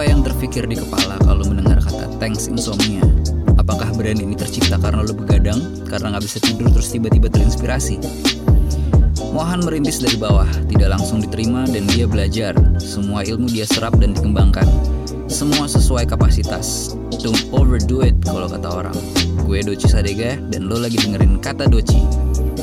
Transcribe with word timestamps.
Apa 0.00 0.08
yang 0.16 0.24
terfikir 0.24 0.64
di 0.64 0.80
kepala 0.80 1.20
kalau 1.28 1.44
mendengar 1.44 1.76
kata 1.76 2.08
Thanks 2.16 2.48
Insomnia? 2.48 3.04
Apakah 3.60 3.92
brand 3.92 4.16
ini 4.16 4.32
tercipta 4.32 4.80
karena 4.80 5.04
lo 5.04 5.12
begadang, 5.12 5.60
karena 5.84 6.16
nggak 6.16 6.24
bisa 6.24 6.40
tidur 6.40 6.72
terus 6.72 6.88
tiba-tiba 6.88 7.28
terinspirasi? 7.28 8.00
Mohan 9.36 9.60
merintis 9.60 10.00
dari 10.00 10.16
bawah, 10.16 10.48
tidak 10.72 10.96
langsung 10.96 11.20
diterima 11.20 11.68
dan 11.68 11.84
dia 11.84 12.08
belajar. 12.08 12.56
Semua 12.80 13.28
ilmu 13.28 13.52
dia 13.52 13.68
serap 13.68 13.92
dan 14.00 14.16
dikembangkan. 14.16 14.64
Semua 15.28 15.68
sesuai 15.68 16.08
kapasitas. 16.08 16.96
Don't 17.20 17.52
overdo 17.52 18.00
it 18.00 18.16
kalau 18.24 18.48
kata 18.48 18.72
orang. 18.72 18.96
Gue 19.44 19.60
Doci 19.60 19.84
Sadega 19.84 20.40
dan 20.48 20.64
lo 20.64 20.80
lagi 20.80 20.96
dengerin 20.96 21.44
Kata 21.44 21.68
Doci. 21.68 22.00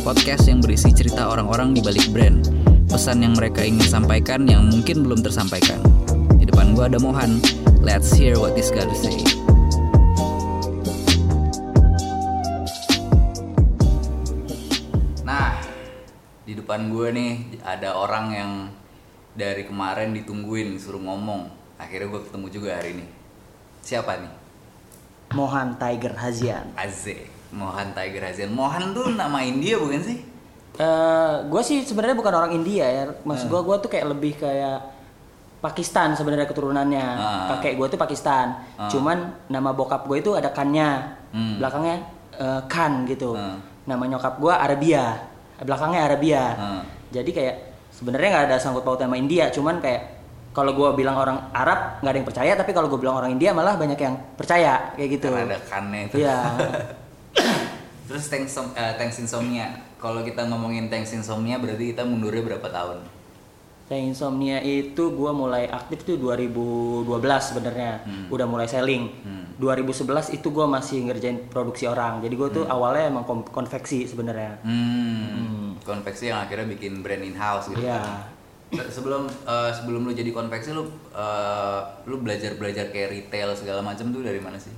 Podcast 0.02 0.49
yang 0.49 0.58
berisi 0.58 0.90
cerita 0.90 1.30
orang-orang 1.30 1.77
di 1.77 1.85
balik 1.85 2.09
brand. 2.09 2.49
Pesan 2.90 3.22
yang 3.22 3.38
mereka 3.38 3.62
ingin 3.62 3.85
sampaikan 3.85 4.49
yang 4.49 4.73
mungkin 4.73 5.05
belum 5.05 5.22
tersampaikan. 5.22 5.97
Di 6.57 6.66
depan 6.66 6.73
gue 6.73 6.85
ada 6.89 6.97
Mohan. 6.97 7.31
Let's 7.85 8.09
hear 8.17 8.34
what 8.41 8.57
this 8.57 8.73
guy 8.73 8.81
to 8.81 8.97
say. 8.97 9.13
Nah, 15.21 15.61
di 16.49 16.57
depan 16.57 16.89
gue 16.89 17.13
nih 17.13 17.31
ada 17.61 17.93
orang 17.93 18.25
yang 18.33 18.52
dari 19.38 19.70
kemarin 19.70 20.17
ditungguin 20.17 20.81
suruh 20.81 20.97
ngomong. 20.97 21.45
Akhirnya 21.77 22.09
gue 22.09 22.25
ketemu 22.25 22.47
juga 22.49 22.69
hari 22.73 22.89
ini. 22.97 23.05
Siapa 23.85 24.17
nih? 24.17 24.33
Mohan 25.38 25.77
Tiger 25.77 26.17
Hazian. 26.17 26.73
Aze. 26.73 27.30
Mohan 27.53 27.94
Tiger 27.94 28.33
Hazian. 28.33 28.49
Mohan 28.49 28.97
tuh 28.97 29.14
nama 29.14 29.45
India 29.45 29.77
bukan 29.77 30.02
sih? 30.02 30.25
Eh, 30.81 31.33
gue 31.45 31.61
sih 31.61 31.86
sebenarnya 31.86 32.17
bukan 32.17 32.33
orang 32.33 32.49
India 32.58 32.89
ya. 32.89 33.03
Mas 33.21 33.45
Hmm. 33.45 33.53
gue 33.53 33.61
gue 33.61 33.75
tuh 33.77 33.89
kayak 33.94 34.09
lebih 34.09 34.42
kayak 34.42 34.97
Pakistan 35.58 36.13
sebenarnya 36.13 36.45
keturunannya. 36.45 37.08
Ah. 37.17 37.47
Kakek 37.58 37.81
gue 37.81 37.88
tuh 37.89 38.00
Pakistan. 38.00 38.61
Ah. 38.77 38.86
Cuman 38.88 39.33
nama 39.50 39.73
bokap 39.73 40.05
gue 40.05 40.22
itu 40.22 40.38
ada 40.38 40.53
kannya. 40.53 41.17
Hmm. 41.33 41.58
Belakangnya 41.58 41.97
eh, 42.38 42.61
Khan 42.69 43.09
gitu. 43.09 43.33
Ah. 43.33 43.58
Nama 43.89 44.03
nyokap 44.05 44.38
gue 44.38 44.53
Arabia. 44.53 45.17
Belakangnya 45.58 46.05
Arabia. 46.05 46.44
Ah. 46.53 46.81
Jadi 47.09 47.33
kayak 47.33 47.55
sebenarnya 47.89 48.30
nggak 48.38 48.45
ada 48.53 48.58
sangkut 48.61 48.86
paut 48.86 49.02
sama 49.02 49.17
India. 49.17 49.49
Cuman 49.49 49.81
kayak 49.81 50.17
kalau 50.53 50.73
gue 50.73 50.89
bilang 50.97 51.17
orang 51.17 51.49
Arab 51.53 52.02
nggak 52.05 52.11
ada 52.14 52.17
yang 52.21 52.30
percaya. 52.30 52.52
Tapi 52.53 52.71
kalau 52.77 52.88
gue 52.94 52.99
bilang 53.02 53.17
orang 53.17 53.33
India 53.33 53.49
malah 53.49 53.73
banyak 53.73 53.97
yang 53.97 54.14
percaya 54.38 54.94
kayak 54.94 55.09
gitu. 55.17 55.33
Karena 55.33 55.58
ada 55.58 55.59
kannya 55.66 55.99
itu. 56.05 56.16
Iya. 56.21 56.38
Terus 58.08 58.23
thanks, 58.31 58.55
Som- 58.55 58.71
eh, 58.77 58.94
thanks 58.95 59.17
insomnia. 59.19 59.67
Kalau 59.97 60.21
kita 60.21 60.45
ngomongin 60.47 60.88
thanks 60.88 61.11
insomnia 61.11 61.58
berarti 61.58 61.92
kita 61.92 62.05
mundurnya 62.05 62.45
berapa 62.45 62.69
tahun? 62.69 63.17
Yang 63.88 64.02
insomnia 64.09 64.59
itu 64.59 64.99
gue 65.09 65.31
mulai 65.31 65.63
aktif 65.66 66.03
tuh 66.03 66.16
2012 66.17 67.07
sebenarnya 67.45 68.03
Hmm. 68.03 68.27
udah 68.27 68.43
mulai 68.43 68.67
selling. 68.67 69.07
Hmm. 69.17 69.45
2011 69.55 70.03
itu 70.30 70.47
gue 70.47 70.66
masih 70.66 71.02
ngerjain 71.03 71.47
produksi 71.47 71.85
orang. 71.85 72.19
Jadi 72.19 72.35
gue 72.35 72.49
tuh 72.52 72.65
awalnya 72.65 73.08
emang 73.08 73.23
kon- 73.23 73.47
konveksi 73.47 74.03
sebenarnya. 74.03 74.59
Hmm. 74.61 75.80
Konveksi 75.80 76.27
yang 76.27 76.43
akhirnya 76.43 76.67
bikin 76.67 76.99
brand 76.99 77.21
in 77.21 77.33
house 77.33 77.67
gitu. 77.67 77.80
Iya. 77.80 78.27
Se- 78.67 78.91
Sebelum 78.91 79.23
eh, 79.25 79.71
sebelum 79.73 80.03
lu 80.03 80.11
jadi 80.11 80.30
konveksi 80.30 80.71
lu 80.71 80.83
eh, 81.09 81.80
lu 82.03 82.19
belajar 82.19 82.53
belajar 82.53 82.88
kayak 82.88 83.09
retail 83.09 83.55
segala 83.55 83.80
macam 83.80 84.11
tuh 84.11 84.19
dari 84.19 84.38
mana 84.38 84.59
sih? 84.59 84.75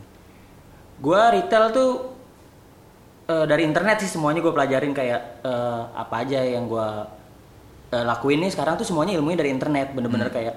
Gue 0.95 1.17
retail 1.33 1.73
tuh 1.73 2.13
eh, 3.25 3.45
dari 3.45 3.65
internet 3.65 3.97
sih 3.99 4.11
semuanya 4.11 4.39
gue 4.39 4.53
pelajarin 4.53 4.93
kayak 4.93 5.41
eh, 5.41 5.81
apa 5.91 6.15
aja 6.19 6.39
yang 6.39 6.69
gue 6.69 6.87
eh, 7.89 8.03
lakuin 8.05 8.39
nih 8.41 8.51
sekarang 8.53 8.77
tuh 8.77 8.85
semuanya 8.85 9.17
ilmunya 9.17 9.39
dari 9.41 9.51
internet 9.51 9.93
bener-bener 9.93 10.29
kayak 10.29 10.55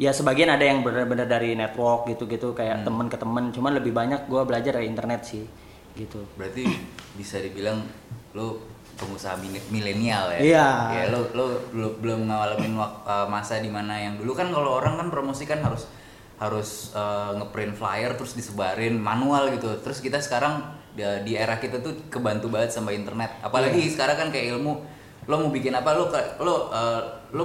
ya 0.00 0.10
sebagian 0.10 0.48
ada 0.48 0.64
yang 0.64 0.80
bener-bener 0.80 1.28
dari 1.28 1.52
network 1.52 2.08
gitu-gitu 2.08 2.56
kayak 2.56 2.88
temen 2.88 3.06
ke 3.12 3.20
temen 3.20 3.52
cuman 3.52 3.76
lebih 3.76 3.92
banyak 3.92 4.24
gue 4.26 4.42
belajar 4.48 4.80
dari 4.80 4.88
internet 4.88 5.20
sih 5.28 5.44
gitu 5.92 6.24
Berarti 6.40 6.64
bisa 7.18 7.36
dibilang 7.42 7.84
lu 8.32 8.62
pengusaha 8.96 9.36
milenial 9.72 10.28
ya. 10.36 10.40
Iya. 10.40 10.68
Ya 10.92 11.02
lu 11.08 11.24
lu 11.32 11.46
belum 11.72 11.92
belum 12.04 12.20
ngalamin 12.28 12.76
eh, 12.80 13.26
masa 13.28 13.58
di 13.58 13.72
mana 13.72 13.96
yang 13.96 14.20
dulu 14.20 14.36
kan 14.36 14.52
kalau 14.52 14.76
orang 14.76 15.00
kan 15.00 15.08
promosi 15.08 15.48
kan 15.48 15.60
harus 15.64 15.88
harus 16.40 16.92
eh, 16.96 17.30
ngeprint 17.36 17.76
flyer 17.76 18.12
terus 18.16 18.36
disebarin 18.36 18.96
manual 18.96 19.52
gitu. 19.56 19.72
Terus 19.80 20.00
kita 20.00 20.20
sekarang 20.20 20.64
di, 20.92 21.02
di 21.24 21.32
era 21.36 21.56
kita 21.56 21.80
tuh 21.80 22.08
kebantu 22.12 22.52
banget 22.52 22.76
sama 22.76 22.92
internet. 22.92 23.40
Apalagi 23.40 23.88
Iya. 23.88 23.92
sekarang 23.96 24.16
kan 24.16 24.28
kayak 24.32 24.56
ilmu 24.56 24.84
lo 25.26 25.34
mau 25.36 25.50
bikin 25.50 25.74
apa 25.74 25.90
lo 25.92 26.08
lo 26.40 26.54
eh, 26.72 27.00
lo 27.36 27.44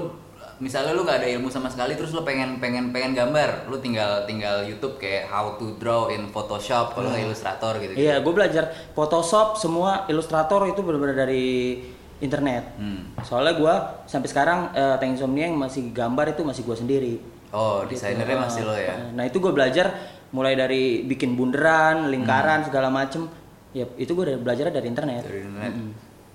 misalnya 0.56 0.96
lu 0.96 1.04
nggak 1.04 1.20
ada 1.20 1.28
ilmu 1.36 1.52
sama 1.52 1.68
sekali 1.68 2.00
terus 2.00 2.16
lo 2.16 2.24
pengen 2.24 2.64
pengen 2.64 2.96
pengen 2.96 3.12
gambar 3.12 3.68
lo 3.68 3.76
tinggal 3.84 4.24
tinggal 4.24 4.64
YouTube 4.64 4.96
kayak 4.96 5.28
how 5.28 5.60
to 5.60 5.76
draw 5.76 6.08
in 6.08 6.32
Photoshop 6.32 6.96
kalau 6.96 7.12
nggak 7.12 7.28
Illustrator 7.28 7.76
gitu, 7.84 7.92
Iya, 7.92 8.24
gue 8.24 8.34
belajar 8.34 8.72
Photoshop 8.96 9.60
semua 9.60 10.08
Illustrator 10.08 10.64
itu 10.72 10.80
benar-benar 10.80 11.28
dari 11.28 11.84
internet. 12.24 12.80
Hmm. 12.80 13.12
Soalnya 13.28 13.60
gue 13.60 13.74
sampai 14.08 14.30
sekarang 14.32 14.60
eh, 14.72 14.96
Tank 14.96 15.20
Insomnia 15.20 15.52
yang 15.52 15.60
masih 15.60 15.92
gambar 15.92 16.32
itu 16.32 16.48
masih 16.48 16.64
gue 16.64 16.78
sendiri. 16.80 17.16
Oh, 17.52 17.84
Gitu. 17.84 18.00
desainernya 18.00 18.40
masih 18.40 18.64
lo 18.64 18.76
ya. 18.76 18.96
Nah 19.12 19.28
itu 19.28 19.44
gue 19.44 19.52
belajar 19.52 19.92
mulai 20.32 20.56
dari 20.56 21.04
bikin 21.04 21.36
bunderan, 21.36 22.08
lingkaran 22.08 22.64
segala 22.64 22.88
macem. 22.88 23.28
Ya 23.76 23.84
itu 24.00 24.16
gue 24.16 24.40
belajar 24.40 24.72
dari 24.72 24.88
internet. 24.88 25.28
Dari 25.28 25.44
internet. 25.44 25.74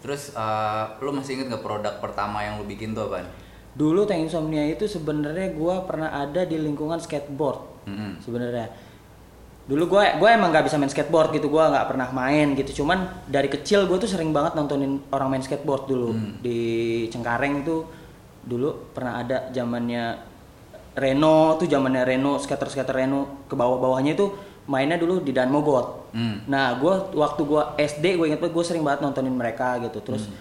Terus 0.00 0.32
eh, 0.32 0.84
lo 0.98 1.10
masih 1.12 1.36
inget 1.36 1.46
nggak 1.48 1.60
produk 1.60 1.94
pertama 2.00 2.40
yang 2.40 2.56
lo 2.56 2.64
bikin 2.64 2.92
tuh 2.92 3.06
apaan? 3.06 3.28
Dulu 3.70 4.02
Tank 4.02 4.26
Insomnia 4.26 4.66
itu 4.66 4.84
sebenarnya 4.84 5.52
gue 5.52 5.74
pernah 5.86 6.10
ada 6.10 6.42
di 6.42 6.56
lingkungan 6.56 6.98
skateboard. 6.98 7.70
Mm-mm. 7.80 8.20
sebenarnya 8.20 8.68
dulu 9.64 9.86
gue 9.86 10.04
gue 10.18 10.28
emang 10.28 10.50
nggak 10.50 10.66
bisa 10.66 10.76
main 10.76 10.90
skateboard 10.90 11.30
gitu 11.30 11.46
gue 11.46 11.62
nggak 11.62 11.86
pernah 11.88 12.10
main 12.10 12.52
gitu 12.52 12.82
cuman 12.82 13.24
dari 13.24 13.46
kecil 13.46 13.86
gue 13.86 13.96
tuh 13.96 14.10
sering 14.10 14.34
banget 14.34 14.52
nontonin 14.52 14.98
orang 15.08 15.30
main 15.30 15.40
skateboard 15.40 15.86
dulu 15.86 16.10
Hmm. 16.10 16.42
di 16.42 16.58
Cengkareng 17.06 17.62
itu 17.62 17.86
dulu 18.42 18.90
pernah 18.90 19.22
ada 19.22 19.48
zamannya 19.48 20.18
Reno 20.92 21.54
tuh 21.54 21.70
zamannya 21.70 22.02
Reno 22.02 22.36
skater 22.36 22.66
skater 22.66 22.92
Reno 22.92 23.46
ke 23.46 23.54
bawah 23.54 23.78
bawahnya 23.78 24.12
itu 24.12 24.26
mainnya 24.66 24.98
dulu 24.98 25.22
di 25.22 25.30
Dan 25.30 25.54
Mogot 25.54 25.99
Hmm. 26.10 26.42
nah 26.44 26.74
gue 26.74 26.90
waktu 27.12 27.42
gue 27.42 27.62
SD 27.78 28.04
gue 28.14 28.26
inget 28.26 28.38
banget 28.38 28.54
gue 28.54 28.64
sering 28.64 28.82
banget 28.82 29.00
nontonin 29.00 29.32
mereka 29.32 29.78
gitu 29.78 29.98
terus 30.00 30.26
Hmm. 30.26 30.36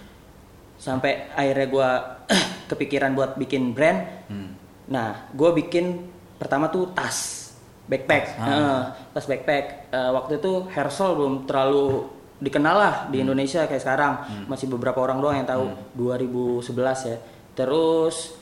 sampai 0.76 1.30
akhirnya 1.32 1.66
gue 1.66 1.88
kepikiran 2.70 3.12
buat 3.12 3.34
bikin 3.36 3.70
brand 3.70 4.00
Hmm. 4.26 4.50
Nah, 4.86 5.30
gue 5.30 5.50
bikin 5.56 6.02
pertama 6.34 6.66
tuh 6.66 6.90
tas, 6.90 7.50
backpack, 7.84 8.24
Tas, 8.28 8.38
ah. 8.38 8.46
Heeh, 8.46 8.80
tas 9.12 9.22
backpack. 9.24 9.64
Eh, 9.86 10.10
waktu 10.10 10.32
itu 10.36 10.66
Hersol 10.66 11.14
belum 11.14 11.34
terlalu 11.44 12.10
dikenal 12.38 12.74
lah 12.74 12.94
Hmm. 13.04 13.10
di 13.10 13.22
Indonesia 13.22 13.66
kayak 13.66 13.78
sekarang. 13.78 14.12
Masih 14.46 14.66
beberapa 14.66 14.98
orang 14.98 15.22
doang 15.22 15.36
yang 15.36 15.46
tahu. 15.46 15.70
2011 15.94 17.06
ya. 17.06 17.22
Terus 17.54 18.34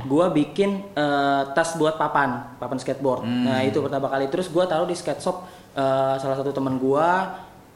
gue 0.00 0.26
bikin 0.32 0.90
eh, 0.90 1.42
tas 1.52 1.76
buat 1.76 1.94
papan, 1.94 2.58
papan 2.58 2.78
skateboard. 2.78 3.22
Hmm. 3.22 3.46
Nah 3.46 3.62
itu 3.62 3.78
pertama 3.78 4.08
kali. 4.08 4.26
Terus 4.26 4.48
gue 4.48 4.64
taruh 4.64 4.86
di 4.86 4.96
skate 4.96 5.22
shop 5.22 5.46
eh, 5.74 6.14
salah 6.16 6.36
satu 6.36 6.50
teman 6.50 6.76
gue. 6.76 7.08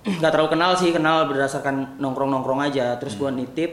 nggak 0.21 0.33
terlalu 0.33 0.51
kenal 0.53 0.77
sih, 0.77 0.93
kenal 0.93 1.25
berdasarkan 1.27 1.97
nongkrong-nongkrong 1.97 2.61
aja. 2.61 2.95
Terus 3.01 3.17
gue 3.17 3.31
nitip. 3.31 3.71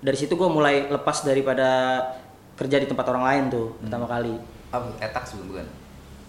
Dari 0.00 0.16
situ 0.16 0.36
gue 0.36 0.48
mulai 0.48 0.88
lepas 0.88 1.24
daripada 1.24 2.00
kerja 2.56 2.80
di 2.80 2.88
tempat 2.88 3.04
orang 3.12 3.24
lain 3.24 3.42
tuh 3.52 3.66
pertama 3.80 4.08
kali. 4.08 4.34
Apa 4.72 4.88
etak 5.00 5.24
sebelum 5.28 5.52
bukan? 5.52 5.66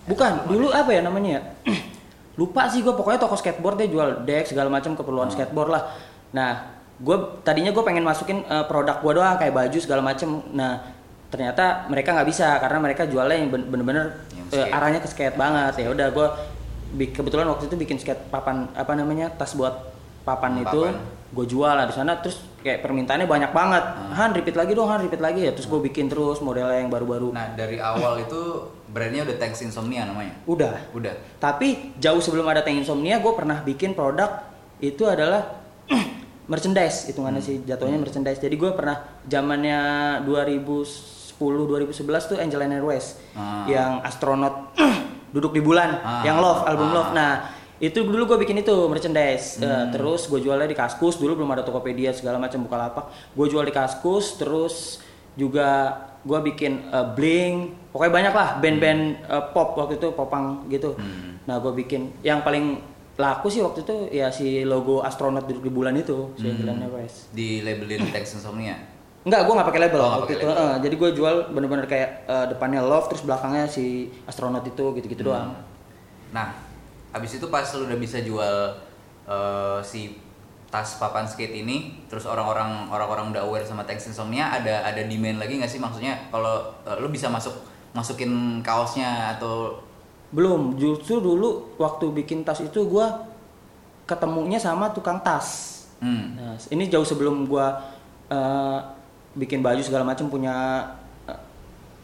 Bukan, 0.07 0.31
dulu 0.47 0.67
apa 0.71 0.91
ya 0.91 1.01
namanya 1.03 1.29
ya? 1.39 1.41
Lupa 2.39 2.69
sih 2.69 2.85
gue 2.85 2.93
pokoknya 2.93 3.17
toko 3.17 3.35
skateboard 3.35 3.81
dia 3.81 3.89
jual 3.89 4.09
deck 4.23 4.45
segala 4.45 4.69
macam 4.69 4.93
keperluan 4.93 5.31
skateboard 5.31 5.71
lah. 5.73 5.83
Nah, 6.31 6.79
gue 6.99 7.17
tadinya 7.41 7.71
gue 7.71 7.83
pengen 7.83 8.03
masukin 8.03 8.43
eh, 8.45 8.65
produk 8.67 8.99
gue 8.99 9.13
doang 9.17 9.35
kayak 9.39 9.53
baju 9.55 9.77
segala 9.79 10.01
macam. 10.03 10.43
Nah, 10.53 10.83
ternyata 11.27 11.87
mereka 11.91 12.15
nggak 12.15 12.27
bisa 12.27 12.55
karena 12.59 12.77
mereka 12.79 13.03
jualnya 13.03 13.35
yang 13.35 13.49
ben- 13.51 13.67
bener-bener 13.67 14.05
Yang 14.31 14.47
skate. 14.63 14.71
arahnya 14.71 14.99
ke 15.03 15.07
skate 15.11 15.35
banget 15.35 15.73
ya. 15.81 15.87
Udah 15.91 16.07
gue 16.13 16.27
kebetulan 17.09 17.47
waktu 17.47 17.67
itu 17.67 17.75
bikin 17.75 17.97
skate 17.97 18.27
papan 18.27 18.71
apa 18.71 18.93
namanya 18.93 19.27
tas 19.29 19.53
buat 19.53 19.91
papan 20.23 20.51
Hmm, 20.53 20.63
itu 20.63 20.79
papan. 20.85 20.95
gue 21.27 21.45
jual 21.45 21.67
lah 21.69 21.83
di 21.83 21.91
sana 21.91 22.15
terus 22.17 22.43
kayak 22.59 22.79
permintaannya 22.81 23.25
banyak 23.25 23.51
banget. 23.51 23.83
Hmm. 23.83 24.11
Han 24.13 24.31
repeat 24.33 24.55
lagi 24.55 24.71
dong, 24.71 24.87
Han 24.87 24.99
repeat 25.01 25.19
lagi 25.19 25.39
ya. 25.41 25.51
Terus 25.51 25.65
gue 25.65 25.79
bikin 25.81 26.07
terus 26.07 26.39
modelnya 26.39 26.77
yang 26.77 26.87
baru-baru. 26.87 27.31
Nah 27.31 27.51
dari 27.53 27.77
awal 27.77 28.19
itu 28.19 28.39
brandnya 28.87 29.23
udah 29.23 29.35
Thanks 29.37 29.59
Insomnia 29.61 30.03
namanya. 30.03 30.35
Udah. 30.45 30.75
Udah. 30.91 31.15
Tapi 31.37 31.95
jauh 31.95 32.19
sebelum 32.19 32.43
ada 32.45 32.59
Tank 32.59 32.75
Insomnia, 32.77 33.17
gue 33.17 33.31
pernah 33.31 33.59
bikin 33.61 33.91
produk 33.91 34.43
itu 34.77 35.03
adalah 35.03 35.63
merchandise 36.47 37.07
hitungannya 37.07 37.39
sih 37.39 37.63
jatuhnya 37.63 37.95
merchandise. 37.97 38.39
Jadi 38.39 38.55
gue 38.55 38.71
pernah 38.71 38.99
zamannya 39.23 39.79
2010 40.23 41.39
2011 41.39 41.87
tuh 42.25 42.37
Angel 42.37 42.61
and 42.61 42.73
Airways 42.73 43.15
Ah. 43.31 43.63
yang 43.65 43.99
astronot 44.01 44.75
duduk 45.29 45.51
di 45.51 45.59
bulan, 45.59 45.97
Ah. 45.97 46.21
yang 46.21 46.37
Love 46.37 46.63
album 46.63 46.87
Ah. 46.87 46.93
Love. 46.93 47.11
Nah 47.11 47.31
itu 47.77 48.01
dulu 48.01 48.25
gue 48.25 48.37
bikin 48.39 48.57
itu 48.57 48.73
merchandise. 48.85 49.57
Eh, 49.57 49.65
Hmm. 49.65 49.91
terus 49.91 50.25
gue 50.25 50.39
jualnya 50.39 50.65
di 50.65 50.73
Kaskus 50.73 51.15
dulu 51.15 51.37
belum 51.37 51.51
ada 51.51 51.61
Tokopedia 51.61 52.09
segala 52.09 52.37
macam 52.37 52.61
Bukalapak. 52.61 53.05
Gue 53.31 53.47
jual 53.47 53.61
di 53.61 53.71
Kaskus 53.71 54.35
terus 54.35 54.99
juga 55.33 55.93
gue 56.19 56.39
bikin 56.43 56.89
uh, 56.89 57.13
Blink 57.13 57.93
pokoknya 57.93 58.11
banyak 58.11 58.33
lah 58.33 58.49
band-band 58.57 59.01
uh, 59.23 59.43
pop 59.47 59.77
waktu 59.77 59.95
itu 59.95 60.11
popang 60.11 60.65
gitu 60.67 60.91
Hmm. 60.91 61.39
nah 61.45 61.61
gue 61.61 61.71
bikin 61.71 62.09
yang 62.19 62.41
paling 62.41 62.81
laku 63.15 63.47
sih 63.47 63.61
waktu 63.61 63.81
itu 63.81 63.95
ya 64.11 64.27
si 64.27 64.61
logo 64.61 64.99
astronot 64.99 65.45
duduk 65.45 65.63
di 65.63 65.71
bulan 65.71 65.93
itu 65.95 66.33
si 66.35 66.49
Hmm. 66.49 66.89
West 66.91 67.29
Di 67.31 67.61
labelin 67.61 68.09
Text 68.09 68.41
Insomnia. 68.41 68.75
Enggak, 69.27 69.43
gue 69.43 69.53
nggak 69.53 69.67
pakai 69.67 69.81
label 69.81 69.99
Oh, 69.99 70.11
waktu 70.17 70.33
itu. 70.33 70.45
label. 70.45 70.55
eh, 70.55 70.75
jadi 70.81 70.95
gue 70.95 71.09
jual 71.13 71.35
bener-bener 71.51 71.83
kayak 71.83 72.09
eh, 72.25 72.45
depannya 72.47 72.79
love, 72.79 73.07
terus 73.07 73.21
belakangnya 73.21 73.67
si 73.67 73.85
astronot 74.23 74.63
itu 74.63 74.95
gitu-gitu 74.95 75.21
Hmm. 75.21 75.29
doang. 75.29 75.49
Nah, 76.31 76.55
abis 77.11 77.35
itu 77.35 77.47
pas 77.47 77.67
lu 77.73 77.85
udah 77.85 77.97
bisa 77.97 78.19
jual 78.19 78.55
eh, 79.25 79.79
si 79.81 80.15
tas 80.67 80.95
papan 80.95 81.23
skate 81.23 81.51
ini, 81.57 81.77
terus 82.07 82.23
orang-orang 82.23 82.87
orang-orang 82.87 83.31
udah 83.31 83.41
aware 83.41 83.63
sama 83.63 83.83
Text 83.83 84.07
Insomnia, 84.07 84.47
ada 84.49 84.81
ada 84.81 84.99
demand 85.01 85.37
lagi 85.37 85.55
nggak 85.55 85.67
sih? 85.69 85.79
Maksudnya 85.79 86.15
kalau 86.29 86.55
eh, 86.83 86.95
lu 86.97 87.07
bisa 87.07 87.27
masuk 87.27 87.51
masukin 87.91 88.31
kaosnya 88.61 89.33
atau 89.33 89.83
Belum, 90.27 90.75
justru 90.75 91.19
dulu 91.19 91.47
waktu 91.77 92.11
bikin 92.13 92.43
tas 92.43 92.59
itu 92.59 92.83
gue 92.83 93.07
ketemunya 94.05 94.55
sama 94.57 94.87
tukang 94.89 95.19
tas. 95.19 95.47
hmm, 95.97 96.25
Nah, 96.35 96.55
ini 96.69 96.87
jauh 96.87 97.03
sebelum 97.03 97.43
gue 97.45 97.65
eh, 98.29 98.79
bikin 99.37 99.61
baju 99.61 99.79
segala 99.79 100.01
macam 100.03 100.27
punya 100.27 100.83
eh, 101.23 101.39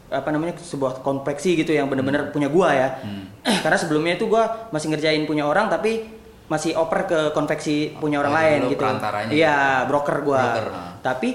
apa 0.08 0.30
namanya 0.30 0.54
sebuah 0.56 1.02
konveksi 1.02 1.58
gitu 1.58 1.74
yang 1.74 1.90
bener-bener 1.90 2.30
punya 2.30 2.46
gua 2.46 2.70
ya. 2.70 2.88
Hmm. 3.02 3.26
Karena 3.66 3.74
sebelumnya 3.74 4.14
itu 4.14 4.24
gua 4.24 4.70
masih 4.70 4.88
ngerjain 4.88 5.26
punya 5.26 5.44
orang 5.44 5.66
tapi 5.66 6.06
masih 6.44 6.76
oper 6.76 7.08
ke 7.08 7.18
konveksi 7.32 7.96
punya 7.96 8.20
orang 8.20 8.32
Oh, 8.32 8.38
lain 8.38 8.60
gitu. 8.68 8.84
Iya, 9.32 9.56
broker 9.84 10.20
gua. 10.20 10.42
Broker. 10.54 10.66
Tapi 11.02 11.28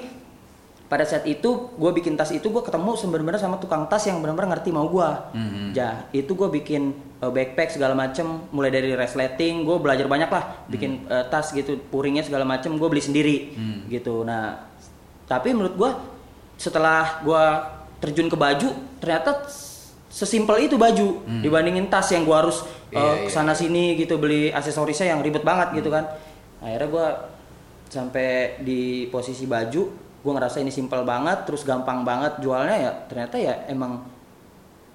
pada 0.86 1.06
saat 1.06 1.22
itu 1.25 1.50
gue 1.78 1.92
bikin 1.94 2.18
tas 2.18 2.34
itu 2.34 2.50
gue 2.50 2.66
ketemu 2.66 2.98
sebenarnya 2.98 3.38
sama 3.38 3.62
tukang 3.62 3.86
tas 3.86 4.02
yang 4.06 4.25
benar-benar 4.25 4.57
ngerti 4.57 4.74
mau 4.74 4.90
gua. 4.90 5.30
Mhm. 5.34 5.78
Ja, 5.78 6.10
itu 6.10 6.34
gue 6.34 6.50
bikin 6.50 6.94
uh, 7.22 7.30
backpack 7.30 7.69
segala 7.69 7.94
macem, 7.94 8.25
mulai 8.50 8.74
dari 8.74 8.98
resleting, 8.98 9.66
gue 9.66 9.78
belajar 9.78 10.10
banyak 10.10 10.30
lah, 10.30 10.66
bikin 10.66 11.06
uh, 11.06 11.30
tas 11.30 11.54
gitu, 11.54 11.78
puringnya 11.90 12.25
segala 12.25 12.42
macem, 12.42 12.74
gue 12.74 12.90
beli 12.90 13.06
sendiri, 13.06 13.38
Hmm. 13.54 13.86
gitu. 13.86 14.25
Nah, 14.25 14.69
tapi 15.30 15.54
menurut 15.54 15.78
gue 15.78 15.92
setelah 16.58 17.22
gue 17.22 17.44
terjun 18.02 18.26
ke 18.26 18.36
baju, 18.36 18.70
ternyata 18.98 19.46
sesimpel 20.10 20.66
itu 20.66 20.76
baju 20.76 21.22
Hmm. 21.22 21.40
dibandingin 21.40 21.86
tas 21.88 22.10
yang 22.10 22.26
gue 22.26 22.34
harus 22.34 22.66
uh, 22.90 22.98
iya. 22.98 23.14
ke 23.24 23.31
sana 23.31 23.54
sini 23.54 23.94
gitu 23.94 24.18
beli 24.18 24.50
aksesorisnya 24.50 25.14
yang 25.14 25.22
ribet 25.22 25.46
banget 25.46 25.78
gitu 25.78 25.88
kan. 25.88 26.10
Akhirnya 26.60 26.90
gue 26.90 27.08
sampai 27.88 28.28
di 28.60 28.81
posisi 29.08 29.46
baju, 29.46 29.81
gue 30.20 30.31
ngerasa 30.34 30.60
ini 30.60 30.70
simpel 30.70 31.06
banget, 31.06 31.46
terus 31.46 31.62
gampang 31.62 32.02
banget 32.02 32.42
jualnya 32.42 32.76
ya. 32.76 32.92
Ternyata 33.06 33.36
ya 33.38 33.54
emang 33.68 34.04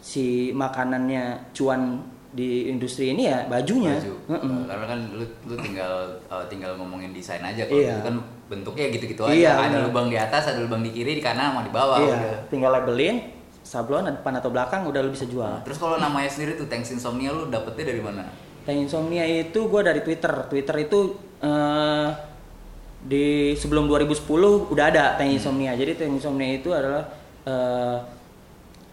si 0.01 0.51
makanannya 0.53 1.49
cuan 1.53 2.03
di 2.29 2.67
industri 2.67 3.15
ini 3.15 3.31
ya 3.31 3.47
bajunya. 3.47 3.95
baju. 3.95 4.15
Heeh. 4.29 4.51
Eh, 4.51 4.65
Karena 4.67 4.87
kan 4.91 5.01
lu 5.15 5.25
lu 5.47 5.55
tinggal 5.57 5.95
eh, 6.27 6.45
tinggal 6.51 6.75
ngomongin 6.75 7.15
desain 7.15 7.41
aja 7.41 7.63
kalau 7.65 7.79
Iya. 7.79 7.95
itu 7.95 8.03
kan 8.03 8.17
bentuknya 8.49 8.93
gitu-gitu 8.93 9.25
aja. 9.25 9.35
Iya, 9.35 9.53
ada 9.57 9.79
lubang 9.89 10.13
di 10.13 10.17
atas, 10.21 10.53
ada 10.53 10.61
lubang 10.61 10.85
di 10.85 10.93
kiri, 10.93 11.17
di 11.17 11.23
kanan 11.25 11.53
sama 11.53 11.61
di 11.65 11.73
bawah. 11.73 11.97
iya, 12.01 12.15
udah. 12.15 12.37
tinggal 12.53 12.71
labelin 12.77 13.35
sablon 13.65 14.05
depan 14.05 14.37
atau 14.37 14.53
belakang 14.53 14.85
udah 14.85 15.01
lu 15.01 15.11
bisa 15.11 15.25
jual. 15.25 15.65
Terus 15.65 15.81
kalau 15.81 15.97
namanya 15.97 16.29
sendiri 16.29 16.61
tuh 16.61 16.69
Thanks 16.69 16.93
Insomnia 16.93 17.33
lu 17.33 17.49
dapetnya 17.49 17.97
dari 17.97 18.03
mana? 18.05 18.29
Tank 18.65 18.81
Insomnia 18.81 19.25
itu 19.29 19.69
gue 19.69 19.81
dari 19.85 20.01
Twitter. 20.01 20.33
Twitter 20.49 20.77
itu 20.89 21.17
eh, 21.45 22.09
di 23.05 23.53
sebelum 23.53 23.85
2010 23.89 24.73
udah 24.73 24.85
ada 24.89 25.17
Tank 25.21 25.33
Insomnia. 25.33 25.77
Jadi 25.77 26.01
Tank 26.01 26.13
Insomnia 26.17 26.49
itu 26.49 26.73
adalah 26.73 27.05
eh, 27.45 27.97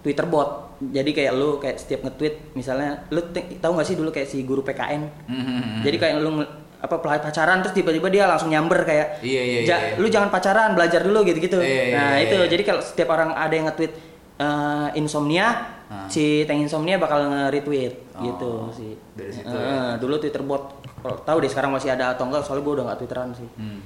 Twitter 0.03 0.27
bot. 0.27 0.79
Jadi 0.81 1.11
kayak 1.13 1.33
lu 1.37 1.61
kayak 1.61 1.77
setiap 1.77 2.09
nge-tweet 2.09 2.57
misalnya 2.57 3.05
lu 3.13 3.21
tahu 3.61 3.71
nggak 3.77 3.87
sih 3.87 3.95
dulu 3.95 4.09
kayak 4.11 4.27
si 4.27 4.43
guru 4.43 4.63
PKN. 4.65 5.01
Hmm. 5.29 5.79
Jadi 5.87 5.97
kayak 5.99 6.15
lu 6.19 6.43
apa 6.81 6.97
pacaran 6.97 7.61
terus 7.61 7.77
tiba-tiba 7.77 8.09
dia 8.09 8.25
langsung 8.25 8.49
nyamber 8.49 8.81
kayak 8.81 9.21
Iya, 9.21 9.41
iya, 9.41 9.59
"Ja, 9.63 9.77
iya. 9.77 9.93
lu 10.01 10.09
jangan 10.09 10.33
pacaran 10.33 10.73
belajar 10.73 11.05
dulu 11.05 11.21
gitu-gitu. 11.21 11.61
Iya, 11.61 11.69
iya, 11.85 11.93
nah, 11.93 12.11
iya, 12.17 12.25
itu 12.25 12.35
iya. 12.35 12.49
jadi 12.49 12.63
kalau 12.65 12.81
setiap 12.81 13.09
orang 13.09 13.31
ada 13.31 13.53
yang 13.53 13.69
nge-tweet 13.69 13.93
eh, 14.41 14.89
insomnia, 14.97 15.77
Ah. 15.85 16.07
si 16.07 16.41
Tank 16.43 16.57
Insomnia 16.57 16.97
bakal 16.97 17.29
nge-retweet 17.29 17.93
Oh, 18.17 18.23
gitu 18.23 18.51
sih. 18.73 18.95
dari 19.13 19.29
situ 19.29 19.45
Eh, 19.45 19.61
ya. 19.61 19.99
dulu 19.99 20.17
Twitter 20.17 20.41
bot 20.41 20.81
kalau 20.97 21.19
tahu 21.21 21.37
deh 21.37 21.51
sekarang 21.51 21.69
masih 21.69 21.91
ada 21.91 22.15
atau 22.15 22.25
enggak 22.25 22.41
soalnya 22.41 22.63
gue 22.63 22.73
udah 22.73 22.85
nggak 22.89 22.97
twitteran 22.97 23.29
sih. 23.31 23.45
Hmm. 23.53 23.83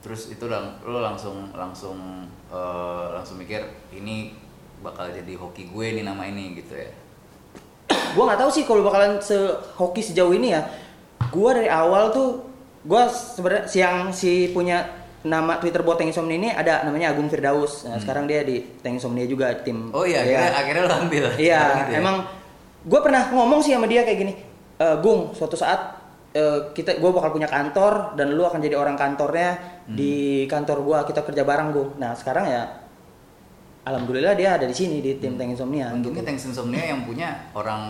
Terus 0.00 0.28
itu 0.28 0.44
lang 0.44 0.80
lu 0.82 0.98
langsung 0.98 1.48
langsung 1.54 1.96
eh, 2.50 3.06
langsung 3.10 3.36
mikir 3.36 3.62
ini 3.90 4.32
bakal 4.80 5.08
jadi 5.08 5.32
hoki 5.34 5.68
gue 5.68 5.86
nih 5.94 6.04
nama 6.04 6.24
ini 6.24 6.52
gitu 6.54 6.72
ya. 6.74 6.90
gue 8.10 8.18
nggak 8.20 8.40
tahu 8.40 8.50
sih 8.50 8.64
kalau 8.64 8.82
bakalan 8.82 9.16
sehoki 9.16 10.02
sejauh 10.02 10.32
ini 10.32 10.50
ya. 10.50 10.60
Gue 11.30 11.50
dari 11.54 11.66
awal 11.66 12.10
tuh 12.10 12.28
gue 12.80 13.02
sebenarnya 13.08 13.64
siang 13.66 14.10
si 14.10 14.48
punya 14.50 14.84
nama 15.20 15.60
Twitter 15.60 15.84
bot 15.84 16.00
Tank 16.00 16.08
Insomnia 16.10 16.34
ini 16.34 16.48
ada 16.48 16.80
namanya 16.82 17.12
Agung 17.12 17.28
Firdaus. 17.28 17.84
Nah, 17.84 18.00
sekarang 18.00 18.24
dia 18.24 18.40
di 18.40 18.64
Tank 18.80 18.96
Insomnia 18.96 19.24
juga 19.24 19.52
tim. 19.60 19.92
Hmm. 19.92 19.94
Oh 19.94 20.02
iya, 20.02 20.24
Iya. 20.24 20.38
akhirnya 20.40 20.50
akhirnya 20.56 20.82
lu 20.82 20.94
ambil. 20.98 21.24
Iya, 21.36 21.60
gitu 21.76 21.92
ya? 21.92 21.98
emang 22.00 22.16
gue 22.80 23.00
pernah 23.00 23.22
ngomong 23.28 23.60
sih 23.60 23.76
sama 23.76 23.84
dia 23.84 24.00
kayak 24.00 24.18
gini, 24.18 24.32
"E, 24.74 24.86
Gung, 24.98 25.36
suatu 25.36 25.52
saat 25.52 26.00
e, 26.32 26.72
kita 26.72 26.96
gue 26.96 27.10
bakal 27.12 27.36
punya 27.36 27.44
kantor 27.44 28.16
dan 28.16 28.32
lu 28.32 28.40
akan 28.42 28.56
jadi 28.58 28.80
orang 28.80 28.96
kantornya 28.96 29.60
Hmm. 29.84 29.92
di 29.92 30.14
kantor 30.46 30.78
gue 30.80 30.98
kita 31.12 31.20
kerja 31.20 31.42
bareng 31.44 31.68
Gung. 31.70 31.90
Nah 31.98 32.16
sekarang 32.16 32.48
ya, 32.48 32.79
alhamdulillah 33.80 34.36
dia 34.36 34.54
ada 34.54 34.66
di 34.66 34.74
sini 34.74 35.00
di 35.00 35.16
tim 35.16 35.34
Tank 35.34 35.56
Insomnia. 35.56 35.88
Untungnya 35.90 36.20
gitu. 36.20 36.28
Thanks 36.28 36.44
Insomnia 36.46 36.84
yang 36.84 37.04
punya 37.04 37.48
orang 37.52 37.82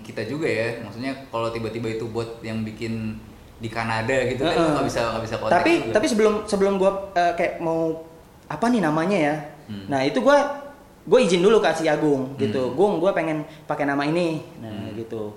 kita 0.00 0.24
juga 0.24 0.48
ya. 0.48 0.80
Maksudnya 0.80 1.28
kalau 1.28 1.48
tiba-tiba 1.48 1.88
itu 1.90 2.08
bot 2.08 2.40
yang 2.40 2.62
bikin 2.62 3.18
di 3.54 3.68
Kanada 3.70 4.12
gitu 4.26 4.42
kan 4.42 4.50
Heeh. 4.50 4.60
lu 4.60 4.70
nggak 4.74 4.86
bisa 4.90 5.00
nggak 5.14 5.24
bisa 5.24 5.36
kontak 5.38 5.54
Tapi 5.62 5.72
juga. 5.78 5.92
tapi 5.94 6.06
sebelum 6.10 6.34
sebelum 6.44 6.72
gue 6.76 6.90
kayak 7.14 7.62
mau 7.62 8.02
apa 8.44 8.66
nih 8.68 8.82
namanya 8.82 9.16
ya, 9.16 9.36
Hmm. 9.64 9.88
nah 9.88 10.04
itu 10.04 10.20
gue 10.20 10.36
gue 11.04 11.18
izin 11.22 11.40
dulu 11.40 11.56
ke 11.56 11.72
si 11.72 11.88
Agung 11.88 12.36
gitu, 12.36 12.60
Hmm. 12.60 12.76
Gung 12.76 12.94
gue 13.00 13.08
pengen 13.14 13.46
pakai 13.64 13.88
nama 13.88 14.04
ini, 14.04 14.44
nah 14.60 14.68
Hmm. 14.68 14.92
gitu. 14.98 15.32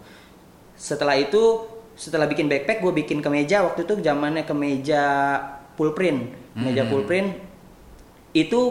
Setelah 0.76 1.16
itu 1.16 1.64
setelah 1.96 2.28
bikin 2.28 2.46
backpack 2.46 2.80
gue 2.80 2.94
bikin 2.94 3.22
kemeja 3.22 3.64
waktu 3.64 3.86
itu 3.86 3.94
zamannya 4.02 4.44
kemeja 4.44 5.04
full 5.80 5.94
print, 5.94 6.28
kemeja 6.52 6.84
Hmm. 6.84 6.92
full 6.92 7.06
print 7.06 7.38
itu 8.34 8.62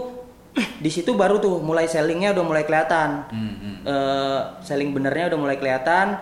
di 0.56 0.88
situ 0.88 1.12
baru 1.12 1.36
tuh 1.36 1.60
mulai 1.60 1.84
sellingnya 1.84 2.32
udah 2.32 2.44
mulai 2.44 2.64
kelihatan, 2.64 3.28
Hmm, 3.28 3.54
hmm. 3.54 3.76
Eh, 3.84 4.40
selling 4.60 4.90
benernya 4.90 5.30
udah 5.30 5.38
mulai 5.38 5.56
kelihatan. 5.56 6.16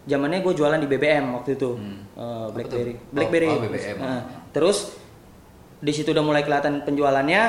Zamannya 0.00 0.40
gue 0.40 0.54
jualan 0.54 0.76
di 0.76 0.86
BBM 0.86 1.34
waktu 1.34 1.54
itu, 1.54 1.76
Hmm. 1.76 2.00
Eh, 2.14 2.44
Apa 2.46 2.52
BlackBerry? 2.52 2.94
Oh, 2.94 3.12
BlackBerry. 3.12 3.48
oh, 3.48 3.58
BBM. 3.62 3.96
Nah, 3.98 4.20
terus 4.50 4.96
di 5.76 5.92
situ 5.92 6.10
udah 6.10 6.20
mulai 6.20 6.40
kelihatan 6.40 6.82
penjualannya, 6.82 7.42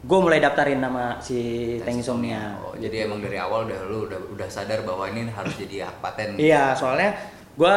gue 0.00 0.18
mulai 0.18 0.38
daftarin 0.38 0.78
nama 0.78 1.18
si 1.18 1.38
Tank 1.80 1.96
Insomnia. 1.96 2.58
Oh, 2.60 2.74
jadi 2.74 3.06
emang 3.06 3.22
dari 3.22 3.38
awal 3.38 3.66
udah 3.66 3.78
lu 3.86 4.06
udah 4.06 4.20
udah 4.32 4.48
sadar 4.48 4.82
bahwa 4.82 5.06
ini 5.06 5.26
harus 5.28 5.54
jadi 5.54 5.86
hak 5.86 5.96
paten. 5.98 6.34
Iya, 6.36 6.74
soalnya 6.74 7.14
gue 7.54 7.74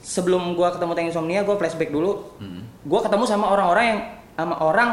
sebelum 0.00 0.52
gue 0.52 0.68
ketemu 0.70 0.92
Tank 0.94 1.08
Insomnia, 1.08 1.40
gue 1.42 1.56
flashback 1.56 1.90
dulu. 1.90 2.36
Hmm. 2.38 2.64
Gue 2.80 3.00
ketemu 3.00 3.24
sama 3.24 3.48
orang-orang 3.48 3.84
yang 3.86 4.00
sama 4.34 4.56
orang 4.56 4.90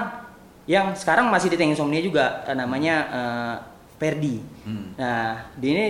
yang 0.68 0.92
sekarang 0.94 1.32
masih 1.32 1.48
di 1.50 1.56
Tank 1.56 1.72
Insomnia 1.74 2.04
juga, 2.04 2.44
eh, 2.44 2.54
namanya 2.54 2.96
eh, 3.08 3.56
Ferdi. 3.98 4.38
Hmm. 4.68 4.94
Nah, 4.94 5.48
di 5.58 5.68
ini 5.74 5.86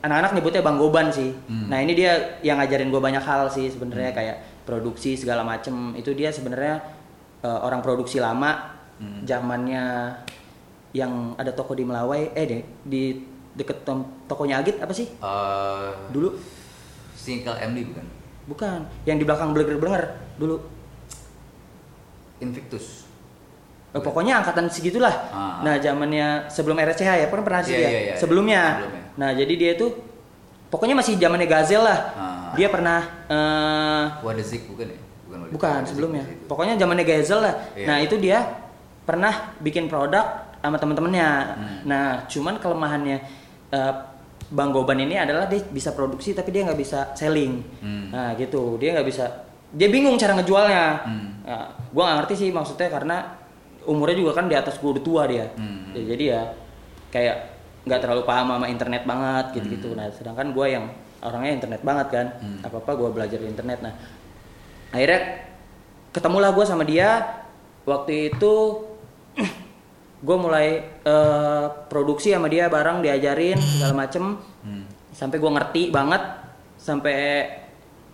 anak-anak 0.00 0.38
nyebutnya 0.38 0.62
Bang 0.64 0.78
Goban 0.78 1.10
sih. 1.10 1.34
Hmm. 1.50 1.68
Nah, 1.68 1.82
ini 1.82 1.92
dia 1.92 2.40
yang 2.40 2.56
ngajarin 2.56 2.88
gue 2.88 3.02
banyak 3.02 3.20
hal 3.20 3.50
sih 3.50 3.68
sebenarnya 3.68 4.14
kayak 4.14 4.36
produksi 4.64 5.18
segala 5.18 5.42
macem. 5.44 5.92
Itu 5.92 6.14
dia 6.14 6.32
sebenarnya 6.32 6.80
eh, 7.42 7.58
orang 7.60 7.82
produksi 7.82 8.22
lama 8.22 8.72
Hmm. 8.94 9.26
zamannya 9.26 10.14
yang 10.94 11.34
ada 11.34 11.50
toko 11.50 11.74
di 11.74 11.82
Melawai, 11.82 12.30
eh 12.30 12.46
deh 12.46 12.62
di 12.86 13.26
deket 13.50 13.82
tokonya 14.30 14.62
Agit 14.62 14.78
apa 14.78 14.94
sih? 14.94 15.10
Eh, 15.10 15.90
Dulu 16.14 16.30
single 17.18 17.58
MD 17.58 17.90
bukan? 17.90 18.06
bukan, 18.44 18.80
yang 19.02 19.18
di 19.18 19.26
belakang 19.26 19.50
blenger-blenger 19.50 20.14
dulu. 20.38 20.62
Invictus. 22.38 23.03
Eh, 23.94 24.02
pokoknya 24.02 24.42
angkatan 24.42 24.66
segitulah. 24.66 25.14
Ah. 25.30 25.62
Nah, 25.62 25.78
zamannya 25.78 26.50
sebelum 26.50 26.74
RSCH 26.74 27.10
ya, 27.14 27.26
pernah 27.30 27.44
pernah 27.46 27.62
sih 27.62 27.78
Iya, 27.78 27.78
dia. 27.78 27.88
iya, 27.88 28.00
iya. 28.10 28.14
Sebelumnya. 28.18 28.62
Sebelumnya. 28.82 29.02
Nah, 29.14 29.30
jadi 29.38 29.54
dia 29.54 29.70
itu 29.78 29.86
pokoknya 30.66 30.98
masih 30.98 31.14
zamannya 31.14 31.46
Gazel 31.46 31.82
lah. 31.86 31.98
Ah. 32.18 32.50
Dia 32.58 32.68
pernah 32.74 32.98
eh 33.30 34.04
What 34.26 34.34
the 34.34 34.42
Zik 34.42 34.66
bukan 34.66 34.90
ya? 34.90 34.98
Bukan 35.30 35.38
bukan 35.54 35.54
Zik, 35.54 35.62
What 35.62 35.78
the 35.78 35.90
sebelumnya. 35.94 36.22
Zik 36.26 36.34
itu. 36.34 36.44
Pokoknya 36.50 36.74
zamannya 36.74 37.04
Gazel 37.06 37.38
lah. 37.38 37.54
Iya. 37.78 37.86
Nah, 37.86 37.96
itu 38.02 38.14
dia 38.18 38.38
pernah 39.06 39.32
bikin 39.62 39.86
produk 39.86 40.26
sama 40.58 40.76
temen-temennya. 40.82 41.30
Hmm. 41.54 41.78
Nah, 41.86 42.06
cuman 42.26 42.58
kelemahannya 42.58 43.16
eh, 43.70 43.94
Bang 44.50 44.74
Goban 44.74 44.98
ini 44.98 45.14
adalah 45.14 45.46
dia 45.46 45.62
bisa 45.70 45.94
produksi 45.94 46.34
tapi 46.34 46.50
dia 46.50 46.66
nggak 46.66 46.80
bisa 46.82 47.14
selling. 47.14 47.62
Hmm. 47.78 48.10
Nah, 48.10 48.34
gitu. 48.34 48.74
Dia 48.82 48.90
nggak 48.98 49.06
bisa 49.06 49.46
dia 49.70 49.86
bingung 49.86 50.18
cara 50.18 50.34
ngejualnya. 50.34 50.86
Hmm. 51.06 51.28
Nah, 51.46 51.66
gua 51.94 52.02
nggak 52.10 52.18
ngerti 52.26 52.34
sih 52.42 52.48
maksudnya 52.50 52.90
karena 52.90 53.43
umurnya 53.84 54.16
juga 54.18 54.32
kan 54.34 54.46
di 54.46 54.54
atas 54.54 54.76
gue 54.76 54.90
udah 54.90 55.02
tua 55.02 55.22
dia 55.24 55.46
Hmm. 55.54 55.92
Ya, 55.92 56.02
jadi 56.06 56.24
ya 56.26 56.40
kayak 57.08 57.36
nggak 57.84 58.00
terlalu 58.00 58.22
paham 58.24 58.48
sama 58.50 58.66
internet 58.66 59.02
banget 59.04 59.44
gitu 59.54 59.66
gitu 59.70 59.88
Hmm. 59.90 59.98
nah 59.98 60.08
sedangkan 60.10 60.50
gue 60.50 60.66
yang 60.68 60.84
orangnya 61.20 61.52
internet 61.54 61.80
banget 61.80 62.06
kan 62.10 62.26
apa 62.60 62.76
apa 62.78 62.92
gue 62.92 63.08
belajar 63.10 63.38
di 63.38 63.46
internet 63.46 63.78
nah 63.80 63.92
akhirnya 64.90 65.20
ketemulah 66.10 66.50
gue 66.50 66.64
sama 66.64 66.82
dia 66.82 67.40
waktu 67.84 68.30
itu 68.30 68.54
gue 70.24 70.36
mulai 70.36 70.66
eh, 71.02 71.64
produksi 71.86 72.32
sama 72.32 72.48
dia 72.48 72.66
bareng 72.66 73.00
diajarin 73.00 73.58
segala 73.58 73.94
macem 73.98 74.40
Hmm. 74.64 74.88
sampai 75.12 75.36
gue 75.36 75.50
ngerti 75.50 75.82
banget 75.88 76.22
sampai 76.74 77.16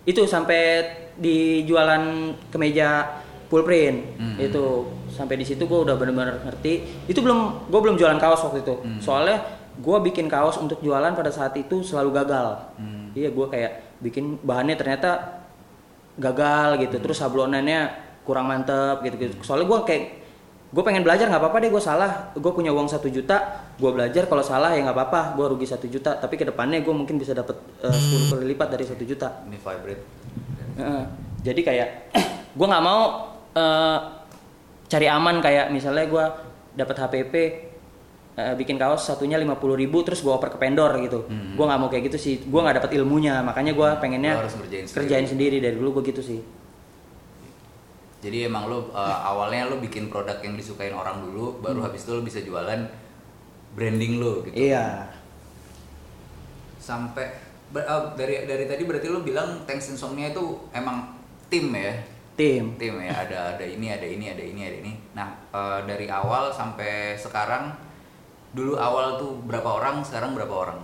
itu 0.03 0.25
sampai 0.25 0.83
di 1.13 1.63
jualan 1.63 2.03
kemeja 2.49 3.07
full 3.47 3.63
print 3.63 4.19
Hmm. 4.19 4.35
itu 4.37 4.63
sampai 5.21 5.35
di 5.35 5.45
situ 5.45 5.63
gue 5.63 5.79
udah 5.79 5.93
bener-bener 5.93 6.41
ngerti 6.41 6.73
itu 7.05 7.19
belum 7.19 7.69
gue 7.69 7.79
belum 7.79 7.95
jualan 7.95 8.17
kaos 8.17 8.41
waktu 8.43 8.59
itu 8.61 8.73
Hmm. 8.75 8.97
soalnya 8.97 9.37
gue 9.73 9.97
bikin 10.03 10.25
kaos 10.25 10.57
untuk 10.57 10.81
jualan 10.81 11.11
pada 11.11 11.29
saat 11.29 11.53
itu 11.55 11.79
selalu 11.81 12.09
gagal 12.15 12.73
Hmm. 12.75 13.13
iya 13.13 13.29
gue 13.29 13.47
kayak 13.47 13.71
bikin 13.99 14.41
bahannya 14.41 14.73
ternyata 14.73 15.41
gagal 16.17 16.81
gitu 16.81 16.95
Hmm. 16.95 17.03
terus 17.03 17.17
sablonannya 17.17 17.79
kurang 18.21 18.45
mantep 18.45 19.01
gitu 19.01 19.15
gitu 19.19 19.33
soalnya 19.41 19.65
gue 19.67 19.79
kayak 19.83 20.03
gue 20.71 20.79
pengen 20.81 21.03
belajar 21.03 21.27
nggak 21.27 21.37
apa-apa 21.37 21.57
deh 21.59 21.69
gue 21.69 21.83
salah 21.83 22.31
gue 22.31 22.51
punya 22.51 22.71
uang 22.71 22.87
satu 22.87 23.07
juta 23.07 23.37
gue 23.75 23.91
belajar 23.91 24.23
kalau 24.25 24.39
salah 24.41 24.71
ya 24.71 24.81
nggak 24.81 24.95
apa-apa 24.95 25.35
gue 25.35 25.45
rugi 25.47 25.67
satu 25.67 25.83
juta 25.85 26.15
tapi 26.15 26.35
ke 26.35 26.45
depannya 26.45 26.79
gue 26.79 26.91
mungkin 26.91 27.15
bisa 27.15 27.33
dapat 27.33 27.59
eh, 27.81 27.91
10 27.91 28.31
kali 28.31 28.45
lipat 28.49 28.67
dari 28.69 28.85
satu 28.85 29.03
juta 29.03 29.43
Ini 29.45 29.57
vibrate. 29.57 30.03
Heeh. 30.73 31.03
jadi 31.43 31.61
kayak 31.61 31.89
gue 32.57 32.67
nggak 32.67 32.83
mau 32.83 33.01
eh, 33.51 33.97
cari 34.91 35.07
aman 35.07 35.39
kayak 35.39 35.71
misalnya 35.71 36.03
gue 36.05 36.25
dapat 36.73 36.95
HPP 36.97 37.33
eh, 38.33 38.53
bikin 38.53 38.75
kaos 38.75 39.03
satunya 39.03 39.35
50.000 39.35 39.55
ribu 39.77 39.97
terus 40.01 40.19
gue 40.19 40.29
oper 40.29 40.51
ke 40.51 40.57
vendor 40.57 40.91
gitu 40.99 41.23
Hmm. 41.23 41.55
gue 41.55 41.63
nggak 41.63 41.79
mau 41.79 41.87
kayak 41.87 42.03
gitu 42.05 42.17
sih 42.17 42.35
gue 42.41 42.59
nggak 42.59 42.77
dapat 42.77 42.91
ilmunya 42.93 43.39
makanya 43.39 43.71
gue 43.71 43.89
pengennya 43.97 44.33
Lo 44.33 44.41
harus 44.41 44.53
sendiri. 44.53 44.83
kerjain 44.85 45.23
sendiri 45.25 45.57
dari 45.57 45.73
dulu 45.73 45.97
gue 45.97 46.11
gitu 46.11 46.19
sih 46.21 46.39
Jadi 48.21 48.45
emang 48.45 48.69
lo 48.69 48.87
uh, 48.87 49.01
awalnya 49.25 49.65
lo 49.65 49.79
bikin 49.79 50.05
produk 50.05 50.37
yang 50.37 50.53
disukain 50.53 50.93
orang 50.93 51.25
dulu, 51.25 51.57
baru 51.57 51.81
habis 51.81 52.05
itu 52.05 52.11
lo 52.11 52.21
bisa 52.21 52.37
jualan 52.37 52.85
branding 53.71 54.21
lo 54.21 54.45
gitu. 54.45 54.53
iya 54.53 55.09
Sampai 56.77 57.33
ber- 57.67 57.81
uh, 57.83 58.13
dari 58.13 58.43
dari 58.43 58.65
tadi 58.65 58.83
berarti 58.83 59.07
lo 59.07 59.21
bilang 59.21 59.65
Thanks 59.65 59.89
Insomnia 59.89 60.29
itu 60.29 60.41
emang 60.69 61.17
tim 61.47 61.69
ya? 61.71 61.97
Tim. 62.35 62.75
Tim 62.79 62.95
ya, 63.01 63.11
ada 63.27 63.55
ada 63.57 63.65
ini, 63.65 63.91
ada 63.91 64.07
ini, 64.07 64.25
ada 64.31 64.43
ini, 64.43 64.61
ada 64.65 64.77
ini. 64.81 64.93
Nah, 65.13 65.29
uh, 65.51 65.79
dari 65.83 66.07
awal 66.07 66.49
sampai 66.51 67.15
sekarang 67.15 67.71
dulu 68.51 68.75
awal 68.75 69.15
tuh 69.15 69.39
berapa 69.47 69.79
orang, 69.79 70.03
sekarang 70.03 70.35
berapa 70.35 70.51
orang? 70.51 70.79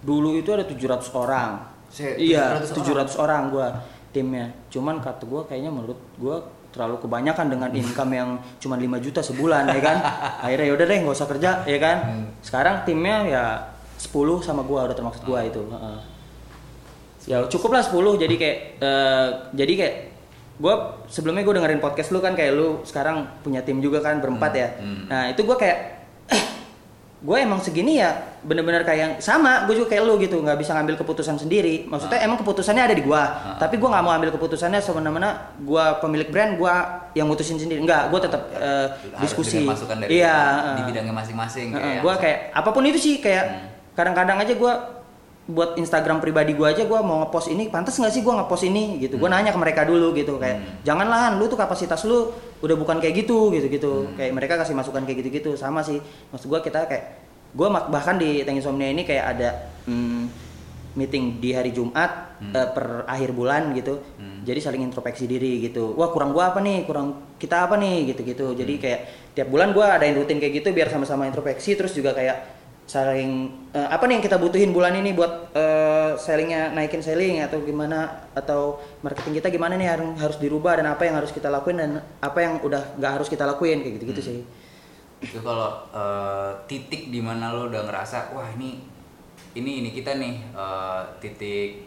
dulu 0.00 0.32
itu 0.32 0.48
ada 0.48 0.64
700 0.64 1.12
orang. 1.12 1.60
Se- 1.92 2.16
iya 2.16 2.56
700 2.56 3.12
700 3.12 3.20
orang? 3.20 3.42
gua 3.52 3.66
timnya. 4.16 4.48
Cuman 4.72 4.96
kata 5.04 5.28
gua 5.28 5.44
kayaknya 5.44 5.68
menurut 5.68 6.00
gua 6.16 6.40
terlalu 6.72 7.02
kebanyakan 7.04 7.46
dengan 7.52 7.70
income 7.74 8.12
yang 8.16 8.30
cuma 8.62 8.80
5 8.80 8.96
juta 9.04 9.20
sebulan 9.20 9.68
ya 9.68 9.80
kan? 9.84 9.96
Akhirnya 10.48 10.66
yaudah 10.72 10.86
deh 10.88 10.98
nggak 11.04 11.16
usah 11.20 11.28
kerja 11.28 11.50
ya 11.68 11.78
kan? 11.82 11.96
Sekarang 12.40 12.80
timnya 12.88 13.28
ya 13.28 13.44
10 14.00 14.40
sama 14.40 14.64
gua 14.64 14.88
udah 14.88 14.96
termaksud 14.96 15.20
gua 15.28 15.44
itu 15.44 15.60
Heeh. 15.60 15.98
ya 17.28 17.44
cukup 17.52 17.76
lah 17.76 17.84
10 17.84 18.24
jadi 18.24 18.34
kayak 18.40 18.58
eh, 18.80 19.28
jadi 19.52 19.72
kayak 19.76 19.94
gua 20.60 21.00
sebelumnya 21.08 21.40
gua 21.40 21.56
dengerin 21.56 21.80
podcast 21.80 22.12
lu 22.12 22.20
kan 22.20 22.36
kayak 22.36 22.52
lu 22.52 22.84
sekarang 22.84 23.24
punya 23.40 23.64
tim 23.64 23.80
juga 23.80 23.98
kan 23.98 24.20
berempat 24.20 24.52
ya 24.52 24.68
hmm. 24.76 25.08
nah 25.08 25.24
itu 25.26 25.40
gua 25.42 25.56
kayak 25.56 25.98
gue 27.20 27.36
emang 27.36 27.60
segini 27.60 28.00
ya 28.00 28.16
bener-bener 28.40 28.80
kayak 28.80 28.96
yang 28.96 29.12
sama 29.20 29.68
gue 29.68 29.76
juga 29.76 29.92
kayak 29.92 30.08
lu 30.08 30.16
gitu 30.16 30.40
nggak 30.40 30.56
bisa 30.56 30.72
ngambil 30.72 30.96
keputusan 30.96 31.36
sendiri 31.36 31.84
maksudnya 31.84 32.16
Ah. 32.16 32.24
emang 32.24 32.40
keputusannya 32.40 32.80
ada 32.80 32.96
di 32.96 33.04
gua 33.04 33.28
tapi 33.60 33.76
gue 33.76 33.84
nggak 33.84 34.00
mau 34.00 34.16
ambil 34.16 34.32
keputusannya 34.32 34.80
semena-mena 34.80 35.52
gue 35.60 35.84
pemilik 36.00 36.32
brand 36.32 36.56
gue 36.56 36.74
yang 37.12 37.28
mutusin 37.28 37.60
sendiri 37.60 37.84
nggak 37.84 38.08
gue 38.08 38.20
tetap 38.24 38.48
eh, 38.56 38.88
Harus 38.96 39.20
diskusi 39.20 39.60
dengan 39.60 39.76
masukan 39.76 39.96
dari 40.00 40.16
iya 40.16 40.36
di 40.72 40.80
eh. 40.80 40.86
bidangnya 40.88 41.12
masing-masing 41.12 41.76
Heeh, 41.76 41.84
kayak 41.84 42.00
gua 42.00 42.14
kayak 42.16 42.38
apa 42.56 42.68
pun 42.72 42.82
itu 42.88 42.96
sih 42.96 43.14
kayak 43.20 43.44
Hmm. 43.44 43.68
kadang-kadang 43.92 44.40
aja 44.40 44.52
gua 44.56 44.72
buat 45.50 45.74
Instagram 45.74 46.18
pribadi 46.18 46.54
gua 46.54 46.70
aja 46.70 46.82
gua 46.82 47.00
mau 47.00 47.20
ngepost 47.20 47.50
ini 47.50 47.66
pantas 47.66 47.94
nggak 47.94 48.10
sih 48.10 48.22
gua 48.22 48.38
ngepost 48.38 48.64
ini? 48.64 48.96
Gitu. 48.98 49.14
Gua 49.14 49.26
nanya 49.28 49.50
ke 49.50 49.58
mereka 49.58 49.82
dulu 49.82 50.12
gitu 50.12 50.38
kayak 50.38 50.56
Hmm. 50.56 50.70
janganlah 50.82 51.34
lu 51.34 51.44
tuh 51.44 51.56
kapasitas 51.56 52.00
lu 52.04 52.30
udah 52.58 52.76
bukan 52.76 52.96
kayak 52.96 53.20
gitu 53.20 53.50
gitu 53.50 53.66
gitu 53.66 53.92
Hmm. 54.04 54.14
kayak 54.14 54.32
mereka 54.32 54.54
kasih 54.56 54.72
masukan 54.72 55.02
kayak 55.02 55.18
gitu 55.20 55.30
gitu 55.32 55.50
sama 55.54 55.80
sih 55.80 55.98
maksud 56.30 56.46
gua 56.46 56.60
kita 56.60 56.86
kayak 56.86 57.04
gua 57.50 57.66
mak- 57.68 57.88
bahkan 57.88 58.14
di 58.14 58.40
Tank 58.40 58.56
Insomnia 58.56 58.86
ini 58.86 59.02
kayak 59.02 59.24
ada 59.28 59.48
hmm, 59.84 60.22
meeting 60.92 61.38
di 61.38 61.50
hari 61.50 61.70
Jumat 61.70 62.38
Hmm. 62.38 62.52
eh, 62.52 62.68
per 62.68 63.04
akhir 63.04 63.30
bulan 63.30 63.70
gitu. 63.72 64.00
Hmm. 64.16 64.40
jadi 64.40 64.56
saling 64.56 64.80
introspeksi 64.82 65.24
diri 65.24 65.60
gitu. 65.60 65.92
Wah 65.92 66.08
kurang 66.08 66.32
gua 66.32 66.48
apa 66.48 66.58
nih? 66.58 66.82
Kurang 66.82 67.12
kita 67.36 67.64
apa 67.64 67.76
nih? 67.76 68.08
Gitu 68.08 68.24
gitu 68.26 68.46
jadi 68.54 68.72
Hmm. 68.72 68.82
kayak 68.82 69.00
tiap 69.30 69.48
bulan 69.48 69.70
gua 69.70 69.94
adain 69.94 70.14
rutin 70.14 70.36
kayak 70.36 70.54
gitu 70.56 70.68
biar 70.70 70.88
sama-sama 70.88 71.24
introspeksi. 71.24 71.74
Terus 71.74 71.92
juga 71.92 72.12
kayak 72.12 72.59
saling 72.90 73.54
eh, 73.70 73.86
apa 73.86 74.02
nih 74.10 74.18
yang 74.18 74.24
kita 74.26 74.34
butuhin 74.34 74.74
bulan 74.74 74.98
ini 74.98 75.14
buat 75.14 75.54
eh, 75.54 76.18
sellingnya 76.18 76.74
naikin 76.74 76.98
selling 76.98 77.38
atau 77.38 77.62
gimana 77.62 78.26
atau 78.34 78.82
marketing 79.06 79.38
kita 79.38 79.46
gimana 79.46 79.78
nih 79.78 79.86
harus 79.86 80.18
harus 80.18 80.38
dirubah 80.42 80.82
dan 80.82 80.90
apa 80.90 81.06
yang 81.06 81.14
harus 81.22 81.30
kita 81.30 81.46
lakuin 81.46 81.78
dan 81.78 82.02
apa 82.18 82.38
yang 82.42 82.58
udah 82.58 82.98
nggak 82.98 83.12
harus 83.22 83.30
kita 83.30 83.46
lakuin 83.46 83.86
kayak 83.86 83.94
gitu 84.02 84.04
gitu 84.10 84.22
sih. 84.26 84.38
Itu 85.22 85.38
kalau 85.38 85.86
eh, 85.94 86.50
titik 86.66 87.14
di 87.14 87.22
mana 87.22 87.54
lo 87.54 87.70
udah 87.70 87.86
ngerasa 87.86 88.34
wah 88.34 88.50
ini 88.58 88.82
ini 89.54 89.86
ini 89.86 89.94
kita 89.94 90.18
nih 90.18 90.34
eh, 90.50 91.02
titik 91.22 91.86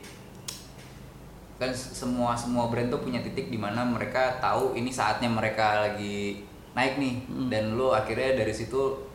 kan 1.60 1.76
semua 1.76 2.32
semua 2.40 2.72
brand 2.72 2.88
tuh 2.88 3.04
punya 3.04 3.20
titik 3.20 3.52
di 3.52 3.60
mana 3.60 3.84
mereka 3.84 4.40
tahu 4.40 4.72
ini 4.80 4.88
saatnya 4.88 5.28
mereka 5.28 5.84
lagi 5.84 6.48
naik 6.72 6.96
nih 6.96 7.28
dan 7.52 7.76
lo 7.76 7.92
akhirnya 7.92 8.40
dari 8.40 8.56
situ 8.56 9.12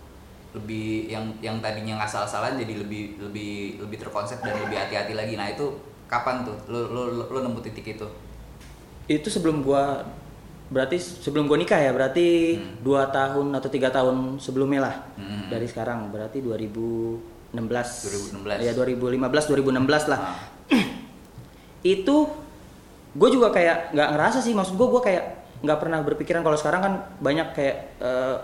lebih 0.57 1.13
yang 1.13 1.29
yang 1.45 1.61
tadinya 1.61 2.01
nggak 2.01 2.09
salah-salah 2.09 2.57
jadi 2.57 2.81
lebih 2.81 3.21
lebih 3.21 3.85
lebih 3.85 3.99
terkonsep 4.01 4.41
dan 4.41 4.57
lebih 4.65 4.81
hati-hati 4.81 5.13
lagi. 5.13 5.37
Nah 5.37 5.53
itu 5.53 5.77
kapan 6.09 6.49
tuh? 6.49 6.57
Lo 6.73 6.89
lo 6.89 7.29
lo, 7.29 7.39
nemu 7.45 7.61
titik 7.61 7.85
itu? 7.85 8.09
Itu 9.05 9.29
sebelum 9.29 9.61
gua 9.61 10.09
berarti 10.73 10.97
sebelum 10.97 11.45
gua 11.45 11.61
nikah 11.61 11.77
ya? 11.77 11.93
Berarti 11.93 12.57
dua 12.81 13.13
tahun 13.13 13.53
atau 13.61 13.69
tiga 13.69 13.93
tahun 13.93 14.41
sebelumnya 14.41 14.89
lah. 14.89 14.95
Hmm. 15.21 15.53
dari 15.53 15.69
sekarang 15.69 16.09
berarti 16.09 16.41
2016 16.41 18.41
2016. 18.41 18.65
ya 18.65 18.73
2015 18.73 19.53
2016 19.53 20.13
lah. 20.13 20.21
Nah, 20.21 20.37
itu 21.97 22.17
gue 23.19 23.29
juga 23.33 23.49
kayak 23.53 23.93
nggak 23.93 24.09
ngerasa 24.17 24.41
sih. 24.41 24.57
Maksud 24.57 24.81
gue 24.81 24.89
gue 24.89 25.03
kayak 25.05 25.25
nggak 25.61 25.79
pernah 25.81 26.01
berpikiran. 26.01 26.41
Kalau 26.41 26.57
sekarang 26.57 26.81
kan 26.81 26.95
banyak 27.21 27.53
kayak 27.53 27.77
eh, 28.01 28.37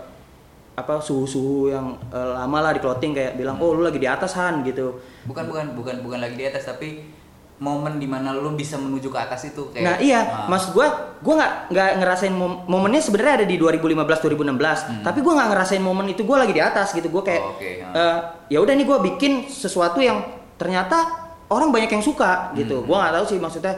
apa 0.75 0.99
suhu-suhu 0.99 1.69
yang 1.69 1.95
eh, 2.07 2.29
lama 2.33 2.57
lah 2.59 2.71
di 2.71 2.79
clothing 2.79 3.11
kayak 3.11 3.33
bilang 3.33 3.55
oh 3.57 3.71
lu 3.71 3.81
lagi 3.81 3.95
di 3.95 4.05
atas 4.05 4.35
han 4.35 4.59
gitu 4.61 4.99
bukan 5.23 5.47
bukan 5.47 5.65
bukan 5.71 5.95
bukan 5.99 6.19
lagi 6.19 6.35
di 6.35 6.45
atas 6.45 6.67
tapi 6.67 7.07
momen 7.55 7.95
di 7.95 8.03
mana 8.03 8.35
lo 8.35 8.51
bisa 8.51 8.75
menuju 8.75 9.07
ke 9.07 9.15
atas 9.15 9.47
itu 9.47 9.71
kayak 9.71 9.79
nah 9.81 9.95
iya 9.97 10.19
ah, 10.19 10.45
maksud 10.45 10.75
gue 10.75 10.87
gue 11.23 11.33
nggak 11.33 11.53
nggak 11.71 11.89
ngerasain 11.97 12.35
mom- 12.35 12.67
momennya 12.67 12.99
sebenarnya 12.99 13.33
ada 13.39 13.45
di 13.47 13.55
2015 13.55 13.95
2016 13.95 15.07
tapi 15.07 15.19
gue 15.23 15.33
nggak 15.33 15.49
ngerasain 15.49 15.79
momen 15.79 16.05
itu 16.05 16.21
gue 16.21 16.35
lagi 16.35 16.51
di 16.51 16.59
atas 16.59 16.91
gitu 16.91 17.07
gue 17.07 17.23
kayak 17.23 17.39
Hmm. 17.39 17.47
Oh, 17.47 17.55
oke, 17.55 17.69
ah. 17.81 17.95
eh, 17.95 18.17
ya 18.49 18.59
udah 18.59 18.73
nih 18.75 18.83
gue 18.83 18.97
bikin 19.07 19.31
sesuatu 19.47 19.97
yang 19.97 20.19
ternyata 20.55 21.07
orang 21.47 21.71
banyak 21.71 21.87
yang 21.89 22.03
suka 22.03 22.51
gitu 22.53 22.83
Hmm. 22.83 22.87
gue 22.91 22.97
nggak 22.99 23.13
tahu 23.13 23.25
sih 23.25 23.39
maksudnya 23.39 23.73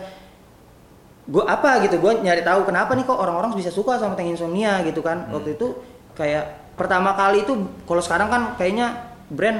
gue 1.27 1.43
apa 1.45 1.83
gitu 1.83 1.99
gue 1.99 2.11
nyari 2.17 2.41
tahu 2.41 2.65
kenapa 2.65 2.95
nih 2.95 3.03
kok 3.03 3.13
orang-orang 3.13 3.53
bisa 3.53 3.69
suka 3.69 3.99
sama 3.99 4.15
Tank 4.15 4.31
Insomnia 4.31 4.81
gitu 4.81 5.05
kan 5.05 5.29
Hmm. 5.29 5.37
waktu 5.37 5.53
itu 5.53 5.77
kayak 6.15 6.66
pertama 6.77 7.11
kali 7.11 7.41
itu 7.41 7.53
kalau 7.83 7.99
sekarang 7.99 8.27
kan 8.27 8.41
kayaknya 8.53 8.93
brand 9.27 9.59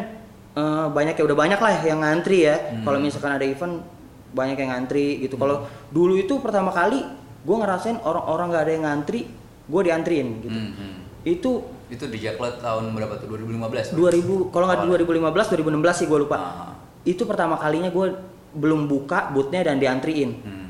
eh, 0.54 0.88
banyak 0.88 1.14
ya 1.14 1.24
udah 1.24 1.38
banyak 1.38 1.58
lah 1.58 1.74
yang 1.82 2.00
ngantri 2.00 2.46
ya 2.46 2.56
Hmm. 2.58 2.84
kalau 2.84 2.98
misalkan 2.98 3.32
ada 3.32 3.44
event 3.44 3.82
banyak 4.30 4.56
yang 4.56 4.70
ngantri 4.70 5.20
gitu 5.20 5.36
kalau 5.36 5.64
dulu 5.90 6.14
itu 6.16 6.38
pertama 6.38 6.70
kali 6.70 7.02
gue 7.40 7.56
ngerasain 7.56 7.98
orang-orang 8.00 8.48
nggak 8.48 8.64
ada 8.64 8.72
yang 8.72 8.86
ngantri 8.86 9.22
gue 9.64 9.82
diantriin 9.82 10.28
gitu 10.42 10.54
hmm, 10.54 10.72
hmm. 10.74 10.96
itu 11.26 11.52
itu 11.88 12.04
di 12.06 12.20
Jaklet 12.20 12.60
tahun 12.60 12.92
berapa 12.92 13.16
tuh 13.18 13.28
2015 13.30 13.96
2000 13.96 14.52
kalau 14.52 14.66
nggak 14.66 14.80
Awalnya. 14.84 15.08
2015 15.32 15.56
2016 15.80 15.94
sih 15.96 16.06
gue 16.06 16.20
lupa 16.20 16.38
Ah. 16.38 16.72
itu 17.04 17.24
pertama 17.24 17.56
kalinya 17.56 17.88
gue 17.88 18.08
belum 18.54 18.86
buka 18.86 19.32
bootnya 19.32 19.64
dan 19.64 19.78
diantriin 19.78 20.32
Hmm. 20.38 20.68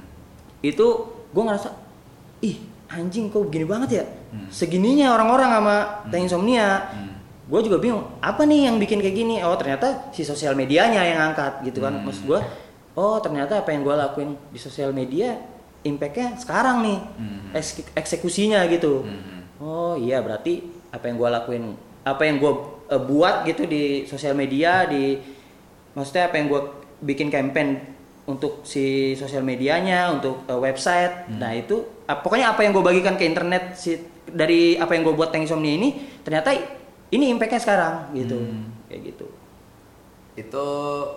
itu 0.60 0.86
gue 1.28 1.44
ngerasa 1.44 1.70
ih 2.40 2.58
anjing 2.88 3.28
kok 3.28 3.44
begini 3.44 3.66
banget 3.66 3.90
ya 3.92 4.04
Hmm. 4.28 4.48
segininya 4.50 5.12
orang-orang 5.12 5.50
sama 5.50 5.76
Tank 6.08 6.24
Insomnia 6.24 6.68
Hmm. 6.88 7.16
gue 7.48 7.60
juga 7.64 7.78
bingung 7.78 8.04
apa 8.20 8.44
nih 8.44 8.68
yang 8.68 8.76
bikin 8.76 9.00
kayak 9.00 9.16
gini 9.16 9.36
oh 9.40 9.56
ternyata 9.56 10.12
si 10.12 10.22
sosial 10.22 10.52
medianya 10.52 11.00
yang 11.02 11.20
angkat 11.26 11.64
gitu 11.64 11.80
kan 11.80 11.96
Hmm. 11.96 12.04
maksud 12.04 12.24
gue 12.26 12.40
oh 12.94 13.18
ternyata 13.18 13.60
apa 13.60 13.70
yang 13.70 13.82
gue 13.82 13.96
lakuin 13.96 14.30
di 14.48 14.58
sosial 14.58 14.92
media 14.92 15.40
impactnya 15.82 16.36
sekarang 16.36 16.82
nih 16.82 17.00
Hmm. 17.14 17.40
eks- 17.54 17.88
eksekusinya 17.94 18.68
gitu 18.68 19.02
Hmm. 19.02 19.48
oh 19.58 19.94
iya 19.96 20.20
berarti 20.20 20.60
apa 20.90 21.06
yang 21.06 21.16
gue 21.16 21.30
lakuin 21.30 21.64
apa 22.04 22.24
yang 22.24 22.38
gue 22.38 22.54
eh, 22.88 23.02
buat 23.02 23.44
gitu 23.44 23.64
di 23.64 23.84
sosial 24.04 24.32
media 24.34 24.84
di 24.84 25.20
maksudnya 25.94 26.28
apa 26.28 26.36
yang 26.36 26.48
gue 26.48 26.62
bikin 27.02 27.28
campaign 27.28 27.80
untuk 28.26 28.64
si 28.64 28.84
sosial 29.14 29.40
medianya 29.42 30.12
untuk 30.12 30.44
eh, 30.44 30.56
website 30.58 31.32
nah 31.32 31.52
itu 31.52 31.80
pokoknya 32.06 32.52
apa 32.52 32.62
yang 32.62 32.72
gue 32.72 32.82
bagikan 32.82 33.16
ke 33.16 33.24
internet 33.24 33.76
si 33.76 33.96
dari 34.30 34.76
apa 34.76 34.92
yang 34.92 35.04
gue 35.04 35.14
buat 35.14 35.30
Tank 35.30 35.44
Insomnia 35.44 35.72
ini 35.72 35.90
ternyata 36.22 36.52
ini 37.08 37.32
impactnya 37.32 37.60
sekarang 37.60 37.94
gitu. 38.12 38.38
Kayak 38.88 39.02
gitu. 39.14 39.26
Itu 40.36 40.68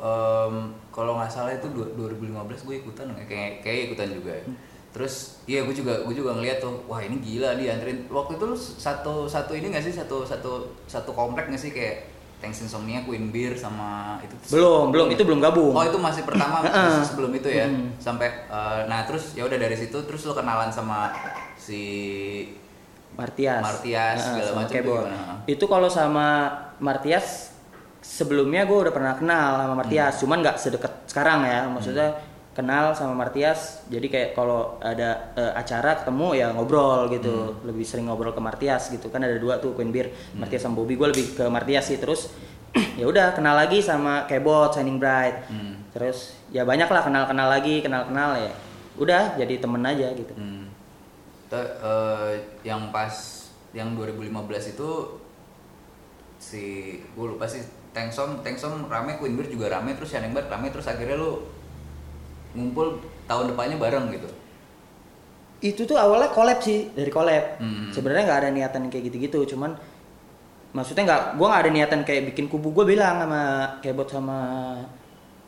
em, 0.01 0.55
kalau 0.89 1.15
nggak 1.15 1.29
salah 1.29 1.53
itu 1.53 1.69
du- 1.69 1.93
2015 1.95 2.31
gue 2.65 2.77
ikutan 2.79 3.07
kayak 3.21 3.61
kayak 3.61 3.91
ikutan 3.91 4.09
juga 4.11 4.35
ya. 4.35 4.45
terus 4.91 5.39
iya 5.47 5.63
gue 5.63 5.71
juga 5.71 6.03
gue 6.03 6.11
juga 6.11 6.35
ngeliat 6.35 6.59
tuh 6.59 6.83
wah 6.91 6.99
ini 6.99 7.23
gila 7.23 7.55
dia 7.55 7.79
anterin. 7.79 8.11
Waktu 8.11 8.35
itu 8.35 8.45
lu 8.45 8.57
satu 8.57 9.31
satu 9.31 9.55
ini 9.55 9.71
nggak 9.71 9.85
sih? 9.85 9.95
Satu 9.95 10.27
satu 10.27 10.67
satu 10.85 11.15
komplek 11.15 11.47
nggak 11.47 11.63
sih? 11.63 11.71
Kayak 11.71 12.11
Thanks 12.41 12.65
Insomnia 12.65 13.05
Queen 13.05 13.29
Beer 13.29 13.53
sama 13.55 14.17
itu 14.19 14.35
belum 14.51 14.91
belum. 14.91 15.07
Itu 15.13 15.23
belum 15.23 15.39
gabung. 15.39 15.77
Oh 15.77 15.85
itu 15.85 15.95
masih 15.95 16.25
pertama 16.25 16.65
masih 16.67 17.07
sebelum 17.07 17.31
itu 17.31 17.47
ya? 17.47 17.69
Hmm. 17.69 17.93
sampai 18.01 18.33
eh, 18.49 18.81
nah 18.89 19.05
terus 19.05 19.37
ya 19.37 19.45
udah 19.45 19.61
dari 19.61 19.77
situ 19.77 19.95
terus 20.03 20.25
lo 20.25 20.33
kenalan 20.33 20.73
sama 20.73 21.13
si 21.55 21.83
Martias. 23.15 23.63
Martias, 23.63 24.17
Heeh, 24.17 24.25
segala 24.25 24.45
sama 24.45 24.61
macam 24.63 24.75
gimana? 24.77 25.19
Itu 25.45 25.65
kalau 25.67 25.89
sama 25.89 26.27
Martias 26.79 27.27
sebelumnya 28.01 28.65
gue 28.65 28.79
udah 28.81 28.95
pernah 28.95 29.15
kenal 29.15 29.61
sama 29.61 29.75
Martias, 29.77 30.13
Hmm. 30.17 30.21
cuman 30.25 30.39
nggak 30.41 30.57
sedekat 30.57 30.93
sekarang 31.07 31.45
ya. 31.45 31.69
Maksudnya 31.69 32.09
kenal 32.51 32.93
sama 32.93 33.15
Martias, 33.15 33.85
jadi 33.87 34.07
kayak 34.09 34.31
kalau 34.33 34.81
ada 34.81 35.33
eh, 35.37 35.53
acara 35.55 36.01
ketemu 36.01 36.29
ya 36.35 36.47
ngobrol 36.51 37.09
gitu, 37.09 37.55
Hmm. 37.55 37.69
lebih 37.69 37.85
sering 37.85 38.09
ngobrol 38.09 38.33
ke 38.33 38.41
Martias 38.41 38.89
gitu. 38.89 39.09
Kan 39.09 39.23
ada 39.23 39.37
dua 39.37 39.61
tuh 39.61 39.73
Queen 39.73 39.93
Beer, 39.93 40.11
Martias 40.35 40.65
sama 40.65 40.77
Bobby. 40.77 40.97
Gue 40.97 41.13
lebih 41.13 41.37
ke 41.37 41.45
Martias 41.47 41.87
sih 41.87 42.01
terus. 42.01 42.33
ya 43.01 43.05
udah 43.05 43.35
kenal 43.35 43.59
lagi 43.59 43.83
sama 43.83 44.25
Kebot, 44.25 44.73
Shining 44.73 44.97
Bright. 44.97 45.51
Hmm. 45.51 45.75
Terus 45.91 46.39
ya 46.49 46.63
banyak 46.63 46.87
lah 46.87 47.03
kenal-kenal 47.03 47.49
lagi, 47.51 47.83
kenal-kenal 47.83 48.39
ya. 48.39 48.53
Udah 48.97 49.35
jadi 49.37 49.59
temen 49.59 49.83
aja 49.83 50.09
gitu. 50.15 50.33
Hmm. 50.35 50.60
Tuh, 51.51 51.59
eh, 51.59 52.33
yang 52.63 52.89
pas 52.89 53.11
yang 53.71 53.95
2015 53.95 54.31
itu 54.71 54.89
si 56.39 56.63
gue 57.05 57.27
lupa 57.27 57.45
sih 57.45 57.61
Tengsom 57.91 58.39
Tengsom 58.41 58.87
rame 58.87 59.19
Queen 59.19 59.35
Beer 59.35 59.51
juga 59.51 59.67
rame 59.69 59.93
terus 59.93 60.09
Shining 60.09 60.31
Bird 60.31 60.47
rame 60.47 60.71
terus 60.71 60.87
akhirnya 60.87 61.15
lu 61.15 61.43
ngumpul 62.51 62.99
tahun 63.27 63.51
depannya 63.51 63.77
bareng 63.77 64.11
gitu. 64.11 64.27
itu 65.61 65.85
tuh 65.85 65.95
awalnya 65.95 66.33
collab 66.33 66.57
sih 66.59 66.89
dari 66.91 67.13
collab 67.13 67.61
Hmm. 67.61 67.93
sebenarnya 67.93 68.25
nggak 68.25 68.41
ada 68.41 68.51
niatan 68.51 68.83
kayak 68.89 69.13
gitu-gitu 69.13 69.45
cuman 69.53 69.77
maksudnya 70.73 71.05
nggak 71.05 71.23
gue 71.37 71.47
nggak 71.47 71.63
ada 71.69 71.71
niatan 71.71 72.01
kayak 72.01 72.33
bikin 72.33 72.49
kubu 72.49 72.73
gue 72.73 72.89
bilang 72.89 73.21
sama 73.21 73.43
kebot 73.85 74.09
sama 74.09 74.39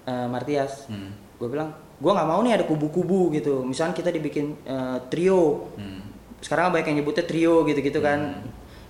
eh, 0.05 0.27
Martias 0.29 0.85
Hmm. 0.87 1.17
gue 1.41 1.49
bilang 1.49 1.73
gue 2.03 2.11
nggak 2.11 2.29
mau 2.29 2.41
nih 2.43 2.59
ada 2.59 2.65
kubu-kubu 2.67 3.31
gitu. 3.31 3.63
Misalnya 3.63 3.95
kita 3.95 4.11
dibikin 4.11 4.59
eh, 4.67 4.99
trio. 5.07 5.71
Hmm. 5.79 6.03
sekarang 6.43 6.75
banyak 6.75 6.91
yang 6.91 6.99
nyebutnya 7.07 7.23
trio 7.23 7.63
gitu-gitu 7.63 8.03
kan. 8.03 8.43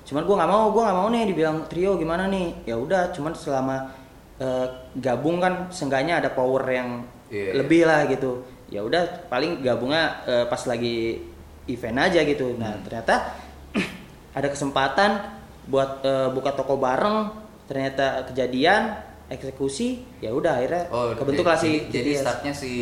Cuman 0.09 0.25
gue 0.25 0.35
nggak 0.41 0.49
mau 0.49 0.73
gue 0.73 0.83
nggak 0.83 0.97
mau 0.97 1.09
nih 1.13 1.23
dibilang 1.29 1.69
trio 1.69 2.01
gimana 2.01 2.25
nih? 2.33 2.65
Ya 2.65 2.81
udah 2.81 3.13
cuman 3.13 3.37
selama 3.37 3.93
eh, 4.41 4.67
gabung 4.97 5.37
kan 5.37 5.69
seenggaknya 5.69 6.25
ada 6.25 6.33
power 6.33 6.65
yang 6.73 7.05
Iya, 7.33 7.65
lebih 7.65 7.89
lah 7.89 8.05
gitu. 8.13 8.45
Ya 8.69 8.85
udah 8.85 9.29
paling 9.33 9.65
gabungnya 9.65 10.21
eh, 10.29 10.45
pas 10.49 10.65
lagi 10.69 11.21
event 11.69 11.99
aja 12.09 12.21
gitu. 12.25 12.57
Nah 12.61 12.77
ternyata 12.85 13.37
ada 14.39 14.49
kesempatan 14.53 15.21
buat 15.69 16.05
eh, 16.05 16.29
buka 16.33 16.53
toko 16.53 16.77
bareng. 16.77 17.33
Ternyata 17.69 18.29
kejadian 18.29 19.12
eksekusi 19.33 19.89
ya 20.19 20.31
udah 20.31 20.53
akhirnya 20.55 20.85
Oh, 20.89 21.11
kebentuk 21.13 21.43
lah 21.43 21.57
si 21.57 21.89
jadi 21.89 22.13
startnya 22.15 22.53
si 22.53 22.73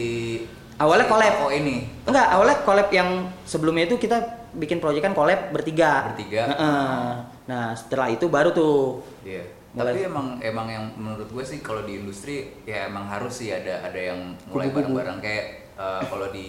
Awalnya 0.76 1.04
si 1.04 1.12
collab. 1.12 1.32
toko 1.34 1.48
ini 1.50 1.76
Enggak, 2.02 2.26
awalnya 2.30 2.56
collab 2.62 2.88
yang 2.90 3.08
sebelumnya 3.44 3.84
itu 3.84 3.96
kita 3.96 4.16
bikin 4.52 4.78
proyek 4.78 5.00
kan 5.00 5.12
collab 5.12 5.52
bertiga. 5.52 6.10
Bertiga. 6.10 6.42
Heeh. 6.48 7.08
Nah, 7.46 7.70
setelah 7.72 8.08
itu 8.08 8.26
baru 8.26 8.50
tuh 8.50 9.04
Iya. 9.22 9.44
Mulai- 9.70 9.94
Tapi 9.94 10.02
emang 10.04 10.26
emang 10.40 10.66
yang 10.66 10.84
menurut 10.96 11.28
gue 11.28 11.44
sih 11.46 11.60
kalau 11.60 11.84
di 11.84 11.94
industri 11.96 12.50
ya 12.64 12.86
emang 12.86 13.06
harus 13.06 13.30
sih 13.36 13.48
ada 13.48 13.78
ada 13.80 14.00
yang 14.00 14.34
mulai 14.48 14.66
bareng-bareng 14.68 15.20
kayak 15.20 15.44
eh, 15.76 16.02
kalau 16.02 16.26
di 16.28 16.48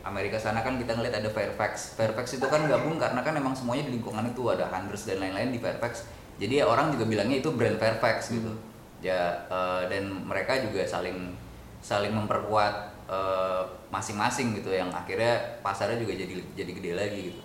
Amerika 0.00 0.34
sana 0.36 0.58
kan 0.60 0.74
kita 0.74 0.94
ngeliat 0.94 1.12
ada 1.16 1.28
Fairfax. 1.28 1.92
Fairfax 1.92 2.26
itu 2.34 2.46
kan 2.46 2.64
gabung 2.64 2.96
karena 2.96 3.20
kan 3.20 3.34
emang 3.34 3.52
semuanya 3.52 3.84
di 3.84 3.92
lingkungan 3.92 4.24
itu 4.24 4.40
ada 4.46 4.64
Hundreds 4.66 5.04
dan 5.04 5.18
lain-lain 5.18 5.50
di 5.50 5.58
Fairfax. 5.58 6.08
Jadi 6.36 6.54
ya 6.56 6.64
orang 6.64 6.88
juga 6.90 7.04
bilangnya 7.04 7.36
itu 7.38 7.50
brand 7.50 7.76
Fairfax 7.76 8.30
gitu. 8.30 8.54
Ya 9.04 9.44
eh, 9.50 9.82
dan 9.92 10.08
mereka 10.24 10.60
juga 10.60 10.82
saling 10.86 11.36
saling 11.84 12.12
memperkuat 12.12 12.74
eh, 13.06 13.62
masing-masing 13.92 14.56
gitu 14.58 14.72
yang 14.74 14.90
akhirnya 14.90 15.60
pasarnya 15.62 16.00
juga 16.00 16.16
jadi 16.16 16.34
jadi 16.56 16.70
gede 16.74 16.92
lagi 16.96 17.20
gitu. 17.32 17.42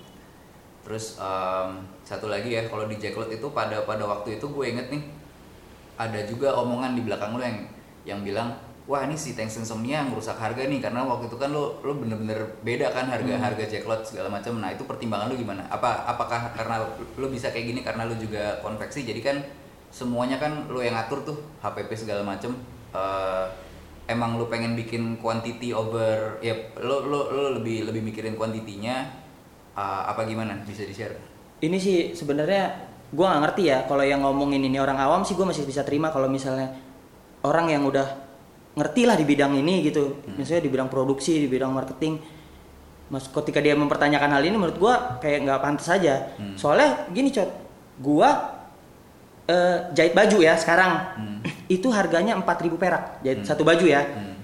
Terus 0.81 1.21
em, 1.21 1.85
satu 2.01 2.25
lagi 2.25 2.57
ya 2.57 2.65
kalau 2.65 2.89
di 2.89 2.97
Jacklot 2.97 3.29
itu 3.29 3.47
pada 3.53 3.85
pada 3.85 4.01
waktu 4.01 4.41
itu 4.41 4.45
gue 4.49 4.65
inget 4.65 4.89
nih 4.89 5.03
ada 5.93 6.25
juga 6.25 6.57
omongan 6.57 6.97
di 6.97 7.05
belakang 7.05 7.37
lo 7.37 7.43
yang 7.45 7.69
yang 8.01 8.19
bilang 8.25 8.57
wah 8.89 9.05
ini 9.05 9.13
si 9.13 9.37
Insomnia 9.37 10.01
yang 10.01 10.09
merusak 10.09 10.41
harga 10.41 10.65
nih 10.65 10.81
karena 10.81 11.05
waktu 11.05 11.29
itu 11.29 11.37
kan 11.37 11.53
lo 11.53 11.77
lo 11.85 11.93
bener-bener 12.01 12.57
beda 12.65 12.89
kan 12.89 13.05
harga 13.13 13.37
harga 13.37 13.63
Jacklot 13.69 14.01
segala 14.01 14.33
macam. 14.33 14.57
Nah 14.57 14.73
itu 14.73 14.83
pertimbangan 14.89 15.29
lo 15.29 15.37
gimana? 15.37 15.61
Apa 15.69 16.09
apakah 16.09 16.49
karena 16.57 16.81
lo 16.97 17.27
bisa 17.29 17.53
kayak 17.53 17.65
gini 17.77 17.79
karena 17.85 18.09
lo 18.09 18.17
juga 18.17 18.57
konveksi? 18.65 19.05
Jadi 19.05 19.21
kan 19.21 19.37
semuanya 19.91 20.39
kan 20.39 20.71
lo 20.71 20.79
yang 20.79 20.95
ngatur 20.95 21.27
tuh 21.27 21.37
HPP 21.59 21.93
segala 21.93 22.23
macam 22.23 22.55
Eh, 22.91 23.45
emang 24.11 24.35
lo 24.35 24.51
pengen 24.51 24.75
bikin 24.75 25.15
quantity 25.23 25.71
over 25.71 26.35
ya 26.43 26.51
lo 26.83 27.07
lo 27.07 27.31
lo 27.31 27.55
lebih 27.55 27.87
lebih 27.87 28.03
mikirin 28.03 28.35
kuantitinya 28.35 29.07
uh, 29.71 30.11
apa 30.11 30.27
gimana? 30.27 30.59
Bisa 30.67 30.83
di 30.83 30.91
share 30.91 31.15
ini 31.63 31.79
sih 31.79 32.11
sebenarnya 32.11 32.91
gua 33.15 33.31
nggak 33.31 33.41
ngerti 33.47 33.63
ya 33.71 33.87
kalau 33.87 34.03
yang 34.03 34.27
ngomongin 34.27 34.59
ini 34.59 34.75
orang 34.75 34.99
awam 34.99 35.23
sih 35.23 35.39
gue 35.39 35.47
masih 35.47 35.63
bisa 35.63 35.87
terima 35.87 36.11
kalau 36.11 36.27
misalnya 36.27 36.75
orang 37.47 37.71
yang 37.71 37.87
udah 37.87 38.03
ngerti 38.75 39.07
lah 39.07 39.15
di 39.15 39.23
bidang 39.23 39.55
ini 39.55 39.87
gitu. 39.87 40.19
Misalnya 40.35 40.67
di 40.67 40.71
bidang 40.75 40.91
produksi 40.91 41.39
di 41.39 41.47
bidang 41.47 41.71
marketing. 41.71 42.19
Mas 43.07 43.31
ketika 43.31 43.63
dia 43.63 43.79
mempertanyakan 43.79 44.35
hal 44.35 44.43
ini 44.43 44.59
menurut 44.59 44.75
gua 44.75 45.15
kayak 45.23 45.47
nggak 45.47 45.59
pantas 45.63 45.87
aja. 45.87 46.35
Hmm. 46.35 46.59
soalnya 46.59 47.07
gini 47.15 47.31
cot. 47.31 47.47
Gua 48.03 48.59
eh, 49.45 49.77
jahit 49.91 50.13
baju 50.13 50.37
ya 50.37 50.53
sekarang 50.55 50.91
Hmm. 51.17 51.39
itu 51.67 51.87
harganya 51.89 52.35
4000 52.35 52.77
perak 52.77 53.21
jahit 53.21 53.41
Hmm. 53.41 53.47
satu 53.47 53.63
baju 53.63 53.85
ya 53.85 54.01
Hmm. 54.03 54.35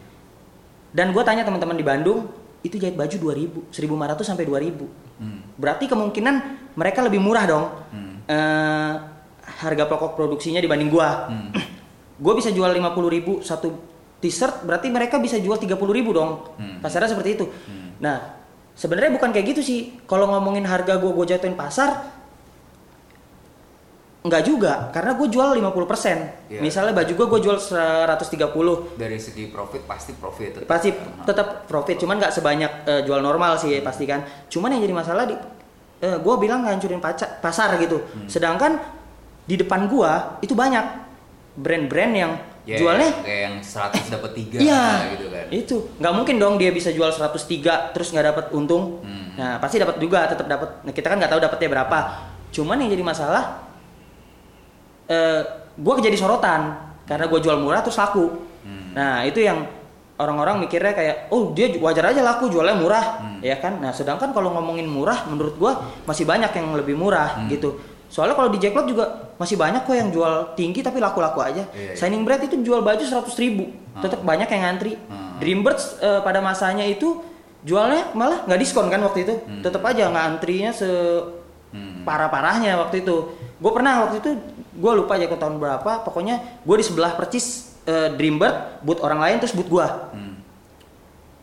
dan 0.91 1.11
gue 1.11 1.23
tanya 1.23 1.43
teman-teman 1.43 1.75
di 1.75 1.85
Bandung 1.85 2.29
itu 2.61 2.75
jahit 2.75 2.97
baju 2.97 3.15
2000 3.15 3.59
1500 3.69 4.25
sampai 4.25 4.43
2000 4.43 4.89
Hmm. 5.17 5.41
berarti 5.55 5.85
kemungkinan 5.85 6.35
mereka 6.73 7.01
lebih 7.01 7.21
murah 7.21 7.45
dong 7.45 7.65
Hmm. 7.91 8.15
eh, 8.25 8.93
harga 9.47 9.87
pokok 9.87 10.13
produksinya 10.13 10.59
dibanding 10.59 10.89
gua 10.89 11.29
Hmm. 11.29 11.49
gue 12.17 12.33
bisa 12.33 12.49
jual 12.49 12.67
50.000 12.67 13.39
satu 13.41 13.69
t-shirt 14.17 14.65
berarti 14.65 14.89
mereka 14.89 15.21
bisa 15.21 15.37
jual 15.37 15.55
30.000 15.55 16.09
dong 16.09 16.41
Hmm. 16.57 16.81
kasarnya 16.81 17.13
seperti 17.13 17.37
itu 17.37 17.45
Hmm. 17.45 17.93
nah 17.97 18.17
sebenarnya 18.73 19.13
bukan 19.13 19.29
kayak 19.29 19.53
gitu 19.53 19.61
sih 19.61 19.79
kalau 20.05 20.25
ngomongin 20.27 20.65
harga 20.65 20.97
gue 20.97 21.09
gue 21.09 21.25
jatuhin 21.27 21.53
pasar 21.53 22.16
Enggak 24.27 24.43
juga, 24.43 24.91
karena 24.91 25.15
gue 25.15 25.27
jual 25.31 25.49
50%. 25.55 26.51
Iya. 26.51 26.59
Misalnya 26.59 26.91
baju 26.91 27.11
gue 27.15 27.27
gue 27.31 27.39
jual 27.47 27.57
130, 27.57 28.99
dari 28.99 29.15
segi 29.15 29.47
profit 29.47 29.87
pasti 29.87 30.11
profit 30.11 30.51
tetap. 30.59 30.67
pasti 30.67 30.91
Nah, 30.91 31.23
tetap 31.23 31.63
profit 31.63 31.95
cuman 31.95 32.19
nggak 32.19 32.33
sebanyak 32.35 32.71
eh, 32.83 33.01
jual 33.07 33.23
normal 33.23 33.55
sih 33.55 33.79
pasti 33.79 34.03
kan. 34.03 34.27
Cuman 34.51 34.75
yang 34.75 34.83
jadi 34.83 34.95
masalah 34.95 35.23
di 35.23 35.35
gue 35.97 36.35
bilang 36.37 36.61
ngancurin 36.61 37.01
paca- 37.01 37.39
pasar 37.41 37.73
gitu. 37.81 37.97
Hmm. 37.97 38.29
sedangkan 38.29 38.77
di 39.47 39.55
depan 39.55 39.87
gua 39.87 40.37
itu 40.43 40.51
banyak 40.51 40.85
brand-brand 41.57 42.13
yang 42.13 42.31
ya, 42.67 42.77
jualnya 42.77 43.09
kayak 43.23 43.41
yang 43.49 43.55
100 43.63 44.13
dapat 44.13 44.31
3 44.35 44.59
iya 44.61 45.15
gitu 45.15 45.25
kan. 45.31 45.45
itu. 45.49 45.75
Nggak 45.97 46.13
mungkin 46.13 46.35
dong 46.37 46.55
dia 46.59 46.69
bisa 46.69 46.91
jual 46.91 47.09
103 47.09 47.95
terus 47.95 48.11
nggak 48.13 48.25
dapat 48.35 48.45
untung. 48.53 49.01
Hmm. 49.01 49.25
nah 49.37 49.61
pasti 49.61 49.77
dapat 49.77 50.01
juga 50.01 50.25
tetap 50.27 50.49
dapat 50.49 50.69
nah, 50.83 50.93
kita 50.93 51.07
kan 51.07 51.17
nggak 51.17 51.31
tahu 51.31 51.41
dapatnya 51.41 51.69
berapa. 51.79 51.99
Cuman 52.53 52.77
yang 52.83 52.91
jadi 52.91 53.03
masalah 53.07 53.66
eh 55.07 55.41
gue 55.73 55.93
jadi 55.99 56.13
sorotan 56.13 56.75
karena 57.03 57.25
gue 57.25 57.39
jual 57.39 57.57
murah 57.57 57.79
terus 57.79 57.95
laku 57.95 58.43
Hmm. 58.61 58.91
nah 58.91 59.23
itu 59.23 59.39
yang 59.39 59.63
orang-orang 60.15 60.59
mikirnya 60.59 60.91
kayak 60.91 61.15
oh 61.29 61.53
dia 61.53 61.71
wajar 61.77 62.09
aja 62.09 62.19
laku 62.19 62.49
jualnya 62.49 62.75
murah 62.75 63.05
Hmm. 63.17 63.39
ya 63.39 63.55
kan 63.55 63.77
nah 63.77 63.89
sedangkan 63.89 64.31
kalau 64.31 64.51
ngomongin 64.51 64.83
murah 64.83 65.23
menurut 65.25 65.55
gue 65.55 65.71
masih 66.03 66.25
banyak 66.25 66.51
yang 66.51 66.73
lebih 66.73 66.93
murah 66.93 67.37
Hmm. 67.37 67.47
gitu 67.47 67.79
soalnya 68.07 68.33
kalau 68.33 68.47
di 68.47 68.57
Jacklot 68.57 68.83
juga 68.85 69.05
masih 69.35 69.55
banyak 69.55 69.83
kok 69.83 69.93
yang 69.93 70.09
jual 70.09 70.33
tinggi 70.53 70.79
tapi 70.79 70.97
laku-laku 70.97 71.39
aja 71.39 71.63
Iya, 71.69 71.91
iya. 71.91 71.93
Shining 71.93 72.23
Bright 72.23 72.43
itu 72.43 72.59
jual 72.61 72.79
baju 72.81 72.99
100 72.99 73.35
ribu 73.37 73.67
Hmm. 73.67 74.01
tetap 74.01 74.19
banyak 74.21 74.47
yang 74.47 74.61
ngantri 74.65 74.93
Hmm. 74.97 75.37
Dreambirds 75.37 76.01
eh, 76.01 76.19
pada 76.19 76.39
masanya 76.39 76.83
itu 76.83 77.23
jualnya 77.61 78.11
malah 78.11 78.43
nggak 78.43 78.59
diskon 78.59 78.87
kan 78.87 78.99
waktu 78.99 79.23
itu 79.23 79.33
Hmm. 79.37 79.61
tetap 79.61 79.79
aja 79.81 80.07
nggak 80.07 80.25
antrinya 80.27 80.71
se 80.71 80.87
Hmm. 81.67 82.03
parah-parahnya 82.03 82.79
waktu 82.79 82.99
itu 82.99 83.15
gue 83.53 83.71
pernah 83.71 84.07
waktu 84.07 84.15
itu 84.17 84.29
gue 84.77 84.91
lupa 84.93 85.17
aja 85.17 85.25
ke 85.25 85.35
tahun 85.35 85.57
berapa 85.57 86.05
pokoknya 86.05 86.35
gue 86.61 86.75
di 86.77 86.85
sebelah 86.85 87.11
percis 87.13 87.45
eh, 87.83 88.09
Dreambird 88.09 88.79
boot 88.81 88.99
orang 88.99 89.19
lain 89.19 89.35
terus 89.37 89.51
boot 89.51 89.67
gue 89.67 89.87
Hmm. 90.13 90.37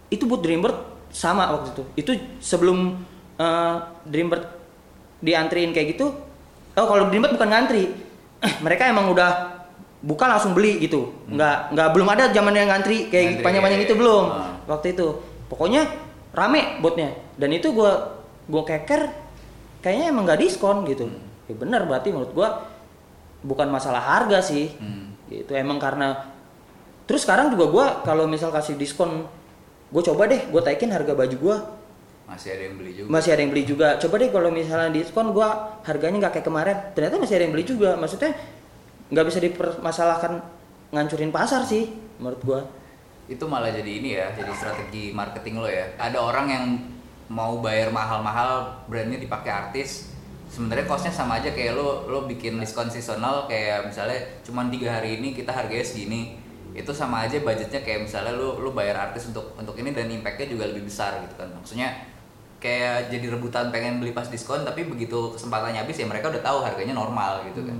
itu 0.08 0.24
boot 0.24 0.40
Dreambird 0.40 0.76
sama 1.10 1.50
waktu 1.50 1.70
itu 1.70 1.82
itu 1.96 2.10
sebelum 2.38 3.02
eh, 3.36 3.74
Dreambird 4.04 4.46
diantriin 5.18 5.70
kayak 5.70 5.88
gitu 5.92 6.06
oh 6.72 6.86
kalau 6.86 7.08
Dreambird 7.08 7.34
bukan 7.34 7.48
ngantri 7.48 7.90
mereka 8.64 8.86
emang 8.86 9.08
udah 9.08 9.30
buka 9.98 10.28
langsung 10.28 10.52
beli 10.52 10.78
gitu 10.78 11.10
nggak 11.26 11.72
nggak 11.72 11.88
belum 11.90 12.08
ada 12.08 12.24
zaman 12.28 12.52
yang 12.52 12.68
ngantri 12.68 13.08
kayak 13.08 13.40
Hmm. 13.40 13.42
Panjang-panjang 13.42 13.80
iya, 13.80 13.86
itu 13.88 13.94
iya. 13.96 14.00
belum 14.00 14.24
Ah. 14.26 14.52
waktu 14.68 14.86
itu 14.92 15.06
pokoknya 15.46 15.82
rame 16.30 16.78
botnya 16.78 17.10
dan 17.34 17.50
itu 17.50 17.70
gue 17.70 17.92
gue 18.44 18.62
keker 18.64 19.02
kayaknya 19.80 20.06
emang 20.08 20.24
nggak 20.24 20.40
diskon 20.40 20.84
gitu 20.84 21.08
Hmm. 21.08 21.48
ya 21.48 21.54
bener 21.54 21.82
berarti 21.84 22.12
menurut 22.12 22.32
gue 22.32 22.48
bukan 23.44 23.68
masalah 23.68 24.00
harga 24.00 24.40
sih. 24.40 24.72
Hmm. 24.80 25.12
itu 25.28 25.50
emang 25.52 25.76
karena 25.76 26.30
terus 27.04 27.24
sekarang 27.26 27.52
juga 27.52 27.66
gue 27.68 27.86
kalau 28.06 28.24
misal 28.24 28.48
kasih 28.48 28.76
diskon 28.76 29.26
gue 29.90 30.02
coba 30.04 30.24
deh 30.30 30.46
gue 30.46 30.62
taikin 30.62 30.88
harga 30.88 31.12
baju 31.12 31.36
gue 31.36 31.56
Masih 32.24 32.56
ada 32.56 32.62
yang 32.64 32.76
beli 32.80 32.92
juga. 32.96 33.08
masih 33.12 33.30
ada 33.36 33.40
yang 33.44 33.52
beli 33.52 33.64
juga. 33.68 33.88
Coba 34.00 34.14
deh 34.16 34.30
kalau 34.32 34.48
misalnya 34.48 34.88
diskon 34.88 35.28
gue 35.30 35.48
harganya 35.84 36.16
nggak 36.24 36.32
kayak 36.40 36.46
kemarin. 36.48 36.76
Ternyata 36.96 37.20
masih 37.20 37.34
ada 37.36 37.44
yang 37.44 37.52
beli 37.52 37.66
juga. 37.68 37.90
Maksudnya 38.00 38.32
nggak 39.12 39.26
bisa 39.28 39.38
dipermasalahkan 39.44 40.32
ngancurin 40.88 41.28
pasar 41.28 41.68
sih 41.68 41.90
menurut 42.16 42.40
gue 42.40 42.60
itu 43.26 43.44
malah 43.44 43.68
jadi 43.68 43.90
ini 43.90 44.10
ya 44.14 44.26
jadi 44.32 44.52
strategi 44.54 45.10
marketing 45.10 45.54
lo 45.60 45.68
ya. 45.68 45.84
Ada 45.98 46.16
orang 46.16 46.46
yang 46.48 46.64
mau 47.28 47.58
bayar 47.58 47.88
mahal-mahal 47.90 48.84
brandnya 48.86 49.16
dipakai 49.16 49.50
artis 49.50 50.13
sebenarnya 50.54 50.86
costnya 50.86 51.10
sama 51.10 51.42
aja 51.42 51.50
kayak 51.50 51.74
lo 51.74 52.06
lo 52.06 52.30
bikin 52.30 52.62
diskon 52.62 52.86
seasonal 52.86 53.50
kayak 53.50 53.90
misalnya 53.90 54.22
cuman 54.46 54.70
tiga 54.70 55.02
hari 55.02 55.18
ini 55.18 55.34
kita 55.34 55.50
harganya 55.50 55.82
segini. 55.82 56.38
Itu 56.74 56.94
sama 56.94 57.26
aja 57.26 57.42
budgetnya 57.42 57.82
kayak 57.82 58.06
misalnya 58.06 58.38
lo 58.38 58.62
lo 58.62 58.70
bayar 58.70 59.10
artis 59.10 59.34
untuk 59.34 59.58
untuk 59.58 59.74
ini 59.82 59.90
dan 59.90 60.06
impactnya 60.06 60.54
juga 60.54 60.70
lebih 60.70 60.86
besar 60.86 61.18
gitu 61.26 61.34
kan. 61.34 61.50
Maksudnya 61.50 61.90
kayak 62.62 63.10
jadi 63.10 63.34
rebutan 63.34 63.74
pengen 63.74 63.98
beli 63.98 64.14
pas 64.14 64.30
diskon 64.30 64.62
tapi 64.62 64.86
begitu 64.86 65.34
kesempatannya 65.34 65.82
habis 65.82 65.98
ya 65.98 66.06
mereka 66.06 66.30
udah 66.30 66.42
tahu 66.42 66.58
harganya 66.62 66.94
normal 66.94 67.42
gitu 67.50 67.66
kan. 67.66 67.74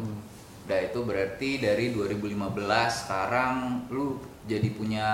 Udah 0.67 0.81
itu 0.83 0.99
berarti 1.07 1.51
dari 1.63 1.95
2015 1.95 2.59
sekarang 2.91 3.87
lu 3.95 4.19
jadi 4.45 4.69
punya 4.75 5.09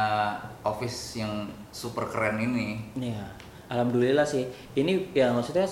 office 0.65 1.21
yang 1.21 1.47
super 1.71 2.09
keren 2.09 2.41
ini. 2.41 2.83
Iya, 2.99 3.37
alhamdulillah 3.71 4.27
sih. 4.27 4.49
Ini 4.75 5.15
ya 5.15 5.31
maksudnya 5.31 5.71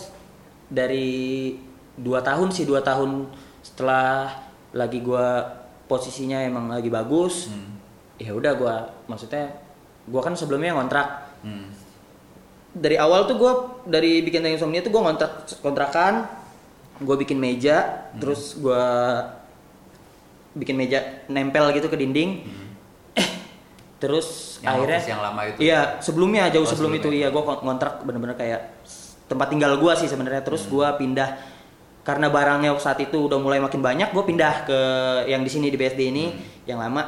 dari 0.70 1.56
dua 1.98 2.22
tahun 2.22 2.48
sih 2.48 2.62
dua 2.62 2.80
tahun 2.80 3.26
setelah 3.60 4.30
lagi 4.70 5.02
gua 5.02 5.42
posisinya 5.84 6.40
emang 6.40 6.68
lagi 6.68 6.88
bagus. 6.88 7.48
Hmm. 7.48 7.76
Ya 8.16 8.32
udah 8.32 8.52
gua 8.54 8.74
maksudnya 9.06 9.50
gua 10.06 10.22
kan 10.22 10.32
sebelumnya 10.32 10.72
ngontrak. 10.72 11.08
Hmm. 11.42 11.70
Dari 12.70 12.94
awal 12.94 13.26
tuh 13.26 13.34
gua 13.34 13.52
dari 13.82 14.20
bikin 14.20 14.40
Tank 14.40 14.54
Insomnia 14.56 14.80
tuh 14.80 14.90
gua 14.90 15.10
ngontrak 15.10 15.46
kontrakan, 15.58 16.28
gua 17.00 17.16
bikin 17.16 17.36
meja, 17.36 18.06
terus 18.16 18.54
gua 18.54 18.82
bikin 20.52 20.74
meja 20.74 21.24
nempel 21.26 21.70
gitu 21.72 21.86
ke 21.86 21.96
dinding. 21.96 22.42
Eh, 23.14 23.28
terus 23.98 24.58
Hmm. 24.58 24.66
Yang 24.66 24.74
akhirnya 24.74 25.00
yang 25.06 25.22
lama 25.22 25.40
itu? 25.46 25.58
Iya, 25.62 25.80
sebelumnya 26.02 26.42
jauh 26.50 26.66
Oh, 26.66 26.68
sebelum 26.68 26.92
itu 26.92 27.06
sebelumnya. 27.06 27.22
iya 27.24 27.28
gua 27.30 27.42
kon- 27.46 27.62
ngontrak 27.62 28.02
bener-bener 28.02 28.34
kayak 28.34 28.60
tempat 29.24 29.48
tinggal 29.48 29.78
gua 29.78 29.94
sih 29.94 30.06
sebenarnya. 30.06 30.42
Terus 30.42 30.66
Hmm. 30.66 30.70
gua 30.74 30.88
pindah 30.98 31.38
karena 32.08 32.32
barangnya 32.32 32.72
saat 32.80 32.96
itu 33.04 33.28
udah 33.28 33.36
mulai 33.36 33.60
makin 33.60 33.84
banyak, 33.84 34.16
gua 34.16 34.24
pindah 34.24 34.64
ke 34.64 34.80
yang 35.28 35.44
di 35.44 35.50
sini 35.52 35.68
di 35.68 35.76
BSD 35.76 36.00
ini 36.08 36.24
Hmm. 36.32 36.40
yang 36.64 36.80
lama. 36.80 37.04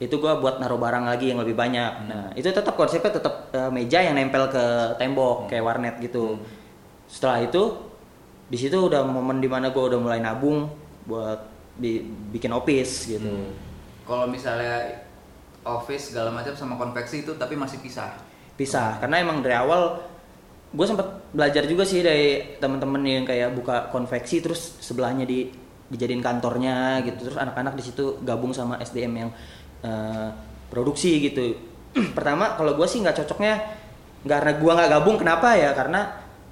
Itu 0.00 0.16
gua 0.16 0.40
buat 0.40 0.56
naruh 0.56 0.80
barang 0.80 1.04
lagi 1.04 1.28
yang 1.28 1.44
lebih 1.44 1.52
banyak. 1.52 1.92
Hmm. 1.92 2.08
Nah, 2.08 2.24
itu 2.32 2.48
tetap 2.48 2.72
konsepnya 2.72 3.12
tetap 3.12 3.52
eh, 3.52 3.68
meja 3.68 4.00
yang 4.00 4.16
nempel 4.16 4.48
ke 4.48 4.64
tembok 4.96 5.44
Hmm. 5.44 5.48
kayak 5.52 5.64
warnet 5.68 5.94
gitu. 6.00 6.40
Setelah 7.04 7.44
itu 7.44 7.76
di 8.48 8.56
situ 8.56 8.80
udah 8.80 9.04
momen 9.04 9.44
di 9.44 9.48
mana 9.52 9.68
gua 9.68 9.92
udah 9.92 10.00
mulai 10.00 10.24
nabung 10.24 10.64
buat 11.04 11.44
di, 11.76 12.00
bikin 12.32 12.48
office 12.56 13.12
gitu. 13.12 13.28
Hmm. 13.28 13.52
Kalau 14.08 14.24
misalnya 14.24 15.04
office 15.60 16.16
segala 16.16 16.32
macam 16.32 16.56
sama 16.56 16.80
konveksi 16.80 17.28
itu 17.28 17.36
tapi 17.36 17.52
masih 17.52 17.84
pisah. 17.84 18.16
pisah 18.56 18.98
karena 18.98 19.22
emang 19.22 19.38
dari 19.38 19.54
awal 19.54 20.02
gue 20.68 20.86
sempat 20.86 21.24
belajar 21.32 21.64
juga 21.64 21.88
sih 21.88 22.04
dari 22.04 22.60
teman-teman 22.60 23.00
yang 23.00 23.24
kayak 23.24 23.56
buka 23.56 23.88
konveksi 23.88 24.44
terus 24.44 24.76
sebelahnya 24.84 25.24
di 25.24 25.48
dijadiin 25.88 26.20
kantornya 26.20 27.00
gitu. 27.08 27.32
Terus 27.32 27.38
anak-anak 27.40 27.74
di 27.80 27.82
situ 27.84 28.20
gabung 28.20 28.52
sama 28.52 28.76
SDM 28.76 29.12
yang 29.16 29.30
eh, 29.80 30.28
produksi 30.68 31.16
gitu. 31.24 31.56
Pertama 32.16 32.52
kalau 32.60 32.76
gue 32.76 32.84
sih 32.84 33.00
nggak 33.00 33.24
cocoknya 33.24 33.54
karena 34.28 34.52
gue 34.60 34.72
nggak 34.76 34.90
gabung 34.92 35.16
kenapa 35.16 35.56
ya? 35.56 35.72
Karena 35.72 36.04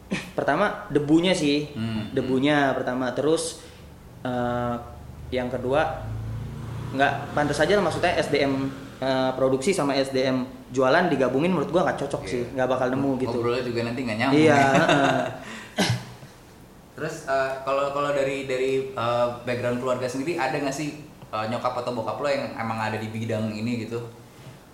pertama 0.39 0.89
debunya 0.89 1.37
sih. 1.37 1.69
Hmm, 1.77 2.09
debunya 2.17 2.73
pertama. 2.73 3.13
Terus 3.13 3.61
eh, 4.25 4.75
yang 5.29 5.53
kedua 5.53 6.09
nggak 6.97 7.37
pantas 7.37 7.61
aja 7.61 7.77
maksudnya 7.83 8.17
SDM 8.17 8.86
eh, 8.99 9.31
produksi 9.33 9.71
sama 9.71 9.93
SDM 9.93 10.43
jualan 10.69 11.07
digabungin 11.07 11.51
menurut 11.51 11.69
gua 11.69 11.85
nggak 11.85 11.99
cocok 12.01 12.23
Iya. 12.23 12.31
sih 12.31 12.43
nggak 12.53 12.69
bakal 12.69 12.89
nemu 12.89 13.11
gitu 13.19 13.37
Ngobrolnya 13.37 13.63
juga 13.63 13.81
nanti 13.83 14.01
nggak 14.03 14.19
nyambung. 14.19 14.39
iya 14.39 14.57
ya. 14.57 14.71
Terus 16.97 17.15
eh, 17.25 17.51
kalau 17.63 17.93
kalau 17.93 18.11
dari 18.11 18.45
dari 18.45 18.71
eh, 18.89 19.27
background 19.43 19.79
keluarga 19.79 20.07
sendiri 20.07 20.35
ada 20.35 20.57
nggak 20.57 20.73
sih 20.73 20.97
eh, 21.27 21.45
nyokap 21.47 21.77
atau 21.77 21.93
bokap 21.93 22.17
lo 22.17 22.27
yang 22.27 22.55
emang 22.55 22.79
ada 22.81 22.97
di 22.97 23.07
bidang 23.07 23.51
ini 23.51 23.85
gitu? 23.85 24.01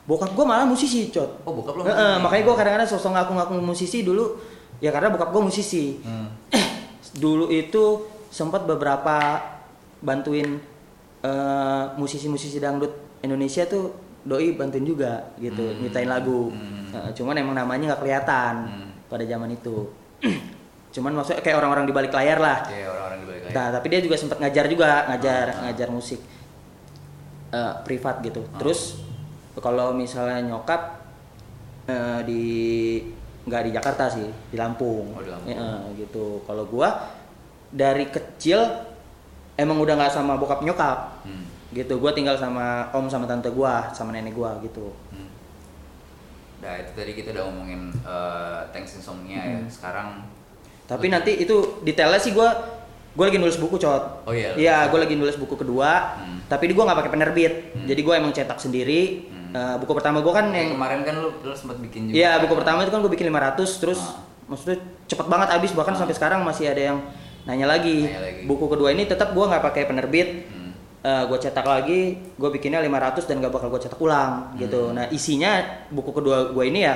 bokap 0.03 0.35
gua 0.35 0.43
malah 0.45 0.67
musisi 0.67 1.07
cot 1.09 1.31
Oh 1.45 1.55
bokap 1.55 1.75
lo 1.75 1.83
musisi? 1.85 2.19
makanya 2.19 2.43
gua 2.43 2.57
kadang-kadang 2.57 2.89
sosok 2.89 3.11
ngaku-ngaku 3.13 3.55
musisi 3.57 4.03
dulu 4.03 4.35
ya 4.79 4.91
karena 4.91 5.07
bokap 5.09 5.31
gua 5.31 5.43
musisi 5.45 6.03
Hmm. 6.03 6.27
dulu 7.23 7.47
itu 7.49 8.03
sempat 8.27 8.65
beberapa 8.65 9.39
bantuin 9.99 10.59
musisi-musisi 11.95 12.59
dangdut 12.59 12.91
Indonesia 13.21 13.63
tuh 13.63 13.95
doi 14.23 14.55
bantuin 14.55 14.83
juga 14.83 15.35
gitu 15.37 15.63
Hmm. 15.63 15.79
nyiptain 15.81 16.07
lagu 16.07 16.51
Hmm. 16.51 16.91
Nah, 16.93 17.11
cuman 17.11 17.35
emang 17.35 17.55
namanya 17.57 17.85
nggak 17.91 18.01
kelihatan 18.01 18.55
Hmm. 18.65 18.89
pada 19.07 19.25
zaman 19.25 19.51
itu 19.51 19.89
cuman 20.95 21.13
maksudnya 21.15 21.41
kayak 21.41 21.57
orang-orang 21.57 21.85
di 21.85 21.93
balik 21.93 22.13
layar 22.13 22.37
lah 22.37 22.59
Iya 22.65 22.87
orang-orang 22.87 23.19
di 23.19 23.27
balik 23.27 23.43
layar. 23.43 23.55
Nah, 23.55 23.69
tapi 23.73 23.87
dia 23.89 24.01
juga 24.01 24.15
sempat 24.15 24.39
ngajar 24.39 24.65
juga, 24.67 24.91
ngajar 25.09 25.45
Ah. 25.49 25.57
ngajar 25.67 25.89
musik 25.89 26.21
eh, 27.51 27.75
privat 27.83 28.21
gitu. 28.23 28.41
Ah. 28.47 28.59
Terus 28.59 29.01
kalau 29.55 29.93
misalnya 29.93 30.41
nyokap 30.43 31.05
eh, 31.85 32.21
di 32.23 32.43
nggak 33.43 33.63
di 33.67 33.71
Jakarta 33.71 34.07
sih, 34.07 34.25
di 34.25 34.57
Lampung. 34.57 35.13
Oh, 35.13 35.21
di 35.21 35.29
Lampung. 35.29 35.51
Eh, 35.51 35.99
gitu. 35.99 36.41
Kalau 36.43 36.65
gua 36.65 37.11
dari 37.69 38.07
kecil 38.07 38.61
emang 39.55 39.77
udah 39.79 39.97
nggak 39.97 40.13
sama 40.13 40.37
bokap 40.37 40.63
nyokap. 40.63 41.25
Hmm. 41.25 41.45
Gitu. 41.73 41.95
Gua 41.97 42.13
tinggal 42.13 42.37
sama 42.37 42.93
om 42.93 43.09
sama 43.09 43.25
tante 43.25 43.49
gua, 43.49 43.89
sama 43.91 44.13
nenek 44.13 44.33
gua 44.33 44.61
gitu. 44.61 44.93
Hmm. 45.09 45.29
Nah 46.63 46.79
itu 46.79 46.91
tadi 46.95 47.13
kita 47.13 47.33
udah 47.33 47.45
ngomongin 47.49 47.91
eh, 47.91 48.61
Thanks 48.71 48.95
Insomnia 48.95 49.41
ya. 49.41 49.59
Hmm. 49.59 49.69
Sekarang 49.69 50.09
Tapi 50.83 51.09
nanti 51.09 51.41
itu 51.41 51.81
detailnya 51.81 52.21
sih 52.21 52.31
gua 52.31 52.53
gua 53.13 53.29
lagi 53.29 53.41
nulis 53.41 53.57
buku, 53.57 53.77
Cot. 53.77 54.25
Oh 54.25 54.33
iya, 54.33 54.53
Iya, 54.55 54.93
gua 54.93 55.03
lagi 55.03 55.17
nulis 55.17 55.37
buku 55.37 55.57
kedua. 55.57 56.21
Hmm. 56.21 56.45
Tapi 56.47 56.69
di 56.69 56.75
gua 56.77 56.85
nggak 56.87 56.99
pakai 57.01 57.13
penerbit. 57.13 57.53
Hmm. 57.73 57.87
Jadi 57.89 58.01
gua 58.01 58.15
emang 58.21 58.31
cetak 58.31 58.61
sendiri. 58.61 59.27
Hmm. 59.27 59.53
Eh, 59.53 59.77
buku 59.81 59.93
pertama 59.93 60.21
gua 60.21 60.33
kan 60.37 60.47
yang 60.49 60.69
yang 60.69 60.71
kemarin 60.77 61.01
kan 61.03 61.15
lu, 61.19 61.29
lu 61.41 61.55
sempat 61.57 61.81
bikin 61.81 62.09
juga. 62.09 62.17
Iya, 62.17 62.31
kan? 62.37 62.41
buku 62.45 62.55
pertama 62.55 62.79
itu 62.83 62.91
kan 62.91 63.01
gue 63.01 63.13
bikin 63.13 63.27
500 63.29 63.81
terus 63.81 64.01
Ah. 64.01 64.21
maksudnya 64.45 64.77
cepet 65.05 65.27
banget 65.29 65.49
habis 65.51 65.73
bahkan 65.73 65.93
Ah. 65.93 66.01
sampai 66.05 66.13
sekarang 66.13 66.41
masih 66.41 66.69
ada 66.69 66.83
yang 66.93 66.99
nanya 67.45 67.67
lagi. 67.67 68.05
Nanya 68.05 68.21
lagi. 68.23 68.43
Buku 68.45 68.65
kedua 68.67 68.89
ini 68.91 69.05
tetap 69.05 69.33
gue 69.33 69.45
nggak 69.45 69.61
pakai 69.63 69.83
penerbit. 69.85 70.29
Hmm. 70.49 70.62
Gue 71.03 71.39
cetak 71.39 71.67
lagi, 71.67 72.15
gue 72.15 72.51
bikinnya 72.55 72.79
500 72.79 73.27
dan 73.27 73.43
gak 73.43 73.51
bakal 73.51 73.69
gue 73.75 73.81
cetak 73.83 73.99
ulang 73.99 74.55
gitu. 74.55 74.91
Hmm. 74.91 75.03
Nah 75.03 75.05
isinya 75.11 75.59
buku 75.91 76.15
kedua 76.15 76.55
gue 76.55 76.65
ini 76.71 76.87
ya, 76.87 76.95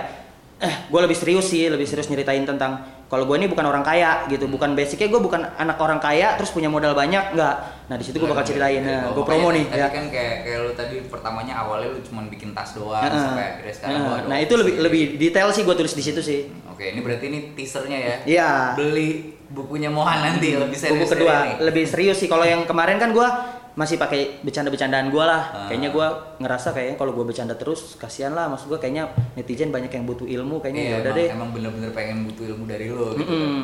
eh 0.63 0.75
gue 0.87 1.01
lebih 1.03 1.19
serius 1.19 1.51
sih, 1.51 1.67
lebih 1.67 1.91
serius 1.91 2.07
nyeritain 2.07 2.47
tentang 2.47 2.97
kalau 3.07 3.23
gue 3.27 3.39
ini 3.39 3.47
bukan 3.51 3.67
orang 3.67 3.83
kaya 3.83 4.27
gitu, 4.31 4.47
bukan 4.47 4.79
basicnya 4.79 5.11
gue 5.11 5.19
bukan 5.19 5.43
anak 5.59 5.79
orang 5.83 5.99
kaya 5.99 6.39
terus 6.39 6.55
punya 6.55 6.71
modal 6.71 6.95
banyak 6.95 7.35
nggak. 7.35 7.57
Nah 7.91 7.97
di 7.99 8.05
situ 8.07 8.19
gue 8.23 8.31
bakal 8.31 8.47
ceritain, 8.47 8.83
nah, 8.83 9.11
gue 9.11 9.25
promo 9.27 9.51
nih. 9.51 9.67
Tadi 9.71 9.83
ya. 9.83 9.89
kan 9.91 10.05
kayak 10.07 10.35
kayak 10.47 10.59
lu 10.63 10.73
tadi 10.79 10.97
pertamanya 11.11 11.67
awalnya 11.67 11.95
lu 11.95 11.99
cuma 12.07 12.23
bikin 12.31 12.55
tas 12.55 12.79
doang 12.79 13.03
Heeh. 13.03 13.15
sampai 13.15 13.45
akhirnya 13.59 13.75
sekarang 13.75 13.99
ada 14.07 14.27
Nah 14.31 14.39
itu 14.39 14.55
lebih 14.55 14.75
lebih 14.87 15.03
detail 15.19 15.51
sih 15.51 15.67
gue 15.67 15.75
tulis 15.75 15.95
di 15.95 16.03
situ 16.03 16.23
sih. 16.23 16.47
Oke, 16.71 16.95
ini 16.95 17.03
berarti 17.03 17.27
ini 17.27 17.39
teasernya 17.59 17.99
ya. 17.99 18.17
Iya. 18.23 18.51
Beli 18.79 19.35
bukunya 19.51 19.91
Mohan 19.91 20.27
nanti 20.27 20.59
lebih 20.59 20.75
serius 20.75 21.07
buku 21.07 21.23
kedua 21.23 21.37
ini. 21.47 21.53
lebih 21.63 21.85
serius 21.87 22.19
sih 22.19 22.27
kalau 22.27 22.43
yang 22.43 22.67
kemarin 22.67 22.99
kan 22.99 23.15
gua 23.15 23.31
masih 23.77 23.95
pakai 23.95 24.41
bercanda-bercandaan 24.41 25.07
gua 25.09 25.25
lah 25.27 25.43
Ah. 25.47 25.67
kayaknya 25.69 25.91
gua 25.91 26.07
ngerasa 26.37 26.73
kayaknya 26.73 26.97
kalau 26.97 27.13
gua 27.13 27.25
bercanda 27.25 27.53
terus 27.53 27.95
kasihan 27.95 28.33
lah 28.33 28.49
maksud 28.49 28.67
gua 28.67 28.77
kayaknya 28.77 29.07
netizen 29.35 29.69
banyak 29.69 29.89
yang 29.91 30.05
butuh 30.05 30.25
ilmu 30.25 30.59
kayaknya 30.59 30.83
Iya, 30.83 30.91
ya 30.91 30.97
udah 30.99 31.13
deh 31.15 31.29
emang 31.31 31.51
bener-bener 31.51 31.91
pengen 31.91 32.25
butuh 32.25 32.45
ilmu 32.47 32.65
dari 32.65 32.87
lu 32.89 33.13
gitu. 33.15 33.29
Mm-mm. 33.29 33.59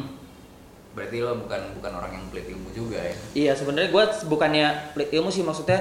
berarti 0.92 1.16
lo 1.18 1.32
bukan 1.38 1.60
bukan 1.74 1.92
orang 1.94 2.12
yang 2.12 2.24
pelit 2.28 2.46
ilmu 2.46 2.68
juga 2.70 3.00
ya 3.00 3.14
Iya 3.32 3.52
sebenarnya 3.54 3.88
gue 3.88 4.04
bukannya 4.26 4.66
pelit 4.92 5.10
ilmu 5.10 5.28
sih 5.28 5.40
maksudnya 5.40 5.80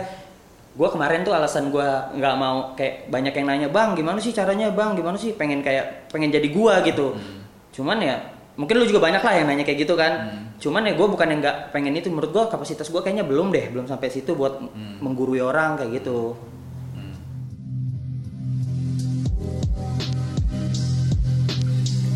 gue 0.71 0.87
kemarin 0.87 1.19
tuh 1.21 1.35
alasan 1.35 1.67
gue 1.67 1.83
nggak 2.15 2.35
mau 2.37 2.71
kayak 2.73 3.11
banyak 3.11 3.33
yang 3.33 3.43
nanya 3.45 3.67
bang 3.67 3.91
gimana 3.91 4.17
sih 4.17 4.31
caranya 4.31 4.71
bang 4.71 4.95
gimana 4.95 5.15
sih 5.15 5.35
pengen 5.35 5.59
kayak 5.59 6.07
pengen 6.07 6.31
jadi 6.31 6.47
gue 6.47 6.73
gitu 6.87 7.11
Hmm. 7.11 7.43
cuman 7.71 7.99
ya 7.99 8.15
mungkin 8.61 8.77
lu 8.77 8.85
juga 8.85 9.01
banyak 9.01 9.25
lah 9.25 9.33
yang 9.33 9.49
nanya 9.49 9.65
kayak 9.65 9.79
gitu 9.81 9.97
kan 9.97 10.13
Hmm. 10.21 10.43
cuman 10.61 10.85
ya 10.85 10.93
gue 10.93 11.07
bukan 11.09 11.27
yang 11.27 11.39
nggak 11.41 11.57
pengen 11.73 11.97
itu 11.97 12.13
menurut 12.13 12.29
gue 12.29 12.43
kapasitas 12.45 12.93
gue 12.93 13.01
kayaknya 13.01 13.25
belum 13.25 13.49
deh 13.49 13.73
belum 13.73 13.89
sampai 13.89 14.13
situ 14.13 14.37
buat 14.37 14.61
Hmm. 14.61 15.01
menggurui 15.01 15.41
orang 15.41 15.81
kayak 15.81 15.97
gitu 15.97 16.37
Hmm. 16.93 17.15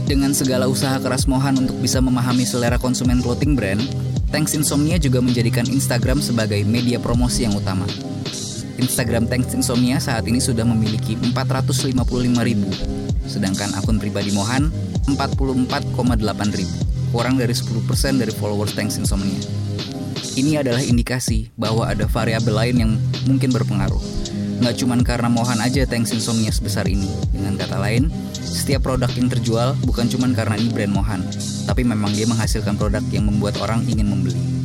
Dengan 0.06 0.38
segala 0.38 0.70
usaha 0.70 1.02
keras 1.02 1.26
Mohan 1.26 1.58
untuk 1.58 1.82
bisa 1.82 1.98
memahami 1.98 2.46
selera 2.46 2.78
konsumen 2.78 3.26
clothing 3.26 3.58
brand, 3.58 3.82
Thanks 4.30 4.54
Insomnia 4.54 5.02
juga 5.02 5.18
menjadikan 5.18 5.66
Instagram 5.66 6.22
sebagai 6.22 6.62
media 6.62 7.02
promosi 7.02 7.50
yang 7.50 7.58
utama. 7.58 7.90
Instagram 8.76 9.32
Thanks 9.32 9.56
Insomnia 9.56 9.98
saat 10.04 10.28
ini 10.28 10.44
sudah 10.44 10.68
memiliki 10.68 11.16
455 11.16 11.96
ribu, 12.44 12.70
sedangkan 13.24 13.72
akun 13.80 13.98
pribadi 13.98 14.36
Mohan 14.36 14.68
44,8 15.08 16.58
ribu, 16.58 16.78
kurang 17.16 17.40
dari 17.40 17.56
10% 17.56 18.20
dari 18.20 18.34
followers 18.36 18.76
Thanks 18.76 19.00
Insomnia. 19.00 19.40
Ini 20.36 20.60
adalah 20.60 20.84
indikasi 20.84 21.48
bahwa 21.56 21.88
ada 21.88 22.04
variabel 22.12 22.52
lain 22.52 22.76
yang 22.76 22.92
mungkin 23.24 23.56
berpengaruh. 23.56 24.04
Nggak 24.60 24.76
cuman 24.84 25.00
karena 25.04 25.32
Mohan 25.32 25.64
aja 25.64 25.88
Thanks 25.88 26.12
Insomnia 26.12 26.52
sebesar 26.52 26.88
ini. 26.88 27.08
Dengan 27.32 27.56
kata 27.56 27.80
lain, 27.80 28.12
setiap 28.44 28.84
produk 28.88 29.12
yang 29.16 29.32
terjual 29.32 29.76
bukan 29.88 30.12
cuman 30.12 30.36
karena 30.36 30.60
ini 30.60 30.72
brand 30.72 30.92
Mohan, 30.92 31.22
tapi 31.64 31.88
memang 31.88 32.12
dia 32.12 32.28
menghasilkan 32.28 32.76
produk 32.76 33.04
yang 33.12 33.32
membuat 33.32 33.56
orang 33.64 33.88
ingin 33.88 34.12
membeli. 34.12 34.65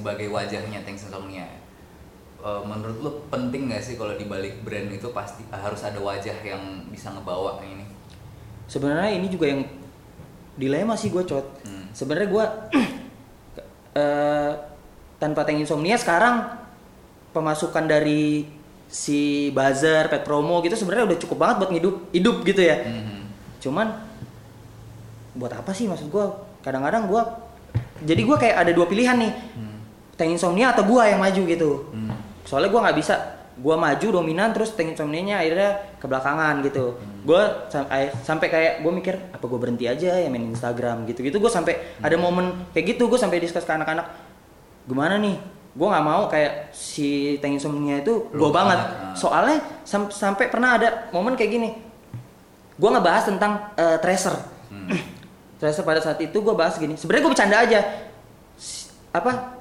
Sebagai 0.00 0.26
wajahnya 0.26 0.80
Thanks 0.80 1.04
Insomnia. 1.04 1.44
Eh, 2.40 2.62
menurut 2.64 2.96
lu 2.98 3.10
penting 3.28 3.68
nggak 3.68 3.84
sih 3.84 3.94
kalau 3.94 4.16
dibalik 4.16 4.64
brand 4.64 4.88
itu 4.88 5.12
pasti 5.12 5.44
harus 5.46 5.84
ada 5.84 6.00
wajah 6.00 6.40
yang 6.40 6.88
bisa 6.88 7.12
ngebawa 7.12 7.60
ini? 7.62 7.84
sebenarnya 8.64 9.10
ini 9.12 9.26
juga 9.26 9.44
yang 9.46 9.66
dilema 10.54 10.94
sih 10.94 11.10
gue 11.10 11.20
cot 11.20 11.42
Hmm. 11.60 11.90
sebenarnya 11.90 12.28
gue 12.30 12.44
eh, 13.94 14.52
tanpa 15.18 15.42
tank 15.42 15.58
insomnia 15.58 15.96
sekarang 15.96 16.46
pemasukan 17.30 17.84
dari 17.84 18.46
si 18.86 19.20
buzzer 19.50 20.06
pet 20.06 20.22
promo 20.22 20.58
gitu 20.60 20.74
sebenarnya 20.74 21.10
udah 21.10 21.18
cukup 21.18 21.36
banget 21.36 21.56
buat 21.58 21.70
hidup 21.72 21.94
hidup 22.10 22.36
gitu 22.42 22.62
ya 22.62 22.76
Mhm. 22.80 23.20
cuman 23.60 23.86
buat 25.34 25.52
apa 25.52 25.70
sih 25.70 25.84
maksud 25.84 26.06
gue 26.06 26.24
kadang-kadang 26.60 27.04
gue 27.04 27.22
jadi 28.02 28.22
gue 28.22 28.36
kayak 28.38 28.56
ada 28.56 28.70
dua 28.70 28.86
pilihan 28.86 29.18
nih 29.18 29.32
Hmm. 29.54 29.69
Tank 30.20 30.36
insomnia 30.36 30.76
atau 30.76 30.84
gue 30.84 31.00
yang 31.00 31.16
maju 31.16 31.42
gitu. 31.48 31.70
Hmm. 31.96 32.12
soalnya 32.44 32.68
gue 32.68 32.80
nggak 32.84 32.98
bisa. 33.00 33.16
Gue 33.60 33.76
maju 33.76 34.06
dominan 34.20 34.52
terus 34.56 34.72
tank 34.72 34.92
insomnia 34.92 35.40
akhirnya 35.40 35.96
ke 35.96 36.04
belakangan 36.08 36.60
gitu 36.64 36.96
gue 37.20 37.42
sampai 38.24 38.48
kayak 38.48 38.72
gue 38.80 38.92
mikir 38.92 39.14
apa 39.36 39.44
gue 39.44 39.58
berhenti 39.60 39.84
aja 39.84 40.16
ya 40.16 40.28
main 40.32 40.48
Instagram? 40.48 41.04
Gitu 41.08 41.20
gitu 41.24 41.36
gue 41.40 41.48
sampai 41.52 42.00
ada 42.00 42.16
momen 42.16 42.68
kayak 42.72 42.96
gitu 42.96 43.08
gue 43.08 43.16
sampai 43.20 43.40
diskus 43.40 43.64
ke 43.64 43.72
anak-anak. 43.72 44.08
Gimana 44.88 45.16
nih? 45.20 45.36
Gue 45.70 45.86
nggak 45.86 46.02
mau 46.04 46.26
kayak 46.26 46.72
si 46.72 47.36
tank 47.38 47.60
insomnia 47.60 48.00
itu 48.00 48.32
gue 48.32 48.50
banget. 48.50 48.80
Ah. 48.80 49.12
soalnya 49.14 49.60
sam- 49.84 50.10
sampai 50.10 50.48
pernah 50.48 50.80
ada 50.80 51.12
momen 51.12 51.36
kayak 51.36 51.50
gini. 51.52 51.70
Gue 52.80 52.88
ngebahas 52.88 53.28
tentang 53.28 53.76
eh, 53.76 54.00
tracer. 54.00 54.34
Hmm. 54.72 54.88
tracer 55.60 55.84
pada 55.84 56.00
saat 56.00 56.16
itu 56.18 56.40
gue 56.40 56.54
bahas 56.56 56.80
gini. 56.80 56.96
Sebenarnya 56.96 57.22
gue 57.28 57.32
bercanda 57.36 57.56
aja. 57.60 57.80
Apa 59.12 59.59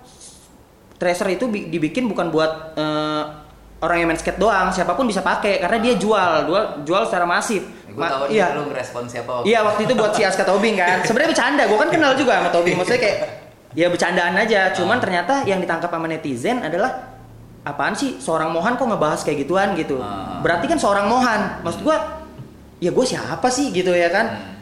tracer 0.99 1.27
itu 1.29 1.47
bi- 1.47 1.67
dibikin 1.67 2.05
bukan 2.05 2.27
buat 2.27 2.75
eh, 2.75 3.23
orang 3.79 3.97
yang 3.97 4.07
main 4.07 4.19
skate 4.19 4.35
doang 4.35 4.67
siapa 4.69 4.91
pun 4.91 5.07
bisa 5.07 5.23
pakai 5.23 5.57
karena 5.57 5.79
dia 5.79 5.95
jual 5.95 6.45
jual 6.45 6.63
jual 6.83 7.01
secara 7.03 7.23
masif. 7.23 7.63
Gue 7.87 7.97
Ma- 7.97 8.11
tahu 8.11 8.29
iya. 8.29 8.51
lu 8.53 8.67
ngerespon 8.67 9.07
siapa 9.07 9.31
waktu 9.33 9.47
iya 9.47 9.63
waktu 9.63 9.81
itu 9.83 9.93
buat 9.93 10.11
si 10.11 10.21
Aska 10.21 10.43
Tobing 10.43 10.75
kan. 10.75 10.99
Sebenarnya 11.07 11.31
bercanda 11.31 11.63
gue 11.63 11.77
kan 11.77 11.89
kenal 11.89 12.11
juga 12.13 12.37
sama 12.37 12.49
Tobing. 12.49 12.75
Maksudnya 12.75 12.99
kayak 12.99 13.17
ya 13.71 13.87
bercandaan 13.87 14.35
aja. 14.35 14.61
Cuman 14.71 14.97
Ah. 14.97 15.01
ternyata 15.01 15.33
yang 15.43 15.57
ditangkap 15.57 15.87
sama 15.87 16.05
netizen 16.05 16.59
adalah 16.59 17.15
apaan 17.61 17.91
sih 17.91 18.15
seorang 18.17 18.51
Mohan 18.51 18.75
kok 18.75 18.83
ngebahas 18.83 19.23
kayak 19.23 19.43
gituan 19.43 19.71
gitu. 19.73 19.97
Ah. 19.97 20.37
berarti 20.39 20.67
kan 20.67 20.75
seorang 20.75 21.07
Mohan. 21.07 21.63
Maksud 21.63 21.81
gue 21.81 21.95
ya 22.79 22.91
gue 22.91 23.05
siapa 23.05 23.47
sih 23.47 23.71
gitu 23.71 23.91
ya 23.91 24.07
kan? 24.09 24.27
Hmm. 24.29 24.55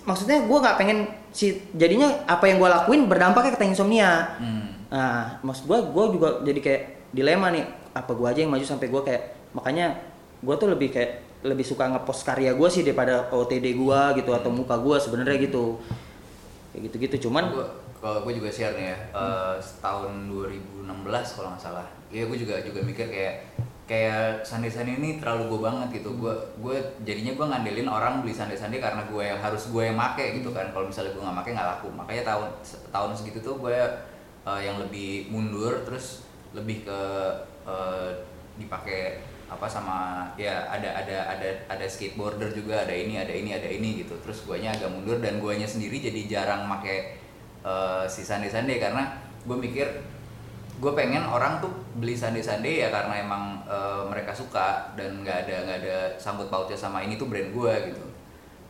maksudnya 0.00 0.40
gue 0.40 0.58
nggak 0.58 0.76
pengen 0.76 0.98
si 1.30 1.60
jadinya 1.70 2.08
apa 2.24 2.48
yang 2.48 2.56
gue 2.56 2.66
lakuin 2.66 3.06
berdampaknya 3.06 3.52
ke 3.52 3.62
insomnia. 3.62 4.32
Hmm. 4.40 4.69
Nah 4.90 5.38
maksud 5.46 5.70
gue 5.70 5.78
gue 5.94 6.04
juga 6.18 6.28
jadi 6.42 6.60
kayak 6.60 6.82
dilema 7.14 7.54
nih 7.54 7.64
apa 7.94 8.10
gue 8.14 8.26
aja 8.26 8.40
yang 8.42 8.52
maju 8.52 8.66
sampai 8.66 8.90
gue 8.90 9.02
kayak 9.02 9.22
makanya 9.54 9.98
gue 10.42 10.54
tuh 10.58 10.68
lebih 10.70 10.90
kayak 10.90 11.30
lebih 11.46 11.64
suka 11.64 11.88
ngepost 11.88 12.26
karya 12.26 12.52
gue 12.52 12.68
sih 12.68 12.82
daripada 12.84 13.30
OTD 13.32 13.74
gue 13.78 14.00
gitu 14.20 14.30
atau 14.34 14.50
muka 14.52 14.76
gue 14.76 14.96
sebenarnya 15.00 15.38
gitu 15.46 15.80
kayak 16.74 16.82
gitu 16.90 16.96
gitu 17.06 17.16
cuman 17.28 17.44
Gua, 17.50 17.66
kalau 18.00 18.24
gue 18.24 18.32
juga 18.40 18.48
share 18.48 18.72
nih 18.80 18.96
ya, 18.96 18.98
eh, 19.12 19.54
tahun 19.84 20.32
2016 20.32 21.36
kalau 21.36 21.52
nggak 21.52 21.60
salah. 21.60 21.84
Iya 22.08 22.24
gue 22.32 22.38
juga 22.40 22.56
juga 22.64 22.80
mikir 22.80 23.12
kayak 23.12 23.34
kayak 23.84 24.40
sandi-sandi 24.40 24.96
ini 24.96 25.20
terlalu 25.20 25.52
gue 25.52 25.60
banget 25.68 26.00
gitu. 26.00 26.16
Gue 26.16 26.32
gue 26.64 26.76
jadinya 27.04 27.36
gue 27.36 27.46
ngandelin 27.52 27.88
orang 27.92 28.24
beli 28.24 28.32
sandi-sandi 28.32 28.80
karena 28.80 29.04
gue 29.04 29.20
yang 29.20 29.36
harus 29.36 29.68
gue 29.68 29.82
yang 29.84 30.00
make 30.00 30.40
gitu 30.40 30.48
kan. 30.48 30.72
Kalau 30.72 30.88
misalnya 30.88 31.12
gue 31.12 31.20
nggak 31.20 31.36
make 31.44 31.50
nggak 31.52 31.68
laku. 31.76 31.88
Makanya 31.92 32.22
tahun 32.24 32.48
tahun 32.88 33.10
segitu 33.20 33.38
tuh 33.44 33.54
gue 33.60 33.76
eh, 34.50 34.60
yang 34.66 34.82
lebih 34.82 35.30
mundur 35.30 35.86
terus 35.86 36.26
lebih 36.50 36.82
ke 36.82 37.00
eh, 37.62 38.10
dipakai 38.58 39.22
apa 39.50 39.66
sama 39.66 40.30
ya 40.38 40.62
ada 40.70 41.02
ada 41.02 41.26
ada 41.26 41.48
ada 41.66 41.86
skateboarder 41.90 42.54
juga 42.54 42.86
ada 42.86 42.94
ini 42.94 43.18
ada 43.18 43.34
ini 43.34 43.50
ada 43.50 43.66
ini 43.66 44.06
gitu. 44.06 44.14
Terus 44.22 44.46
guanya 44.46 44.70
agak 44.74 44.90
mundur 44.94 45.18
dan 45.18 45.42
guanya 45.42 45.66
sendiri 45.66 45.98
jadi 45.98 46.20
jarang 46.30 46.70
make 46.70 47.18
eh, 47.66 48.04
si 48.06 48.22
sande 48.22 48.46
sande 48.46 48.78
karena 48.78 49.10
gue 49.42 49.56
mikir 49.58 49.86
gue 50.80 50.92
pengen 50.96 51.26
orang 51.28 51.60
tuh 51.60 51.68
beli 51.98 52.16
sande 52.16 52.40
sande 52.40 52.80
ya 52.80 52.88
karena 52.94 53.26
emang 53.26 53.66
eh, 53.66 54.02
mereka 54.06 54.30
suka 54.30 54.94
dan 54.94 55.26
nggak 55.26 55.50
ada 55.50 55.56
nggak 55.66 55.78
ada 55.82 55.96
sangkut 56.16 56.48
pautnya 56.48 56.78
sama 56.78 57.02
ini 57.02 57.18
tuh 57.18 57.26
brand 57.26 57.50
gue 57.50 57.74
gitu. 57.90 58.04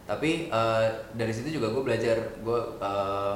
Tapi 0.09 0.49
eh, 0.49 0.87
dari 1.13 1.33
situ 1.37 1.61
juga 1.61 1.69
gue 1.77 1.83
belajar 1.85 2.17
gue 2.41 2.61
eh, 2.81 3.35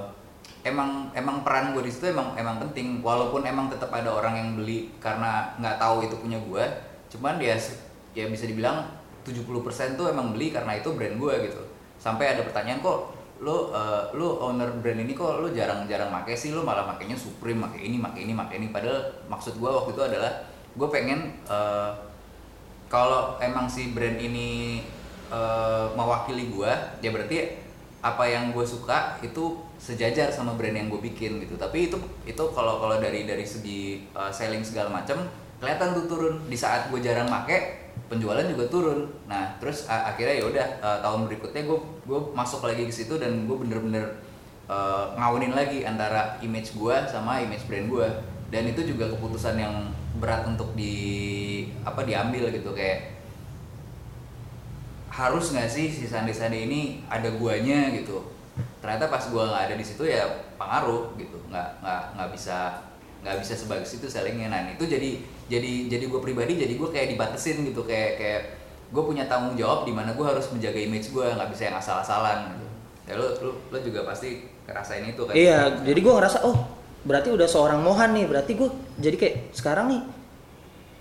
emang 0.64 1.12
emang 1.12 1.44
peran 1.44 1.77
gue 1.77 1.85
di 1.85 1.92
situ 1.92 2.11
emang 2.11 2.33
emang 2.35 2.57
penting. 2.59 3.05
Walaupun 3.05 3.44
emang 3.44 3.68
tetap 3.68 3.92
ada 3.92 4.11
orang 4.11 4.35
yang 4.35 4.48
beli 4.57 4.90
karena 4.98 5.53
nggak 5.61 5.77
tahu 5.77 6.09
itu 6.09 6.16
punya 6.18 6.40
gue 6.40 6.64
cuman 7.14 7.38
dia 7.38 7.55
ya 8.11 8.27
bisa 8.27 8.50
dibilang 8.50 8.83
70% 9.22 9.94
tuh 9.94 10.11
emang 10.11 10.35
beli 10.35 10.50
karena 10.50 10.74
itu 10.74 10.90
brand 10.96 11.14
gue 11.20 11.35
gitu. 11.46 11.62
Sampai 12.00 12.35
ada 12.35 12.42
pertanyaan 12.42 12.83
kok 12.83 13.14
lo 13.44 13.70
eh, 13.70 14.03
lo 14.16 14.40
owner 14.40 14.72
brand 14.81 14.98
ini 15.05 15.12
kok 15.12 15.38
lo 15.38 15.53
jarang-jarang 15.53 16.11
make 16.11 16.35
sih? 16.35 16.50
Lo 16.50 16.64
malah 16.64 16.88
makainya 16.88 17.14
Supreme 17.14 17.68
make 17.68 17.79
ini 17.85 18.00
make 18.00 18.18
ini 18.18 18.33
make 18.33 18.57
ini. 18.57 18.72
Padahal 18.72 19.05
maksud 19.29 19.61
gue 19.61 19.70
waktu 19.70 19.92
itu 19.94 20.03
adalah 20.03 20.33
gue 20.74 20.88
pengen 20.90 21.38
eh, 21.46 21.90
kalau 22.88 23.37
emang 23.40 23.68
si 23.68 23.92
brand 23.92 24.16
ini 24.16 24.81
eh, 25.29 25.87
mewakili 25.96 26.53
gua 26.53 26.72
ya 27.00 27.11
berarti 27.11 27.64
apa 28.05 28.24
yang 28.29 28.53
gue 28.53 28.62
suka 28.68 29.16
itu 29.24 29.57
sejajar 29.85 30.33
sama 30.33 30.57
brand 30.57 30.73
yang 30.73 30.88
gue 30.88 30.97
bikin 31.12 31.44
gitu. 31.44 31.61
Tapi 31.61 31.92
itu 31.92 32.01
itu 32.25 32.44
kalau 32.57 32.81
kalau 32.81 32.97
dari 32.97 33.29
dari 33.29 33.44
segi 33.44 34.09
eh, 34.16 34.33
selling 34.33 34.64
segala 34.64 34.88
macam 34.88 35.29
kelihatan 35.61 35.92
tuh 35.92 36.05
turun. 36.09 36.35
Di 36.49 36.57
saat 36.57 36.88
gue 36.88 37.01
jarang 37.05 37.29
make 37.29 37.85
penjualan 38.09 38.40
juga 38.49 38.64
turun. 38.73 39.05
Nah 39.29 39.53
terus 39.61 39.85
a- 39.92 40.09
akhirnya 40.09 40.40
ya 40.40 40.44
udah 40.49 40.66
eh, 40.81 40.99
tahun 41.05 41.29
berikutnya 41.29 41.68
gue 41.68 41.79
gue 42.09 42.20
masuk 42.33 42.64
lagi 42.64 42.88
ke 42.88 42.92
situ 42.97 43.20
dan 43.20 43.44
gue 43.44 43.57
bener-bener 43.61 44.09
eh, 44.73 45.05
ngawinin 45.20 45.53
lagi 45.53 45.85
antara 45.85 46.40
image 46.40 46.73
gue 46.73 46.97
sama 47.05 47.44
image 47.44 47.68
brand 47.68 47.92
gue 47.92 48.09
dan 48.49 48.64
itu 48.64 48.81
juga 48.88 49.12
keputusan 49.12 49.61
yang 49.61 49.92
berat 50.16 50.49
untuk 50.49 50.73
di 50.73 50.97
apa 51.85 52.09
diambil 52.09 52.49
gitu. 52.49 52.73
Kayak 52.73 53.12
harus 55.12 55.55
nggak 55.55 55.70
sih 55.70 55.87
si 55.92 56.09
sandi 56.11 56.35
sandi 56.35 56.66
ini 56.66 56.81
ada 57.07 57.31
guanya 57.38 57.92
gitu 57.94 58.34
ternyata 58.85 59.09
pas 59.09 59.25
gua 59.33 59.49
nggak 59.49 59.64
ada 59.73 59.75
di 59.81 59.85
situ 59.88 60.05
ya 60.05 60.29
pengaruh 60.61 61.16
gitu. 61.16 61.40
Nggak 61.49 61.81
nggak 61.81 62.03
nggak 62.20 62.29
bisa 62.37 62.85
nggak 63.25 63.40
bisa 63.40 63.57
sebagus 63.57 63.97
itu 63.97 64.05
sellingnya. 64.12 64.53
Nah 64.53 64.61
itu 64.77 64.85
jadi 64.85 65.25
jadi 65.49 65.88
jadi 65.88 66.05
gue 66.12 66.20
pribadi 66.20 66.61
jadi 66.61 66.77
gue 66.77 66.88
kayak 66.92 67.16
dibatesin 67.16 67.64
gitu. 67.64 67.81
Kayak 67.88 68.20
kayak 68.20 68.42
gue 68.92 69.03
punya 69.03 69.25
tanggung 69.25 69.57
jawab 69.57 69.88
di 69.88 69.97
mana 69.97 70.12
gue 70.12 70.27
harus 70.29 70.44
menjaga 70.53 70.77
image 70.77 71.09
gue 71.09 71.25
nggak 71.25 71.49
bisa 71.49 71.73
yang 71.73 71.81
asal-asalan 71.81 72.53
gitu. 72.53 72.66
Ya 73.09 73.14
lo, 73.16 73.27
lo 73.40 73.51
lo 73.73 73.79
juga 73.81 74.05
pasti 74.05 74.44
ngerasain 74.68 75.09
itu 75.09 75.25
kan? 75.25 75.33
Iya 75.33 75.81
jadi 75.81 76.01
gue 76.05 76.14
ngerasa 76.20 76.44
oh 76.44 76.68
berarti 77.09 77.33
udah 77.33 77.49
seorang 77.49 77.81
Mohan 77.81 78.12
nih. 78.12 78.29
Berarti 78.29 78.53
gue 78.53 78.68
jadi 79.01 79.16
kayak 79.16 79.57
sekarang 79.57 79.88
nih 79.88 80.03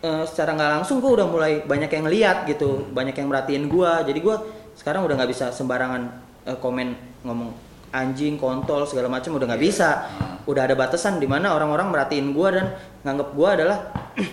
eh, 0.07 0.23
secara 0.23 0.55
nggak 0.55 0.71
langsung 0.79 1.03
gue 1.03 1.11
udah 1.11 1.27
mulai 1.27 1.59
banyak 1.67 1.91
yang 1.91 2.07
ngeliat 2.07 2.37
gitu. 2.47 2.87
Banyak 2.95 3.19
yang 3.19 3.27
merhatiin 3.27 3.67
gue 3.67 3.91
jadi 4.07 4.19
gue 4.23 4.35
sekarang 4.79 5.03
udah 5.03 5.19
nggak 5.19 5.31
bisa 5.35 5.51
sembarangan 5.51 6.01
eh, 6.47 6.55
komen 6.55 7.19
ngomong 7.27 7.72
anjing 7.93 8.41
kontol 8.41 8.83
segala 8.89 9.07
macam 9.07 9.37
udah 9.37 9.45
nggak 9.53 9.63
bisa. 9.63 10.09
Udah 10.49 10.65
ada 10.65 10.75
batasan 10.75 11.21
di 11.21 11.29
mana 11.29 11.53
orang-orang 11.53 11.93
merhatiin 11.93 12.33
gue 12.33 12.49
dan 12.49 12.65
nganggep 13.05 13.29
gue 13.37 13.49
adalah 13.61 13.77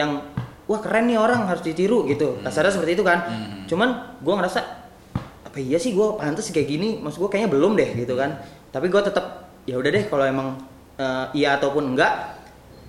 yang 0.00 0.24
wah 0.64 0.80
keren 0.80 1.06
nih 1.12 1.20
orang 1.20 1.44
harus 1.46 1.60
ditiru 1.60 2.08
gitu. 2.08 2.40
Kasarnya 2.40 2.72
seperti 2.72 2.96
itu 2.96 3.04
kan. 3.04 3.18
Hmm. 3.28 3.48
cuman 3.70 4.18
gue 4.18 4.34
ngerasa 4.34 4.60
apa 5.46 5.58
iya 5.62 5.78
sih 5.78 5.94
gue 5.94 6.08
pantas 6.16 6.48
kayak 6.50 6.66
gini? 6.66 6.98
Maksud 6.98 7.22
gue 7.22 7.30
kayaknya 7.30 7.50
belum 7.52 7.76
deh 7.76 7.90
gitu 8.00 8.16
kan. 8.16 8.40
Tapi 8.72 8.88
gue 8.88 9.02
tetap 9.04 9.52
ya 9.68 9.76
udah 9.76 9.90
deh 9.92 10.04
kalau 10.08 10.24
emang 10.24 10.48
eh, 10.96 11.26
iya 11.36 11.60
ataupun 11.60 11.94
enggak 11.94 12.40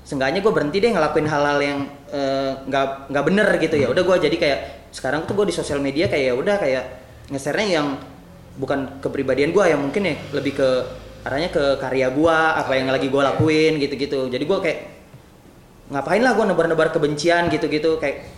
seenggaknya 0.01 0.41
gue 0.41 0.49
berhenti 0.49 0.81
deh 0.81 0.89
ngelakuin 0.89 1.27
hal-hal 1.29 1.59
yang 1.61 1.79
eh, 2.09 2.51
nggak 2.65 3.11
nggak 3.11 3.23
bener 3.27 3.47
gitu. 3.59 3.75
Ya 3.75 3.87
udah 3.91 4.01
gue 4.07 4.17
jadi 4.17 4.37
kayak 4.39 4.59
sekarang 4.95 5.27
tuh 5.27 5.37
gue 5.37 5.51
di 5.51 5.55
sosial 5.55 5.77
media 5.83 6.07
kayak 6.09 6.25
ya 6.31 6.33
udah 6.33 6.55
kayak 6.57 6.83
nge-share-nya 7.31 7.67
yang 7.79 7.87
bukan 8.59 8.99
kepribadian 8.99 9.55
gue 9.55 9.63
yang 9.63 9.79
mungkin 9.79 10.03
ya 10.07 10.15
lebih 10.35 10.59
ke 10.59 10.69
arahnya 11.21 11.53
ke 11.53 11.77
karya 11.77 12.09
gue 12.09 12.37
apa 12.57 12.71
yang 12.73 12.89
lagi 12.89 13.07
gue 13.07 13.21
lakuin 13.21 13.77
gitu-gitu. 13.77 14.27
Jadi 14.27 14.43
gue 14.43 14.59
kayak 14.59 14.79
ngapain 15.91 16.23
lah 16.23 16.33
gue 16.33 16.45
nebar-nebar 16.47 16.89
kebencian 16.89 17.51
gitu-gitu 17.51 17.99
kayak 17.99 18.31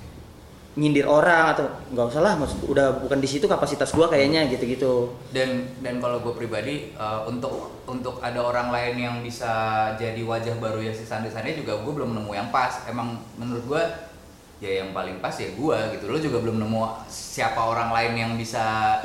nyindir 0.74 1.06
orang 1.06 1.54
atau 1.54 1.70
nggak 1.94 2.06
usah 2.10 2.22
lah 2.26 2.34
maksud 2.34 2.66
udah 2.66 3.06
bukan 3.06 3.22
di 3.22 3.30
situ 3.30 3.46
kapasitas 3.46 3.94
gue 3.94 4.10
kayaknya 4.10 4.50
gitu-gitu. 4.50 5.14
Dan 5.30 5.70
dan 5.86 6.02
kalau 6.02 6.20
gue 6.26 6.34
pribadi 6.34 6.92
eh, 6.98 7.20
untuk 7.30 7.86
untuk 7.86 8.18
ada 8.26 8.42
orang 8.42 8.74
lain 8.74 8.96
yang 8.98 9.16
bisa 9.22 9.94
jadi 10.02 10.18
wajah 10.26 10.58
baru 10.58 10.82
ya 10.82 10.90
si 10.90 11.06
Sandi 11.06 11.30
Sandi 11.30 11.62
juga 11.62 11.78
gue 11.78 11.94
belum 11.94 12.18
nemu 12.18 12.32
yang 12.34 12.50
pas. 12.50 12.90
Emang 12.90 13.22
menurut 13.38 13.64
gue 13.70 13.84
ya 14.66 14.82
yang 14.82 14.90
paling 14.98 15.22
pas 15.22 15.34
ya 15.38 15.54
gue 15.54 15.78
gitu. 15.94 16.10
Lo 16.10 16.18
juga 16.18 16.42
belum 16.42 16.58
nemu 16.58 17.06
siapa 17.06 17.62
orang 17.62 17.94
lain 17.94 18.14
yang 18.18 18.32
bisa 18.34 18.98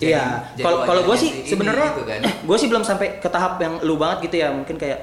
Iya, 0.00 0.48
kalau 0.56 0.88
kalau 0.88 1.02
gue 1.04 1.16
sih 1.16 1.30
sebenarnya 1.44 1.92
gitu 1.92 2.04
kan. 2.08 2.20
gue 2.48 2.56
sih 2.56 2.68
belum 2.72 2.80
sampai 2.80 3.20
ke 3.20 3.28
tahap 3.28 3.60
yang 3.60 3.76
lu 3.84 4.00
banget 4.00 4.24
gitu 4.30 4.40
ya. 4.40 4.48
Mungkin 4.48 4.80
kayak 4.80 4.98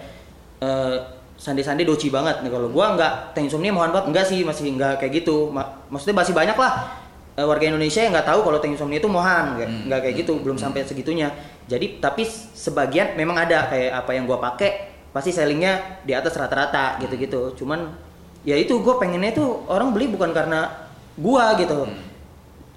eh, 0.60 0.96
sandi-sandi 1.38 1.86
doci 1.86 2.10
banget. 2.10 2.42
Nih 2.42 2.50
kalau 2.50 2.68
gue 2.68 2.86
nggak 2.98 3.38
Teh 3.38 3.44
Insomnia 3.46 3.70
mohon 3.70 3.94
banget 3.94 4.10
enggak 4.10 4.26
sih. 4.26 4.42
Masih 4.42 4.74
nggak 4.74 5.00
kayak 5.00 5.24
gitu. 5.24 5.54
Ma- 5.54 5.70
maksudnya 5.88 6.18
masih 6.18 6.34
banyak 6.34 6.58
lah 6.58 6.74
eh, 7.38 7.46
warga 7.46 7.70
Indonesia 7.70 8.02
yang 8.02 8.12
nggak 8.12 8.28
tahu 8.28 8.40
kalau 8.42 8.58
Teh 8.58 8.68
Insomnia 8.68 8.98
itu 8.98 9.08
mohan. 9.08 9.56
Nggak 9.56 9.68
Hmm. 9.70 9.82
nggak 9.88 10.00
kayak 10.04 10.16
gitu 10.26 10.32
belum 10.42 10.58
sampai 10.58 10.84
segitunya. 10.84 11.30
Jadi 11.70 12.02
tapi 12.02 12.26
sebagian 12.58 13.14
memang 13.14 13.38
ada. 13.38 13.70
Kayak 13.70 14.04
apa 14.04 14.12
yang 14.18 14.26
gue 14.26 14.36
pakai 14.36 14.72
pasti 15.10 15.30
sellingnya 15.30 16.02
di 16.02 16.18
atas 16.18 16.34
rata-rata 16.34 16.98
gitu-gitu. 17.00 17.54
Cuman 17.56 17.94
ya 18.42 18.58
itu 18.58 18.82
gue 18.82 18.96
pengennya 18.98 19.32
tuh 19.32 19.64
orang 19.70 19.94
beli 19.94 20.10
bukan 20.10 20.34
karena 20.34 20.66
gua 21.16 21.54
gitu. 21.56 21.86
Hmm. 21.88 22.09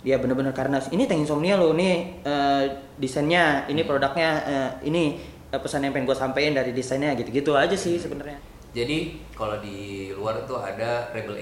Ya 0.02 0.18
bener-bener 0.18 0.50
karena 0.50 0.82
ini 0.90 1.06
tank 1.06 1.22
insomnia 1.22 1.54
lo 1.54 1.74
nih 1.78 2.22
eh, 2.26 2.64
desainnya 2.98 3.70
ini 3.70 3.86
produknya 3.86 4.30
eh, 4.42 4.70
ini 4.90 5.18
eh, 5.50 5.60
pesan 5.62 5.86
yang 5.86 5.94
pengen 5.94 6.10
gue 6.10 6.18
sampein 6.18 6.52
dari 6.54 6.74
desainnya 6.74 7.14
gitu-gitu 7.14 7.54
aja 7.54 7.74
sih 7.78 7.98
sebenarnya 7.98 8.38
Jadi 8.72 9.20
kalau 9.36 9.60
di 9.60 10.08
luar 10.16 10.48
itu 10.48 10.56
ada 10.56 11.12
Rebel 11.12 11.36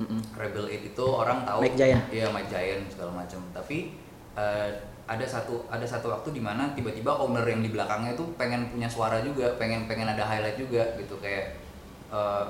8. 0.00 0.32
Rebel 0.32 0.64
8 0.64 0.96
itu 0.96 1.04
orang 1.04 1.44
tahu 1.44 1.60
Mike 1.60 1.76
Giant. 1.76 2.08
Iya, 2.08 2.32
Mike 2.32 2.48
Giant 2.48 2.88
segala 2.88 3.12
macam. 3.20 3.36
Tapi 3.52 3.92
eh, 4.32 4.68
ada 5.04 5.26
satu 5.28 5.68
ada 5.68 5.84
satu 5.84 6.08
waktu 6.08 6.32
di 6.32 6.40
mana 6.40 6.72
tiba-tiba 6.72 7.12
owner 7.20 7.44
yang 7.44 7.60
di 7.60 7.68
belakangnya 7.68 8.16
itu 8.16 8.24
pengen 8.40 8.72
punya 8.72 8.88
suara 8.88 9.20
juga, 9.20 9.60
pengen 9.60 9.84
pengen 9.84 10.08
ada 10.08 10.24
highlight 10.24 10.56
juga 10.56 10.96
gitu 10.96 11.20
kayak 11.20 11.60
eh, 12.08 12.44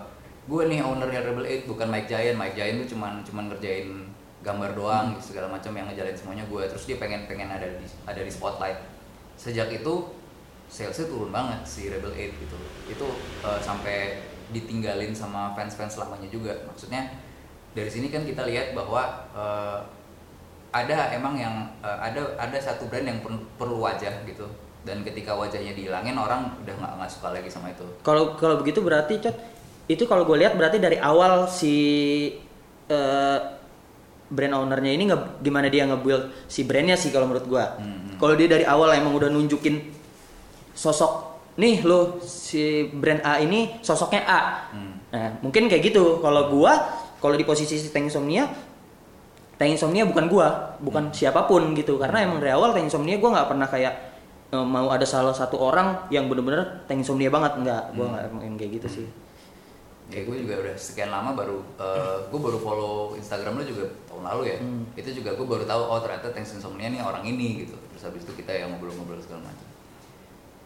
gue 0.46 0.62
nih 0.62 0.78
ownernya 0.78 1.26
Rebel 1.26 1.66
8 1.66 1.66
bukan 1.66 1.90
Mike 1.90 2.07
Giant. 2.07 2.38
Mike 2.38 2.54
Giant 2.54 2.87
tuh 2.87 2.94
cuman 2.94 3.18
cuman 3.26 3.50
ngerjain 3.50 4.13
gambar 4.44 4.76
doang 4.76 5.16
gitu, 5.16 5.33
segala 5.33 5.48
macam 5.48 5.72
yang 5.72 5.88
ngejalanin 5.88 6.14
semuanya 6.14 6.44
gue. 6.44 6.62
Terus 6.68 6.85
dia 6.85 6.96
pengen 7.00 7.24
pengen 7.24 7.48
ada 7.48 7.64
di 7.64 7.87
ada 8.04 8.20
di 8.20 8.28
spotlight. 8.28 8.78
Sejak 9.40 9.72
itu 9.72 10.14
salesnya 10.68 11.07
turun 11.07 11.30
banget 11.30 11.61
si 11.62 11.87
Rebel 11.87 12.11
8 12.11 12.42
gitu 12.44 12.57
itu 12.90 13.07
eh, 13.44 13.61
sampai 13.61 14.26
ditinggalin 14.50 15.14
sama 15.14 15.52
fans-fans 15.57 15.96
lamanya 15.96 16.28
juga 16.28 16.52
maksudnya 16.68 17.14
dari 17.74 17.90
sini 17.90 18.11
kan 18.11 18.26
kita 18.26 18.42
lihat 18.46 18.74
bahwa 18.74 19.28
eh, 19.35 19.78
ada 20.74 21.14
emang 21.14 21.38
yang 21.38 21.54
eh, 21.85 21.98
ada 22.00 22.35
ada 22.40 22.59
satu 22.59 22.90
brand 22.90 23.07
yang 23.07 23.20
per- 23.22 23.46
perlu 23.54 23.78
wajah 23.85 24.24
gitu 24.26 24.50
dan 24.85 25.00
ketika 25.00 25.33
wajahnya 25.33 25.72
dihilangin 25.72 26.18
orang 26.18 26.52
udah 26.61 26.74
nggak 26.76 26.92
nggak 27.00 27.11
suka 27.11 27.33
lagi 27.33 27.48
sama 27.48 27.72
itu 27.72 27.87
kalau 28.04 28.37
kalau 28.37 28.61
begitu 28.61 28.83
berarti 28.85 29.22
cot 29.22 29.37
itu 29.85 30.04
kalau 30.09 30.24
gue 30.24 30.40
lihat 30.40 30.57
berarti 30.57 30.80
dari 30.80 30.98
awal 30.98 31.46
si 31.46 31.76
eh, 32.90 33.38
brand 34.35 34.53
ownernya 34.53 34.90
ini 34.90 35.07
nge, 35.07 35.18
gimana 35.40 35.70
dia 35.70 35.87
nge-build 35.87 36.51
si 36.51 36.66
brandnya 36.66 36.99
sih 36.99 37.09
kalau 37.09 37.31
menurut 37.31 37.47
gue 37.47 37.64
Hmm. 37.79 38.18
kalau 38.18 38.35
dia 38.35 38.51
dari 38.51 38.66
awal 38.66 38.90
emang 38.92 39.14
udah 39.14 39.31
nunjukin 39.31 39.79
sosok 40.75 41.12
nih 41.55 41.87
lo 41.87 42.18
si 42.20 42.90
brand 42.90 43.23
A 43.23 43.38
ini 43.38 43.79
sosoknya 43.79 44.27
A 44.27 44.40
Hmm. 44.75 44.92
Nah, 45.14 45.31
mungkin 45.47 45.70
kayak 45.70 45.94
gitu. 45.94 46.18
Kalau 46.18 46.51
gua, 46.51 46.75
kalau 47.23 47.38
di 47.38 47.47
posisi 47.47 47.79
si 47.79 47.94
Tank 47.94 48.11
Insomnia, 48.11 48.51
Tank 49.55 49.70
Insomnia 49.70 50.03
bukan 50.03 50.27
gua, 50.27 50.75
bukan 50.83 51.14
siapa 51.14 51.47
pun 51.47 51.70
gitu. 51.79 52.03
Karena 52.03 52.27
emang 52.27 52.42
dari 52.42 52.51
awal 52.51 52.75
Tank 52.75 52.90
Insomnia 52.90 53.23
gua 53.23 53.38
nggak 53.38 53.47
pernah 53.55 53.70
kayak 53.70 53.94
eh, 54.51 54.66
mau 54.66 54.90
ada 54.90 55.07
salah 55.07 55.31
satu 55.31 55.55
orang 55.62 56.11
yang 56.11 56.27
bener-bener 56.27 56.83
Tank 56.90 57.07
Insomnia 57.07 57.31
banget 57.31 57.62
nggak. 57.62 57.94
Gua 57.94 58.07
nggak 58.11 58.23
emang 58.27 58.59
kayak 58.59 58.73
gitu 58.83 58.88
sih. 58.90 59.07
Ya 60.12 60.21
gue 60.21 60.37
juga 60.45 60.55
udah 60.61 60.77
sekian 60.77 61.09
lama 61.09 61.33
baru 61.33 61.59
gue 62.29 62.40
baru 62.40 62.59
follow 62.61 62.97
Instagram 63.17 63.57
lo 63.57 63.64
juga 63.64 63.88
tahun 64.05 64.23
lalu 64.25 64.43
ya. 64.53 64.59
Hmm. 64.61 64.85
itu 64.95 65.11
juga 65.17 65.33
gue 65.33 65.47
baru 65.49 65.64
tahu 65.64 65.83
oh 65.90 65.99
ternyata 65.99 66.29
Thanks 66.31 66.55
Insomnia 66.55 66.93
nih 66.93 67.01
orang 67.01 67.25
ini 67.25 67.64
gitu. 67.64 67.75
Terus 67.95 68.03
habis 68.07 68.23
itu 68.23 68.33
kita 68.37 68.53
yang 68.53 68.77
ngobrol-ngobrol 68.77 69.19
segala 69.19 69.49
macam. 69.49 69.67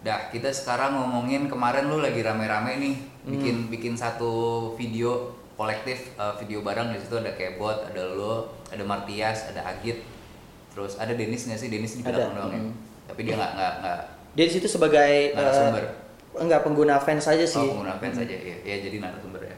Dah 0.02 0.30
kita 0.30 0.50
sekarang 0.54 0.94
ngomongin 0.94 1.50
kemarin 1.50 1.90
lu 1.90 1.98
lagi 1.98 2.22
rame-rame 2.22 2.78
nih 2.78 2.94
bikin 3.26 3.56
bikin 3.70 3.94
satu 3.98 4.30
video 4.78 5.34
kolektif 5.58 6.14
eh, 6.18 6.34
video 6.42 6.62
bareng. 6.62 6.94
Di 6.94 7.02
situ 7.02 7.18
ada 7.18 7.34
Kebot 7.34 7.88
ada 7.94 8.02
lo 8.14 8.52
ada 8.70 8.82
Martias 8.86 9.50
ada 9.50 9.64
Agit. 9.70 10.02
Terus 10.74 10.94
ada 10.98 11.10
Denis 11.14 11.46
nggak 11.46 11.58
sih? 11.58 11.66
Denis 11.70 11.98
di 11.98 12.02
belakang 12.06 12.34
doang 12.38 12.52
ya? 12.54 12.62
Mm. 12.62 12.72
tapi 13.08 13.20
dia 13.24 13.34
nggak 13.34 13.52
nggak 13.56 13.74
nggak 13.82 14.00
Dia 14.36 14.44
di 14.46 14.52
situ 14.52 14.68
sebagai 14.70 15.32
Narasumber. 15.34 15.82
eh, 15.82 15.90
enggak 16.40 16.62
pengguna 16.64 16.98
fans 17.02 17.26
aja 17.26 17.44
sih. 17.44 17.60
Oh, 17.60 17.78
pengguna 17.78 17.98
fans 17.98 18.18
aja 18.18 18.34
ya. 18.34 18.56
Ya 18.64 18.76
jadi 18.80 19.02
narasumber 19.02 19.42
ya. 19.44 19.56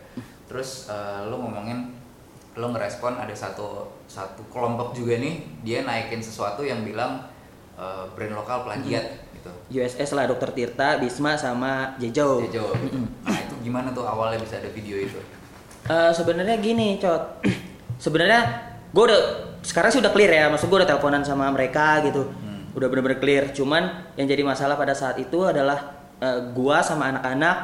Terus 0.51 0.91
eh, 0.91 1.21
lo 1.29 1.39
ngomongin 1.41 1.97
lo 2.59 2.67
ngerespon 2.75 3.15
ada 3.15 3.33
satu 3.33 3.95
satu 4.11 4.43
kelompok 4.51 4.91
juga 4.91 5.15
nih 5.23 5.63
dia 5.63 5.87
naikin 5.87 6.19
sesuatu 6.19 6.67
yang 6.67 6.83
bilang 6.83 7.31
eh, 7.79 8.05
brand 8.17 8.35
lokal 8.35 8.67
plagiat 8.67 9.31
gitu. 9.41 9.51
USS 9.81 10.11
lah 10.13 10.29
Dokter 10.29 10.53
Tirta, 10.53 11.01
Bisma 11.01 11.39
sama 11.41 11.97
Jejo. 11.97 12.45
Jejo. 12.45 12.77
gitu. 12.77 13.01
Nah, 13.25 13.39
itu 13.41 13.55
gimana 13.65 13.89
tuh 13.95 14.05
awalnya 14.05 14.41
bisa 14.43 14.61
ada 14.61 14.69
video 14.69 15.01
itu? 15.01 15.17
Eh, 15.89 16.13
sebenarnya 16.13 16.61
gini, 16.61 17.01
Cot. 17.01 17.41
sebenarnya 18.05 18.69
gue 18.93 19.05
udah 19.07 19.21
sekarang 19.65 19.91
sih 19.93 20.01
udah 20.01 20.13
clear 20.13 20.33
ya, 20.33 20.45
maksud 20.53 20.69
gue 20.69 20.79
udah 20.85 20.89
teleponan 20.89 21.25
sama 21.25 21.49
mereka 21.49 22.05
gitu. 22.05 22.29
Hmm. 22.29 22.69
Udah 22.77 22.87
bener-bener 22.93 23.19
clear. 23.19 23.51
Cuman 23.51 24.13
yang 24.15 24.29
jadi 24.29 24.45
masalah 24.45 24.77
pada 24.77 24.93
saat 24.93 25.17
itu 25.17 25.41
adalah 25.43 26.00
eh, 26.21 26.39
gua 26.53 26.85
sama 26.85 27.11
anak-anak 27.11 27.57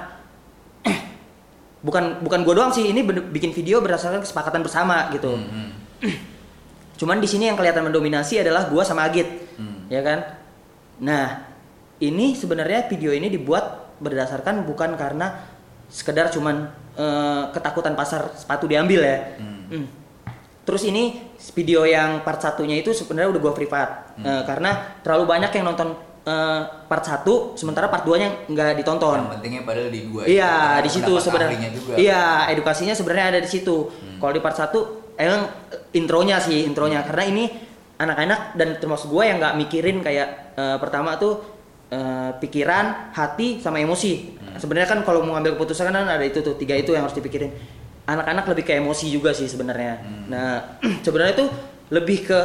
bukan 1.87 2.25
bukan 2.25 2.41
gua 2.43 2.55
doang 2.57 2.73
sih, 2.73 2.89
ini 2.89 3.05
bener- 3.05 3.29
bikin 3.29 3.53
video 3.53 3.79
berdasarkan 3.85 4.25
kesepakatan 4.25 4.65
bersama 4.65 5.13
gitu. 5.13 5.37
Hmm, 5.37 5.71
Cuman 7.01 7.21
di 7.21 7.29
sini 7.29 7.53
yang 7.53 7.61
kelihatan 7.61 7.85
mendominasi 7.85 8.41
adalah 8.41 8.67
gua 8.73 8.81
sama 8.81 9.05
Agit. 9.05 9.29
Hmm. 9.61 9.85
Ya 9.93 10.01
kan? 10.01 10.25
Nah, 11.05 11.45
ini 12.01 12.33
sebenarnya 12.33 12.89
video 12.89 13.13
ini 13.13 13.29
dibuat 13.29 13.93
berdasarkan 14.01 14.65
bukan 14.65 14.97
karena 14.97 15.45
sekedar 15.93 16.33
cuman 16.33 16.73
eh, 16.97 17.43
ketakutan 17.53 17.93
pasar 17.93 18.33
sepatu 18.33 18.65
diambil 18.65 19.05
ya. 19.05 19.19
Hmm. 19.37 19.65
Hmm. 19.69 19.87
Terus 20.67 20.83
ini 20.89 21.21
video 21.55 21.87
yang 21.87 22.25
part 22.27 22.43
satunya 22.43 22.81
itu 22.81 22.91
sebenarnya 22.97 23.37
udah 23.37 23.43
gua 23.45 23.55
privat 23.55 23.89
Hmm. 24.17 24.25
Eh, 24.25 24.43
karena 24.49 24.97
terlalu 25.05 25.29
banyak 25.29 25.53
yang 25.53 25.69
nonton 25.69 25.93
eh, 26.27 26.61
part 26.91 27.05
1 27.07 27.55
sementara 27.55 27.87
part 27.87 28.03
2 28.03 28.19
nya 28.19 28.29
nggak 28.51 28.83
ditonton. 28.83 29.19
Yang 29.23 29.33
pentingnya 29.39 29.63
padahal 29.63 29.91
di 29.95 30.01
dua. 30.11 30.23
Iya, 30.27 30.55
di 30.83 30.91
situ 30.91 31.13
sebenarnya. 31.23 31.69
Iya, 31.95 32.51
edukasinya 32.51 32.95
sebenarnya 32.99 33.27
ada 33.37 33.41
di 33.41 33.49
situ. 33.51 33.89
Kalau 34.19 34.33
di 34.35 34.43
part 34.43 34.59
1 34.59 35.17
emang 35.17 35.43
intronya 35.95 36.43
sih, 36.43 36.67
intronya 36.67 37.07
karena 37.07 37.25
ini 37.31 37.45
anak-anak 37.97 38.59
dan 38.61 38.77
termasuk 38.77 39.09
gue 39.09 39.25
yang 39.25 39.41
nggak 39.41 39.55
mikirin 39.57 40.05
kayak 40.05 40.59
eh, 40.59 40.77
pertama 40.83 41.17
tuh 41.17 41.41
eh, 41.89 42.31
pikiran, 42.43 43.15
hati 43.15 43.63
sama 43.63 43.81
emosi. 43.81 44.37
Sebenarnya 44.57 44.89
kan 44.89 45.01
kalau 45.05 45.21
mau 45.25 45.37
ngambil 45.37 45.57
keputusan 45.57 45.93
kan 45.93 46.09
ada 46.09 46.25
itu 46.25 46.41
tuh, 46.41 46.57
tiga 46.57 46.77
itu 46.77 46.93
yang 46.93 47.05
harus 47.07 47.17
dipikirin. 47.17 47.53
Anak-anak 48.07 48.47
lebih 48.55 48.65
ke 48.67 48.73
emosi 48.79 49.11
juga 49.11 49.35
sih 49.35 49.51
sebenarnya. 49.51 49.99
Nah, 50.31 50.79
sebenarnya 51.07 51.35
tuh 51.45 51.49
lebih 51.91 52.27
ke 52.27 52.41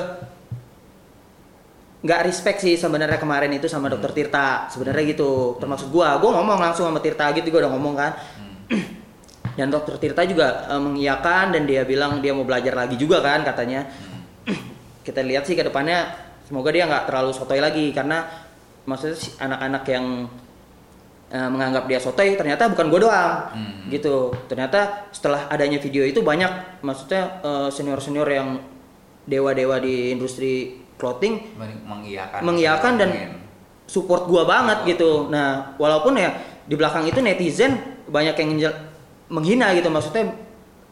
nggak 2.01 2.19
respect 2.25 2.65
sih 2.65 2.73
sebenarnya 2.73 3.21
kemarin 3.21 3.53
itu 3.53 3.69
sama 3.69 3.85
dokter 3.85 4.09
Tirta. 4.09 4.65
Sebenarnya 4.73 5.13
gitu. 5.13 5.57
Termasuk 5.61 5.93
gua. 5.93 6.17
Gua 6.17 6.41
ngomong 6.41 6.57
langsung 6.57 6.89
sama 6.89 6.97
Tirta 6.97 7.29
gitu. 7.37 7.53
Gua 7.53 7.65
udah 7.65 7.71
ngomong 7.77 7.93
kan. 7.93 8.11
Dan 9.57 9.69
dokter 9.69 10.01
Tirta 10.01 10.25
juga 10.25 10.65
eh, 10.65 10.81
mengiyakan 10.81 11.53
dan 11.53 11.63
dia 11.69 11.85
bilang 11.85 12.17
dia 12.17 12.33
mau 12.33 12.41
belajar 12.41 12.73
lagi 12.73 12.97
juga 12.97 13.21
kan 13.21 13.45
katanya. 13.45 13.85
Kita 15.05 15.21
lihat 15.21 15.45
sih 15.45 15.53
ke 15.53 15.61
depannya. 15.61 16.09
Semoga 16.49 16.73
dia 16.73 16.89
nggak 16.89 17.05
terlalu 17.05 17.31
sotoy 17.37 17.61
lagi. 17.61 17.93
Karena 17.93 18.25
maksudnya 18.89 19.21
anak-anak 19.37 19.83
yang 19.85 20.05
eh, 21.29 21.49
menganggap 21.53 21.85
dia 21.85 22.01
sotoy 22.01 22.33
ternyata 22.33 22.65
bukan 22.65 22.89
gue 22.89 22.99
doang. 23.05 23.53
Hmm. 23.53 23.93
gitu. 23.93 24.33
Ternyata 24.49 25.13
setelah 25.13 25.45
adanya 25.53 25.77
video 25.77 26.01
itu 26.01 26.25
banyak 26.25 26.81
maksudnya 26.81 27.45
senior 27.69 28.01
senior 28.01 28.25
yang 28.25 28.57
dewa-dewa 29.29 29.77
di 29.77 30.09
industri 30.17 30.80
clothing 31.01 31.57
Men- 31.57 31.81
mengiyakan 31.81 32.39
mengiyakan 32.45 32.93
dan 33.01 33.09
support 33.89 34.29
gua 34.29 34.45
banget 34.47 34.95
gitu. 34.95 35.27
Nah, 35.27 35.75
walaupun 35.81 36.15
ya 36.15 36.37
di 36.63 36.77
belakang 36.77 37.03
itu 37.09 37.19
netizen 37.19 37.75
banyak 38.07 38.37
yang 38.37 38.71
menghina 39.27 39.73
gitu. 39.73 39.89
Maksudnya 39.89 40.31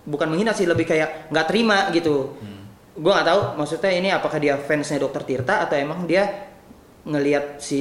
bukan 0.04 0.28
menghina 0.34 0.52
sih 0.52 0.66
lebih 0.66 0.90
kayak 0.90 1.30
nggak 1.30 1.46
terima 1.48 1.88
gitu. 1.94 2.34
Gua 3.00 3.22
nggak 3.22 3.28
tahu 3.30 3.42
maksudnya 3.56 3.92
ini 3.94 4.10
apakah 4.12 4.42
dia 4.42 4.60
fansnya 4.60 5.00
Dokter 5.00 5.24
Tirta 5.24 5.64
atau 5.64 5.80
emang 5.80 6.04
dia 6.04 6.50
ngelihat 7.08 7.64
si 7.64 7.80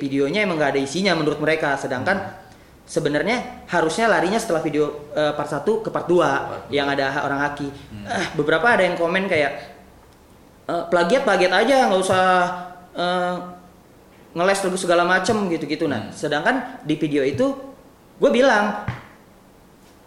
videonya 0.00 0.48
emang 0.48 0.56
nggak 0.56 0.78
ada 0.78 0.80
isinya 0.80 1.12
menurut 1.12 1.36
mereka. 1.42 1.76
Sedangkan 1.76 2.40
sebenarnya 2.88 3.64
harusnya 3.68 4.08
larinya 4.08 4.40
setelah 4.40 4.64
video 4.64 5.12
eh, 5.12 5.32
part 5.36 5.52
1 5.52 5.84
ke 5.84 5.88
part 5.92 6.08
2 6.08 6.72
yang 6.72 6.88
ada 6.88 7.20
orang 7.20 7.40
haki. 7.52 7.68
Ah, 8.08 8.32
beberapa 8.32 8.64
ada 8.64 8.80
yang 8.84 8.96
komen 8.96 9.28
kayak 9.28 9.73
eh, 10.68 10.84
plagiat 10.88 11.22
plagiat 11.24 11.52
aja 11.52 11.88
nggak 11.88 12.00
usah 12.00 12.24
eh, 12.94 13.36
ngeles 14.34 14.58
terus 14.58 14.82
segala 14.82 15.06
macem 15.06 15.46
gitu-gitu 15.52 15.86
nah 15.86 16.10
sedangkan 16.10 16.82
di 16.82 16.98
video 16.98 17.22
itu 17.22 17.54
gue 18.18 18.30
bilang 18.30 18.86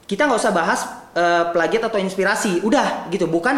kita 0.07 0.23
nggak 0.23 0.39
usah 0.39 0.55
bahas 0.55 0.79
eh, 1.13 1.43
plagiat 1.51 1.91
atau 1.91 1.99
inspirasi. 1.99 2.63
Udah 2.63 3.11
gitu. 3.11 3.27
Bukan 3.27 3.55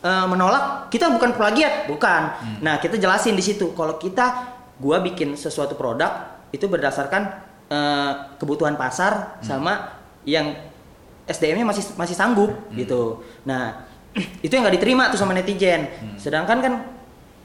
eh, 0.00 0.26
menolak 0.30 0.88
kita 0.88 1.10
bukan 1.10 1.34
plagiat. 1.34 1.90
Bukan. 1.90 2.22
Nah 2.62 2.78
kita 2.78 2.96
jelasin 2.96 3.34
di 3.34 3.42
situ. 3.42 3.74
Kalau 3.74 3.98
kita 3.98 4.56
gua 4.78 5.02
bikin 5.02 5.34
sesuatu 5.34 5.74
produk 5.74 6.38
itu 6.54 6.70
berdasarkan 6.70 7.22
eh, 7.68 8.12
kebutuhan 8.38 8.78
pasar 8.78 9.42
sama 9.42 9.98
yang 10.22 10.54
SDM-nya 11.26 11.66
masih 11.66 11.84
masih 11.98 12.14
sanggup 12.14 12.54
gitu. 12.78 13.26
Nah 13.42 13.90
itu 14.40 14.50
yang 14.50 14.62
nggak 14.62 14.76
diterima 14.76 15.08
tuh 15.08 15.16
sama 15.16 15.32
netizen. 15.32 15.86
Sedangkan 16.16 16.58
kan 16.58 16.72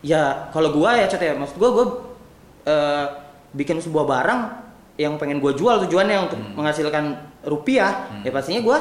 ya 0.01 0.49
kalau 0.49 0.71
gua 0.71 0.95
ya 0.95 1.05
cat 1.05 1.19
ya 1.19 1.33
maksud 1.33 1.55
gua 1.55 1.69
gua 1.71 1.85
eh, 2.63 3.05
bikin 3.51 3.77
sebuah 3.77 4.05
barang 4.05 4.41
yang 4.95 5.17
pengen 5.17 5.37
gue 5.37 5.51
jual 5.51 5.81
tujuannya 5.81 6.17
untuk 6.21 6.37
menghasilkan 6.53 7.17
rupiah 7.41 8.05
ya 8.21 8.29
pastinya 8.29 8.61
gue 8.61 8.77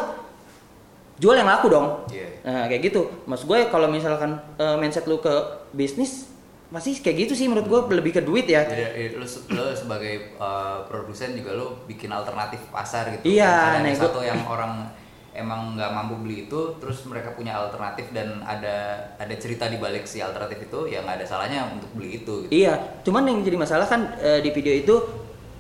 jual 1.17 1.33
yang 1.35 1.49
laku 1.49 1.69
dong. 1.69 1.87
Iya. 2.09 2.29
nah 2.43 2.65
kayak 2.67 2.83
gitu. 2.87 3.09
Mas 3.25 3.43
gue 3.43 3.69
kalau 3.69 3.89
misalkan 3.89 4.41
eh, 4.55 4.77
mindset 4.77 5.05
lu 5.05 5.19
ke 5.19 5.33
bisnis 5.71 6.29
masih 6.71 6.97
kayak 6.97 7.27
gitu 7.27 7.33
sih 7.35 7.47
menurut 7.47 7.67
gue 7.67 7.81
lebih 7.95 8.13
ke 8.13 8.23
duit 8.23 8.47
ya. 8.47 8.63
Jadi 8.63 8.85
eh, 8.85 9.09
lu, 9.13 9.25
se- 9.25 9.43
lu 9.49 9.65
sebagai 9.75 10.39
uh, 10.39 10.87
produsen 10.87 11.35
juga 11.35 11.51
lu 11.53 11.83
bikin 11.85 12.09
alternatif 12.09 12.63
pasar 12.71 13.11
gitu. 13.11 13.27
Iya, 13.27 13.51
nah, 13.51 13.67
ada 13.77 13.91
gua- 13.91 14.01
satu 14.07 14.21
yang 14.23 14.41
orang 14.47 14.87
emang 15.35 15.79
nggak 15.79 15.91
mampu 15.95 16.15
beli 16.21 16.51
itu, 16.51 16.77
terus 16.83 17.07
mereka 17.07 17.33
punya 17.35 17.55
alternatif 17.55 18.11
dan 18.11 18.43
ada 18.43 18.99
ada 19.15 19.35
cerita 19.39 19.71
di 19.71 19.79
balik 19.79 20.05
si 20.05 20.19
alternatif 20.19 20.67
itu, 20.67 20.91
ya 20.91 21.03
nggak 21.07 21.23
ada 21.23 21.27
salahnya 21.27 21.71
untuk 21.71 21.91
beli 21.95 22.23
itu. 22.23 22.47
Gitu. 22.47 22.51
Iya, 22.51 23.03
cuman 23.07 23.23
yang 23.31 23.39
jadi 23.47 23.57
masalah 23.57 23.87
kan 23.87 24.19
eh, 24.19 24.43
di 24.43 24.51
video 24.51 24.75
itu 24.75 24.95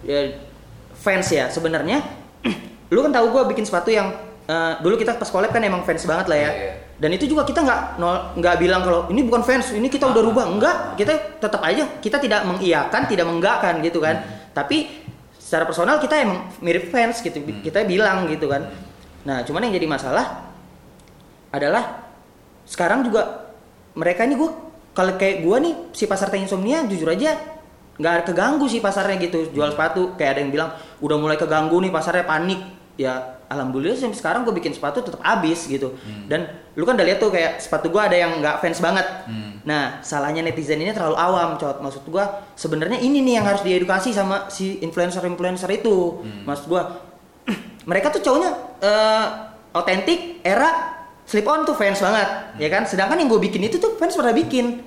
ya, 0.03 0.35
fans 0.99 1.31
ya 1.31 1.47
sebenarnya. 1.47 2.03
lu 2.95 2.99
kan 3.07 3.12
tahu 3.14 3.31
gue 3.31 3.43
bikin 3.55 3.62
sepatu 3.62 3.95
yang 3.95 4.11
eh, 4.51 4.73
dulu 4.83 4.99
kita 4.99 5.14
pas 5.14 5.31
collab 5.31 5.55
kan 5.55 5.62
emang 5.62 5.87
fans 5.87 6.03
banget 6.03 6.27
lah 6.27 6.39
ya. 6.39 6.51
Iya, 6.51 6.55
iya. 6.59 6.75
Dan 7.01 7.16
itu 7.16 7.25
juga 7.25 7.49
kita 7.49 7.64
nggak 7.64 7.97
nggak 8.37 8.57
bilang 8.61 8.85
kalau 8.85 9.09
ini 9.09 9.25
bukan 9.25 9.41
fans, 9.41 9.73
ini 9.73 9.89
kita 9.89 10.05
udah 10.05 10.21
rubah. 10.21 10.45
Enggak, 10.53 10.77
kita 11.01 11.41
tetap 11.41 11.64
aja 11.64 11.97
kita 11.97 12.21
tidak 12.21 12.45
mengiyakan, 12.45 13.09
tidak 13.09 13.25
menggakkan 13.25 13.81
gitu 13.81 14.05
kan. 14.05 14.21
Tapi 14.53 15.01
secara 15.41 15.64
personal 15.64 15.97
kita 15.97 16.21
emang 16.21 16.53
mirip 16.61 16.93
fans 16.93 17.25
gitu. 17.25 17.41
Kita 17.64 17.89
bilang 17.89 18.29
gitu 18.29 18.53
kan. 18.53 18.89
Nah, 19.25 19.45
cuman 19.45 19.68
yang 19.68 19.75
jadi 19.77 19.87
masalah 19.89 20.49
adalah 21.51 22.07
sekarang 22.64 23.03
juga 23.03 23.51
mereka 23.99 24.23
ini 24.23 24.39
gue 24.39 24.51
kalau 24.95 25.14
kayak 25.18 25.43
gue 25.43 25.57
nih 25.61 25.75
si 25.95 26.07
pasar 26.07 26.31
teh 26.31 26.39
insomnia 26.39 26.87
jujur 26.87 27.11
aja 27.11 27.35
nggak 28.01 28.33
keganggu 28.33 28.64
sih 28.64 28.81
pasarnya 28.81 29.21
gitu. 29.21 29.53
Jual 29.53 29.75
sepatu 29.77 30.16
kayak 30.16 30.31
ada 30.37 30.41
yang 30.41 30.53
bilang 30.53 30.71
udah 31.05 31.16
mulai 31.21 31.37
keganggu 31.37 31.77
nih 31.85 31.93
pasarnya 31.93 32.25
panik. 32.25 32.61
Ya 32.97 33.41
alhamdulillah 33.51 33.99
sampai 33.99 34.16
sekarang 34.16 34.41
gue 34.47 34.55
bikin 34.57 34.73
sepatu 34.73 35.03
tetap 35.05 35.21
habis 35.21 35.68
gitu. 35.68 35.93
Dan 36.31 36.49
lu 36.79 36.87
kan 36.89 36.97
udah 36.97 37.07
lihat 37.07 37.18
tuh 37.21 37.29
kayak 37.35 37.61
sepatu 37.61 37.93
gue 37.93 38.01
ada 38.01 38.16
yang 38.16 38.41
nggak 38.41 38.57
fans 38.62 38.81
banget. 38.81 39.07
Hmm. 39.29 39.51
nah 39.61 40.01
salahnya 40.01 40.41
netizen 40.41 40.81
ini 40.81 40.89
terlalu 40.97 41.21
awam 41.21 41.61
cowok 41.61 41.85
maksud 41.85 42.09
gue 42.09 42.25
sebenarnya 42.57 42.97
ini 42.97 43.21
nih 43.21 43.35
yang 43.37 43.45
harus 43.45 43.61
diedukasi 43.61 44.09
sama 44.09 44.49
si 44.49 44.81
influencer 44.81 45.21
influencer 45.29 45.68
itu 45.68 46.25
maksud 46.49 46.64
gue 46.73 46.83
mereka 47.91 48.14
tuh 48.14 48.22
cowoknya 48.22 48.51
eh, 48.78 49.26
otentik 49.74 50.38
era 50.47 50.95
slip 51.26 51.47
on 51.47 51.66
tuh 51.66 51.74
fans 51.74 51.99
banget 51.99 52.28
ya 52.62 52.68
kan? 52.70 52.86
Sedangkan 52.86 53.18
yang 53.18 53.26
gue 53.26 53.43
bikin 53.43 53.66
itu 53.66 53.82
tuh 53.82 53.99
fans 53.99 54.14
pernah 54.14 54.30
bikin. 54.30 54.78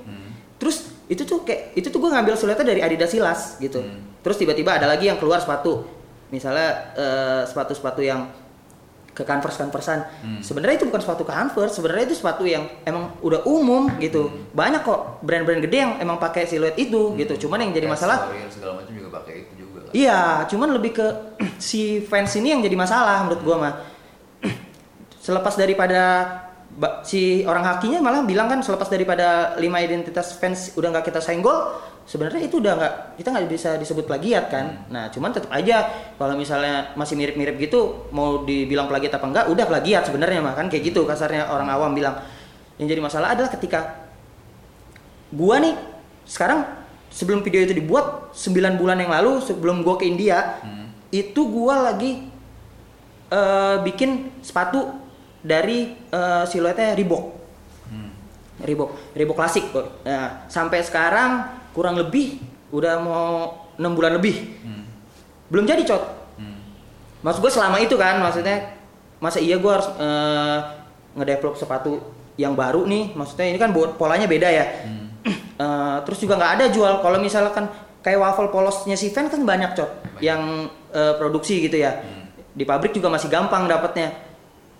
Terus 0.55 0.87
itu 1.11 1.27
tuh 1.27 1.43
kayak 1.43 1.75
itu 1.75 1.91
tuh 1.91 1.99
gue 1.99 2.07
ngambil 2.07 2.39
sulitnya 2.39 2.63
dari 2.63 2.79
Adidas 2.79 3.11
Silas 3.11 3.59
gitu. 3.59 3.83
Terus 4.23 4.39
tiba-tiba 4.39 4.79
ada 4.79 4.87
lagi 4.87 5.11
yang 5.11 5.19
keluar 5.19 5.43
sepatu. 5.43 5.83
Misalnya 6.31 6.95
eh, 6.95 7.41
sepatu-sepatu 7.43 7.99
yang 7.99 8.31
ke 9.13 9.21
converse 9.21 9.61
conversean 9.61 10.09
sebenarnya 10.41 10.81
itu 10.81 10.89
bukan 10.89 10.97
sepatu 11.05 11.21
converse 11.21 11.77
sebenarnya 11.77 12.09
itu 12.09 12.17
sepatu 12.17 12.49
yang 12.49 12.65
emang 12.81 13.13
udah 13.21 13.45
umum 13.45 13.85
gitu. 14.01 14.33
Banyak 14.57 14.81
kok 14.81 15.21
brand-brand 15.21 15.61
gede 15.61 15.77
yang 15.85 15.93
emang 16.01 16.17
pakai 16.17 16.49
siluet 16.49 16.73
itu 16.81 17.13
gitu. 17.21 17.45
Cuman 17.45 17.61
yang 17.61 17.71
jadi 17.77 17.85
masalah 17.85 18.25
Story 18.25 18.49
segala 18.49 18.81
macam 18.81 18.89
juga 18.89 19.09
pakai 19.21 19.33
itu. 19.45 19.51
juga. 19.52 19.52
Iya, 19.93 20.49
cuman 20.49 20.73
lebih 20.73 20.97
ke 20.97 21.07
si 21.61 22.01
fans 22.01 22.33
ini 22.35 22.49
yang 22.49 22.65
jadi 22.65 22.73
masalah 22.73 23.29
menurut 23.29 23.41
gua 23.45 23.57
mah. 23.61 23.73
Selepas 25.25 25.53
daripada 25.53 26.01
si 27.05 27.45
orang 27.45 27.61
hakinya 27.61 28.01
malah 28.01 28.25
bilang 28.25 28.49
kan 28.49 28.65
selepas 28.65 28.89
daripada 28.89 29.53
lima 29.61 29.77
identitas 29.77 30.33
fans 30.41 30.73
udah 30.73 30.89
nggak 30.89 31.05
kita 31.05 31.21
senggol, 31.21 31.77
sebenarnya 32.09 32.49
itu 32.49 32.57
udah 32.57 32.73
nggak 32.73 32.93
kita 33.21 33.27
nggak 33.29 33.45
bisa 33.45 33.69
disebut 33.77 34.09
plagiat 34.09 34.49
kan. 34.49 34.89
Nah, 34.89 35.13
cuman 35.13 35.29
tetap 35.29 35.53
aja 35.53 35.85
kalau 36.17 36.33
misalnya 36.33 36.89
masih 36.97 37.13
mirip-mirip 37.13 37.61
gitu 37.61 38.09
mau 38.09 38.41
dibilang 38.41 38.89
plagiat 38.89 39.21
apa 39.21 39.25
enggak, 39.29 39.45
udah 39.53 39.65
plagiat 39.69 40.09
sebenarnya 40.09 40.41
mah 40.41 40.57
kan 40.57 40.65
kayak 40.65 40.89
gitu 40.89 41.05
kasarnya 41.05 41.53
orang 41.53 41.69
awam 41.69 41.93
bilang. 41.93 42.17
Yang 42.81 42.97
jadi 42.97 43.01
masalah 43.05 43.37
adalah 43.37 43.53
ketika 43.53 44.09
gua 45.29 45.61
nih 45.61 45.77
sekarang 46.25 46.82
sebelum 47.13 47.45
video 47.45 47.61
itu 47.61 47.77
dibuat 47.77 48.33
9 48.33 48.49
bulan 48.75 48.97
yang 48.97 49.13
lalu 49.13 49.37
sebelum 49.39 49.85
gua 49.85 49.95
ke 49.95 50.09
India 50.09 50.57
itu 51.13 51.45
gua 51.45 51.93
lagi 51.93 52.25
eh, 53.29 53.75
bikin 53.81 54.41
sepatu 54.41 54.97
dari 55.39 55.93
eh, 56.09 56.43
siluetnya 56.45 56.97
Reebok 56.97 57.45
Hmm. 57.83 58.09
Reebok 58.59 59.13
Reebok 59.13 59.37
klasik 59.37 59.69
kok 59.69 60.01
nah, 60.01 60.47
sampai 60.47 60.81
sekarang 60.81 61.45
kurang 61.71 61.93
lebih 61.93 62.41
udah 62.71 62.97
mau 62.97 63.23
enam 63.75 63.93
bulan 63.93 64.17
lebih 64.17 64.57
Hmm. 64.63 64.83
belum 65.47 65.63
jadi 65.63 65.85
cot 65.85 66.01
Hmm. 66.33 66.57
maksud 67.21 67.39
gue 67.39 67.51
selama 67.51 67.77
itu 67.77 67.93
kan 67.93 68.17
maksudnya 68.17 68.73
masa 69.19 69.37
iya 69.37 69.61
gue 69.61 69.69
harus 69.69 69.85
eh, 69.93 70.57
ngedevelop 71.13 71.53
sepatu 71.53 72.01
yang 72.33 72.57
baru 72.57 72.89
nih 72.89 73.13
maksudnya 73.13 73.45
ini 73.45 73.61
kan 73.61 73.69
polanya 73.93 74.25
beda 74.25 74.49
ya 74.49 74.65
Hmm. 74.81 75.02
Eh, 75.53 75.97
terus 76.09 76.17
juga 76.17 76.33
nggak 76.39 76.53
ada 76.59 76.65
jual. 76.73 76.93
Kalau 77.01 77.17
misalkan 77.21 77.69
kayak 78.01 78.19
waffle 78.19 78.49
polosnya 78.49 78.97
si 78.97 79.13
Van 79.13 79.29
kan 79.29 79.41
banyak 79.45 79.77
cot 79.77 79.91
yang 80.19 80.67
eh, 80.89 81.13
produksi 81.17 81.61
gitu 81.61 81.77
ya. 81.77 82.01
Di 82.53 82.65
pabrik 82.65 82.93
juga 82.93 83.09
masih 83.09 83.29
gampang 83.29 83.69
dapatnya. 83.69 84.13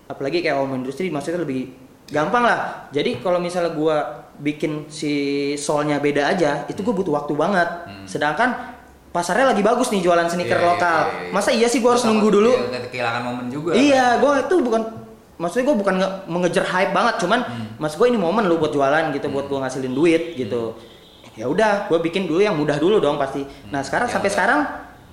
Apalagi 0.09 0.41
kayak 0.41 0.57
home 0.57 0.81
industry 0.81 1.09
maksudnya 1.09 1.41
lebih 1.45 1.73
gampang 2.09 2.43
lah. 2.45 2.89
Jadi 2.93 3.21
kalau 3.21 3.37
misalnya 3.37 3.73
gua 3.73 3.97
bikin 4.33 4.89
si 4.89 5.13
solnya 5.61 6.01
beda 6.01 6.33
aja 6.33 6.65
itu 6.65 6.81
gue 6.81 6.93
butuh 6.93 7.13
waktu 7.21 7.33
banget. 7.37 7.69
Sedangkan 8.09 8.73
pasarnya 9.13 9.53
lagi 9.53 9.61
bagus 9.61 9.93
nih 9.93 10.01
jualan 10.01 10.25
sneaker 10.25 10.57
Iya, 10.57 10.65
iya, 10.65 10.71
lokal. 10.73 10.99
iya, 11.05 11.13
iya. 11.13 11.29
masa 11.29 11.49
iya 11.53 11.67
sih 11.69 11.79
gua 11.85 11.93
harus 11.93 12.05
nunggu 12.09 12.33
dulu? 12.33 12.51
kehilangan 12.89 13.21
momen 13.21 13.45
juga. 13.53 13.71
Iya, 13.77 14.17
gue 14.17 14.33
itu 14.41 14.55
bukan 14.61 14.81
maksudnya 15.43 15.67
gue 15.67 15.77
bukan 15.77 15.95
nge- 15.99 16.15
mengejar 16.25 16.63
hype 16.63 16.89
banget, 16.89 17.19
cuman 17.19 17.39
Hmm. 17.43 17.67
maksud 17.77 17.99
gue 17.99 18.07
ini 18.07 18.15
momen 18.15 18.47
lu 18.47 18.55
buat 18.55 18.71
jualan 18.71 19.11
gitu, 19.11 19.27
buat 19.27 19.45
gue 19.45 19.59
ngasilin 19.59 19.91
duit 19.91 20.23
gitu. 20.33 20.79
Ya 21.33 21.45
udah, 21.45 21.85
gue 21.85 21.99
bikin 21.99 22.23
dulu 22.23 22.39
yang 22.39 22.53
mudah 22.53 22.77
dulu 22.77 22.97
dong 22.97 23.17
pasti. 23.17 23.43
Nah 23.67 23.81
sekarang 23.81 24.07
Yang 24.07 24.15
sampai 24.15 24.25
udah- 24.25 24.37
sekarang, 24.39 24.61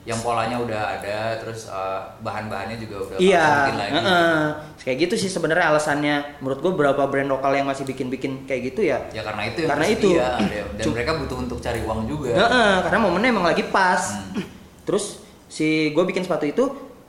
Yang 0.00 0.20
polanya 0.24 0.56
udah 0.56 0.82
ada, 0.96 1.36
terus 1.36 1.68
uh, 1.68 2.00
bahan-bahannya 2.20 2.80
juga 2.80 3.04
udah 3.04 3.16
iya, 3.20 3.68
lagi. 3.68 3.92
heeh. 3.92 4.40
kayak 4.80 4.96
gitu 4.98 5.14
sih 5.18 5.28
sebenarnya 5.28 5.68
alasannya. 5.68 6.40
Menurut 6.40 6.58
gue 6.58 6.72
beberapa 6.72 7.04
brand 7.04 7.28
lokal 7.28 7.52
yang 7.52 7.68
masih 7.68 7.84
bikin-bikin 7.84 8.48
kayak 8.48 8.72
gitu 8.72 8.88
ya. 8.88 8.96
Ya 9.12 9.20
karena 9.20 9.42
itu 9.44 9.60
Karena 9.68 9.84
itu. 9.86 10.08
ada- 10.16 10.72
dan 10.72 10.84
mereka 10.88 11.20
butuh 11.20 11.36
untuk 11.38 11.60
cari 11.60 11.84
uang 11.84 12.08
juga. 12.08 12.32
Heeh, 12.32 12.72
karena 12.80 12.98
momennya 12.98 13.28
emang 13.28 13.44
lagi 13.44 13.60
pas. 13.68 14.00
Hmm. 14.32 14.40
Terus 14.88 15.20
si 15.52 15.92
gue 15.92 16.04
bikin 16.06 16.24
sepatu 16.24 16.48
itu 16.48 16.64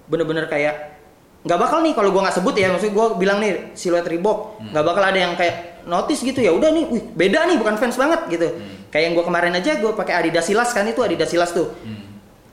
bener-bener 0.06 0.52
kayak 0.52 1.01
nggak 1.42 1.58
bakal 1.58 1.82
nih 1.82 1.98
kalau 1.98 2.14
gue 2.14 2.22
nggak 2.22 2.38
sebut 2.38 2.54
ya 2.54 2.70
maksudnya 2.70 2.94
gue 2.94 3.06
bilang 3.18 3.38
nih 3.42 3.74
siluet 3.74 4.06
Reebok. 4.06 4.62
Nggak 4.62 4.84
bakal 4.86 5.04
ada 5.04 5.20
yang 5.20 5.34
kayak 5.34 5.56
notice 5.90 6.22
gitu 6.22 6.38
ya 6.38 6.54
udah 6.54 6.70
nih 6.70 6.86
wih 6.86 7.04
beda 7.12 7.50
nih 7.50 7.58
bukan 7.58 7.76
fans 7.82 7.98
banget 7.98 8.22
gitu. 8.30 8.48
Kayak 8.94 9.04
yang 9.10 9.14
gue 9.18 9.26
kemarin 9.26 9.54
aja 9.58 9.72
gue 9.76 9.92
pakai 9.92 10.14
Adidas 10.22 10.46
Silas 10.46 10.70
kan 10.70 10.86
itu 10.86 11.02
Adidas 11.02 11.30
Silas 11.30 11.50
tuh. 11.50 11.74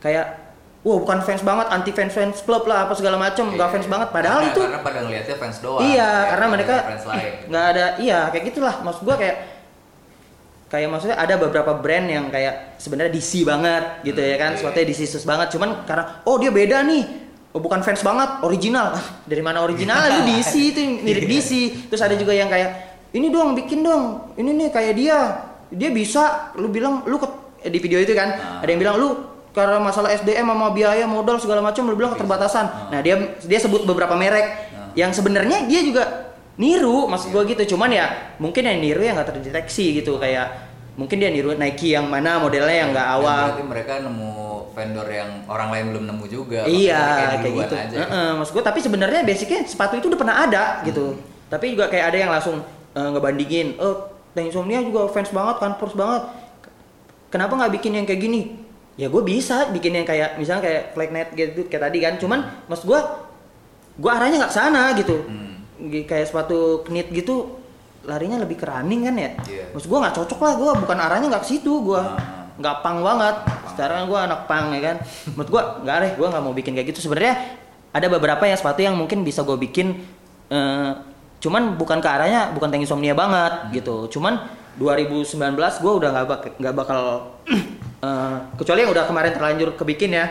Kayak 0.00 0.48
wah 0.80 0.96
bukan 0.96 1.20
fans 1.20 1.44
banget 1.44 1.68
anti 1.68 1.92
fans 1.92 2.14
fans 2.14 2.40
klub 2.40 2.64
lah 2.64 2.88
apa 2.88 2.96
segala 2.96 3.18
macem 3.20 3.44
nggak 3.50 3.60
Iya. 3.68 3.74
fans 3.76 3.86
banget. 3.86 4.08
Padahal 4.08 4.40
Karena- 4.40 4.52
itu 4.56 4.60
karena 4.64 4.80
pada 4.80 4.98
ngelihatnya 5.04 5.36
fans 5.36 5.56
doang 5.60 5.80
iya 5.84 5.92
ya, 6.08 6.10
karena 6.32 6.46
mereka 6.48 6.74
nggak 7.52 7.64
ada 7.76 7.84
iya 8.00 8.18
kayak 8.32 8.44
gitulah. 8.48 8.74
Maksud 8.80 9.02
gua 9.04 9.16
kayak 9.20 9.36
kayak 10.68 10.88
maksudnya 10.88 11.16
ada 11.16 11.34
beberapa 11.36 11.76
brand 11.76 12.08
yang 12.08 12.28
kayak 12.28 12.76
sebenarnya 12.76 13.12
DC 13.12 13.44
banget 13.44 14.04
gitu 14.04 14.20
ya 14.20 14.36
kan 14.40 14.56
iya. 14.56 14.60
suatunya 14.64 14.86
DC 14.88 15.00
sus 15.04 15.28
banget. 15.28 15.52
Cuman 15.52 15.84
karena 15.84 16.24
oh 16.24 16.40
dia 16.40 16.48
beda 16.48 16.80
nih 16.88 17.27
oh, 17.58 17.60
bukan 17.60 17.82
fans 17.82 18.00
banget 18.00 18.38
original. 18.46 18.94
Ah, 18.94 19.04
dari 19.26 19.42
mana 19.42 19.66
original? 19.66 19.98
Lu 19.98 20.22
DC 20.30 20.52
itu 20.72 20.80
mirip 21.02 21.26
Iya. 21.26 21.30
DC 21.34 21.50
terus 21.90 21.98
ada 22.00 22.14
juga 22.14 22.30
yang 22.30 22.46
kayak 22.46 22.70
ini 23.10 23.28
dong 23.28 23.58
bikin 23.58 23.82
dong. 23.82 24.30
Ini 24.38 24.46
nih 24.54 24.68
kayak 24.70 24.94
dia. 24.94 25.18
Dia 25.68 25.90
bisa. 25.90 26.54
Lu 26.54 26.70
bilang 26.70 27.02
lu 27.04 27.18
ke, 27.18 27.26
eh, 27.66 27.70
di 27.74 27.82
video 27.82 27.98
itu 27.98 28.14
kan 28.14 28.30
Ah. 28.32 28.62
ada 28.62 28.70
yang 28.70 28.80
bilang 28.80 28.96
lu 28.96 29.08
karena 29.50 29.82
masalah 29.82 30.14
SDM 30.14 30.46
sama 30.46 30.70
biaya 30.70 31.02
modal 31.04 31.42
segala 31.42 31.58
macam 31.58 31.82
lu 31.84 31.98
bilang 31.98 32.14
keterbatasan. 32.14 32.94
Nah 32.94 33.02
dia 33.02 33.18
dia 33.42 33.58
sebut 33.58 33.82
beberapa 33.82 34.14
merek. 34.14 34.46
Ah. 34.72 34.94
yang 34.94 35.10
sebenarnya 35.10 35.66
dia 35.66 35.82
juga 35.82 36.04
niru 36.54 37.10
maksud 37.10 37.34
gua 37.34 37.42
gitu. 37.42 37.74
Cuman 37.74 37.90
ya 37.90 38.34
mungkin 38.38 38.62
yang 38.62 38.78
niru 38.78 39.02
yang 39.02 39.18
nggak 39.18 39.34
terdeteksi 39.34 39.98
gitu. 39.98 40.16
Kayak 40.16 40.70
mungkin 40.98 41.22
dia 41.22 41.30
niru 41.30 41.54
Nike 41.54 41.94
yang 41.94 42.10
mana 42.10 42.42
modelnya 42.42 42.76
yang 42.86 42.90
nggak 42.90 43.08
awal. 43.18 43.54
mereka 43.62 44.02
nemu 44.02 44.57
vendor 44.70 45.04
yang 45.04 45.30
orang 45.44 45.68
lain 45.68 45.84
belum 45.90 46.04
nemu 46.06 46.24
juga 46.26 46.60
iya 46.64 47.36
kayak 47.36 47.54
gitu. 47.54 47.74
aja. 47.74 47.96
Heeh, 48.00 48.28
maksud 48.34 48.52
gua 48.52 48.64
tapi 48.64 48.78
sebenarnya 48.78 49.20
basicnya 49.22 49.62
sepatu 49.62 49.94
itu 49.94 50.06
udah 50.06 50.16
pernah 50.16 50.36
ada 50.40 50.80
gitu. 50.82 51.16
Tapi 51.46 51.72
juga 51.72 51.86
kayak 51.86 52.04
ada 52.08 52.18
yang 52.18 52.30
langsung 52.30 52.60
eh, 52.92 53.08
ngebandingin 53.08 53.76
oh 53.76 54.08
Tank 54.30 54.48
Insomnia 54.48 54.78
juga 54.80 55.08
fans 55.08 55.28
banget 55.28 55.56
Converse 55.58 55.94
banget. 55.94 56.22
Kenapa 57.28 57.52
nggak 57.54 57.72
bikin 57.74 57.92
yang 57.94 58.04
kayak 58.04 58.20
gini? 58.20 58.40
Ya 58.94 59.06
gue 59.06 59.22
bisa 59.22 59.68
bikin 59.68 59.94
yang 59.94 60.02
kayak 60.02 60.36
misalnya 60.36 60.62
kayak 60.64 60.82
Flagnet 60.92 61.28
gitu 61.32 61.66
kayak 61.66 61.82
tadi 61.86 61.98
kan. 61.98 62.14
Cuman 62.16 62.38
maksud 62.66 62.84
gua 62.84 63.00
gua 63.94 64.16
arahnya 64.16 64.40
nggak 64.40 64.54
sana 64.54 64.94
gitu. 64.94 65.22
Hmm. 65.22 65.62
Kayak 66.04 66.26
sepatu 66.26 66.82
knit 66.82 67.08
gitu 67.08 67.54
larinya 68.00 68.40
lebih 68.40 68.56
ke 68.56 68.64
running 68.64 69.04
kan 69.04 69.14
ya? 69.14 69.30
Iya. 69.44 69.64
maksud 69.68 69.84
gua 69.86 69.98
nggak 70.00 70.16
cocok 70.16 70.40
lah 70.40 70.52
gua 70.56 70.72
bukan 70.76 70.96
arahnya 70.96 71.28
nggak 71.28 71.44
ke 71.44 71.50
situ 71.50 71.72
gua 71.82 72.16
Ah. 72.16 72.48
nggak 72.56 72.76
pang 72.80 73.04
banget 73.04 73.36
sekarang 73.78 74.10
gua 74.10 74.26
anak 74.26 74.50
pang 74.50 74.74
ya 74.74 74.82
kan? 74.82 74.96
Menurut 75.38 75.50
gua 75.54 75.62
nggak 75.86 75.96
deh 76.02 76.12
gua 76.18 76.28
nggak 76.34 76.42
mau 76.42 76.50
bikin 76.50 76.74
kayak 76.74 76.90
gitu. 76.90 77.06
Sebenarnya 77.06 77.38
ada 77.94 78.06
beberapa 78.10 78.42
yang 78.42 78.58
sepatu 78.58 78.82
yang 78.82 78.98
mungkin 78.98 79.22
bisa 79.22 79.46
gua 79.46 79.54
bikin 79.54 80.02
eh, 80.50 80.90
cuman 81.38 81.78
bukan 81.78 82.02
ke 82.02 82.08
arahnya 82.10 82.50
bukan 82.50 82.74
tank 82.74 82.82
insomnia 82.82 83.14
banget 83.14 83.70
gitu. 83.78 84.10
Cuman 84.10 84.50
2019 84.82 85.54
gua 85.78 85.92
udah 85.94 86.10
nggak 86.10 86.26
bak 86.26 86.40
nggak 86.58 86.74
bakal 86.74 87.00
eh, 88.06 88.36
kecuali 88.58 88.82
yang 88.82 88.90
udah 88.90 89.04
kemarin 89.06 89.30
terlanjur 89.30 89.78
kebikin 89.78 90.10
ya. 90.18 90.26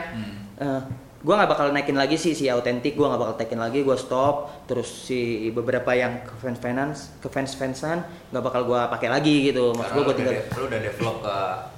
Eh, 0.59 1.06
gua 1.17 1.33
nggak 1.41 1.49
bakal 1.49 1.65
naikin 1.73 1.97
lagi 1.97 2.13
sih 2.13 2.37
si 2.37 2.45
autentik 2.45 2.93
gua 2.93 3.09
nggak 3.09 3.21
bakal 3.25 3.35
naikin 3.41 3.57
lagi 3.57 3.79
gua 3.81 3.97
stop 3.97 4.35
terus 4.69 5.09
si 5.09 5.49
beberapa 5.49 5.89
yang 5.97 6.21
ke 6.21 6.33
fans 6.37 6.61
finance 6.61 6.99
ke 7.17 7.27
fans 7.27 7.57
fansan 7.57 8.05
nggak 8.29 8.43
bakal 8.45 8.61
gua 8.69 8.85
pakai 8.85 9.09
lagi 9.09 9.49
gitu 9.49 9.73
maksud 9.73 9.97
gua 9.97 10.03
udah, 10.05 10.15
tinggal 10.15 10.33
de- 10.37 10.45
lu 10.53 10.63
udah 10.69 10.81
develop 10.81 11.15
ke 11.25 11.35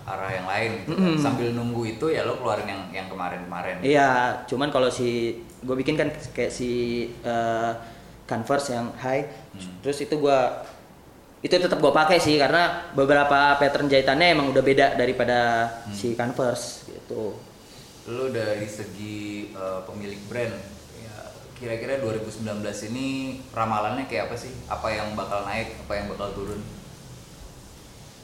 arah 0.10 0.32
yang 0.34 0.48
lain 0.50 0.70
gitu 0.82 0.92
kan. 0.92 1.14
Sambil 1.22 1.48
nunggu 1.54 1.82
itu 1.86 2.06
ya 2.10 2.26
lo 2.26 2.36
keluarin 2.36 2.68
yang 2.68 2.82
yang 2.92 3.08
kemarin-kemarin. 3.08 3.80
Iya, 3.80 4.10
cuman 4.50 4.74
kalau 4.74 4.90
si 4.90 5.38
gue 5.62 5.76
bikin 5.76 5.94
kan 5.94 6.10
kayak 6.34 6.50
si 6.50 6.70
eh, 7.22 7.72
Converse 8.26 8.74
yang 8.74 8.94
high, 8.98 9.26
terus 9.82 10.02
itu 10.02 10.14
gua 10.18 10.62
itu 11.40 11.50
tetap 11.50 11.80
gue 11.80 11.90
pakai 11.90 12.20
sih 12.20 12.36
karena 12.36 12.92
beberapa 12.92 13.56
pattern 13.56 13.88
jahitannya 13.88 14.36
emang 14.36 14.52
udah 14.52 14.60
beda 14.60 14.88
daripada 14.94 15.66
si 15.90 16.12
Converse 16.14 16.90
gitu. 16.92 17.34
Lu 18.10 18.34
dari 18.34 18.66
segi 18.66 19.18
uh, 19.54 19.86
pemilik 19.86 20.18
brand 20.26 20.56
ya 20.98 21.16
kira-kira 21.54 22.02
2019 22.02 22.42
ini 22.90 23.08
ramalannya 23.54 24.10
kayak 24.10 24.32
apa 24.32 24.36
sih? 24.36 24.50
Apa 24.66 24.88
yang 24.90 25.14
bakal 25.14 25.46
naik, 25.46 25.78
apa 25.86 25.94
yang 25.94 26.08
bakal 26.10 26.34
turun? 26.34 26.62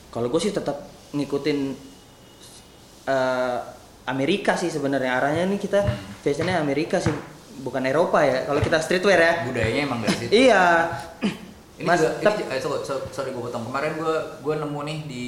Kalau 0.10 0.32
gue 0.32 0.40
sih 0.40 0.56
tetap 0.56 0.80
ngikutin 1.12 1.76
eh, 3.04 3.58
Amerika 4.08 4.56
sih 4.56 4.72
sebenarnya 4.72 5.20
arahnya 5.20 5.44
nih 5.52 5.60
kita 5.60 5.84
fashionnya 6.24 6.64
Amerika 6.64 7.04
sih 7.04 7.12
bukan 7.60 7.84
Eropa 7.84 8.24
ya. 8.24 8.48
Kalau 8.48 8.64
kita 8.64 8.80
streetwear 8.80 9.20
ya. 9.20 9.34
Budayanya 9.44 9.82
emang 9.84 10.00
dari 10.00 10.16
situ. 10.16 10.32
Iya. 10.32 10.64
Ini 11.76 11.84
Mas, 11.84 12.00
juga, 12.00 12.32
ini, 12.40 12.44
eh, 12.56 12.62
so- 12.64 12.84
so- 12.88 13.04
sorry 13.12 13.36
gue 13.36 13.44
potong. 13.44 13.68
Kemarin 13.68 14.00
gue 14.00 14.16
gue 14.40 14.56
nemu 14.56 14.80
nih 14.88 15.00
di 15.04 15.26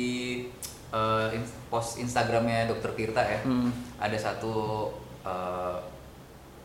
eh, 0.90 1.28
in- 1.34 1.52
post 1.68 1.98
Instagramnya 1.98 2.66
Dokter 2.66 2.92
Tirta 2.94 3.22
ya. 3.22 3.40
Hmm. 3.42 3.70
Ada 3.98 4.18
satu 4.18 4.88
eh, 5.22 5.78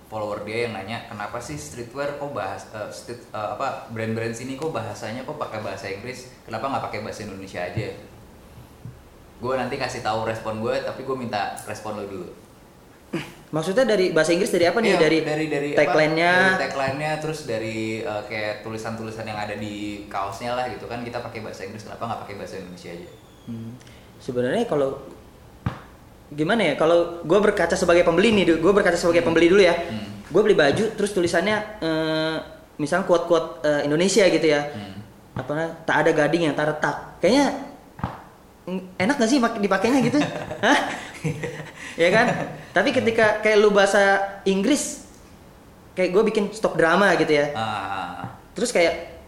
follower 0.06 0.44
dia 0.44 0.68
yang 0.68 0.76
nanya 0.76 1.08
kenapa 1.08 1.38
sih 1.38 1.56
streetwear 1.56 2.16
kok 2.16 2.30
bahas 2.30 2.68
eh, 2.70 2.88
street, 2.88 3.24
eh, 3.28 3.48
apa 3.50 3.88
brand-brand 3.88 4.30
sini 4.30 4.54
kok 4.54 4.68
bahasanya 4.68 5.22
kok 5.22 5.36
pakai 5.36 5.60
bahasa 5.60 5.86
Inggris? 5.86 6.30
Kenapa 6.42 6.68
nggak 6.68 6.84
pakai 6.86 7.00
bahasa 7.00 7.22
Indonesia 7.22 7.60
aja? 7.60 7.88
Gue 9.38 9.54
nanti 9.56 9.74
kasih 9.74 10.00
tahu 10.00 10.22
respon 10.22 10.60
gue, 10.60 10.74
tapi 10.80 11.02
gue 11.02 11.16
minta 11.16 11.58
respon 11.62 11.96
lo 11.96 12.06
dulu. 12.06 12.28
Maksudnya 13.50 13.84
dari 13.84 14.08
bahasa 14.08 14.32
Inggris 14.32 14.48
dari 14.48 14.64
apa 14.64 14.80
nih? 14.80 14.88
Iya, 14.88 14.98
dari 14.98 15.18
dari 15.20 15.46
dari 15.46 15.68
tagline-nya. 15.74 16.32
dari 16.32 16.60
tagline-nya 16.62 17.10
terus 17.18 17.44
dari 17.44 18.00
eh, 18.00 18.22
kayak 18.24 18.62
tulisan-tulisan 18.62 19.26
yang 19.26 19.36
ada 19.36 19.52
di 19.52 20.06
kaosnya 20.06 20.54
lah 20.54 20.68
gitu 20.68 20.86
kan 20.86 21.02
kita 21.02 21.20
pakai 21.20 21.42
bahasa 21.42 21.66
Inggris 21.66 21.84
kenapa 21.84 22.06
nggak 22.06 22.20
pakai 22.22 22.36
bahasa 22.36 22.54
Indonesia 22.58 22.92
aja 22.92 23.10
Hmm. 23.42 23.74
Sebenarnya 24.22 24.64
kalau 24.70 25.02
gimana 26.30 26.62
ya? 26.62 26.74
Kalau 26.78 27.26
gue 27.26 27.38
berkaca 27.42 27.74
sebagai 27.74 28.06
pembeli 28.06 28.30
nih, 28.30 28.62
gue 28.62 28.72
berkaca 28.72 28.94
sebagai 28.94 29.26
pembeli 29.26 29.50
dulu 29.50 29.62
ya. 29.66 29.74
Hmm. 29.74 30.22
Gue 30.30 30.40
beli 30.46 30.54
baju, 30.56 30.94
terus 30.94 31.10
tulisannya, 31.10 31.56
eh, 31.82 32.36
misalnya 32.78 33.04
quote-quote 33.04 33.66
eh, 33.66 33.80
Indonesia 33.84 34.24
gitu 34.30 34.46
ya. 34.46 34.62
Hmm. 34.70 35.02
Apa? 35.42 35.82
Tak 35.82 35.96
ada 36.06 36.10
gading 36.14 36.48
yang 36.48 36.54
tak 36.54 36.70
retak. 36.70 37.18
Kayaknya 37.18 37.46
enak 38.94 39.18
gak 39.18 39.30
sih 39.30 39.42
dipakainya 39.42 40.00
gitu? 40.06 40.18
Hah? 40.64 40.78
ya 41.98 42.08
kan? 42.14 42.26
Tapi 42.70 42.94
ketika 42.94 43.42
kayak 43.42 43.58
lu 43.58 43.74
bahasa 43.74 44.22
Inggris, 44.46 45.02
kayak 45.98 46.10
gue 46.14 46.22
bikin 46.30 46.44
stok 46.54 46.78
drama 46.78 47.12
gitu 47.18 47.32
ya. 47.34 47.50
Ah, 47.58 48.38
Terus 48.54 48.70
kayak 48.70 49.18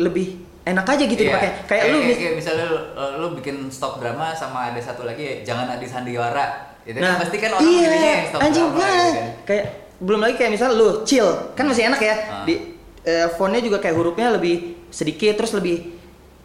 lebih 0.00 0.40
enak 0.62 0.84
aja 0.84 1.04
gitu 1.04 1.18
iya. 1.18 1.30
dipakai. 1.30 1.50
Kayak 1.64 1.84
lu 1.86 1.98
mis- 2.00 2.16
kayak 2.16 2.34
misalnya 2.36 2.66
lu, 2.66 2.78
lu 3.16 3.26
bikin 3.34 3.56
stok 3.66 3.96
drama 3.96 4.30
sama 4.32 4.68
ada 4.68 4.78
satu 4.78 5.02
lagi 5.02 5.40
jangan 5.40 5.66
ada 5.66 5.82
sandiwara 5.82 6.46
itu 6.80 6.96
kan 6.96 7.16
pasti 7.16 7.36
kan 7.36 7.50
orang 7.52 7.64
iya, 7.66 7.88
yang 7.92 8.24
stok 8.26 8.40
anjing 8.40 8.66
drama 8.66 8.76
gua 8.76 8.88
gitu 8.88 9.10
kan. 9.14 9.28
kayak 9.44 9.64
belum 10.00 10.20
lagi 10.20 10.34
kayak 10.34 10.50
misal 10.50 10.68
lu 10.72 10.88
chill 11.02 11.28
kan 11.52 11.64
masih 11.64 11.84
enak 11.86 12.00
ya 12.00 12.14
Ah. 12.26 12.42
di 12.42 12.54
eh, 13.02 13.28
fontnya 13.30 13.60
juga 13.60 13.78
kayak 13.78 13.94
hurufnya 13.94 14.28
lebih 14.30 14.56
sedikit 14.88 15.36
terus 15.36 15.52
lebih 15.52 15.96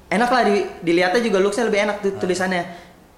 enak 0.06 0.28
lah 0.28 0.42
di, 0.44 0.54
dilihatnya 0.82 1.20
juga 1.20 1.40
looksnya 1.40 1.66
lebih 1.66 1.82
enak 1.82 1.96
tuh 2.00 2.12
Ah. 2.12 2.20
tulisannya 2.20 2.62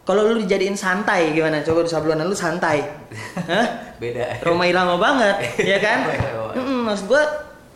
kalau 0.01 0.23
lu 0.25 0.39
dijadiin 0.39 0.73
santai 0.73 1.29
gimana 1.31 1.59
coba 1.61 1.83
di 1.83 1.89
sablonan 1.89 2.23
lu 2.23 2.33
santai 2.33 2.79
Hah? 3.49 3.65
beda 3.97 4.39
Roma 4.39 4.63
Irama 4.63 4.95
banget 4.95 5.35
ya 5.73 5.77
kan 5.77 6.05
Irama. 6.07 6.53
Mm-mm, 6.53 6.79
maksud 6.85 7.05
gua 7.07 7.23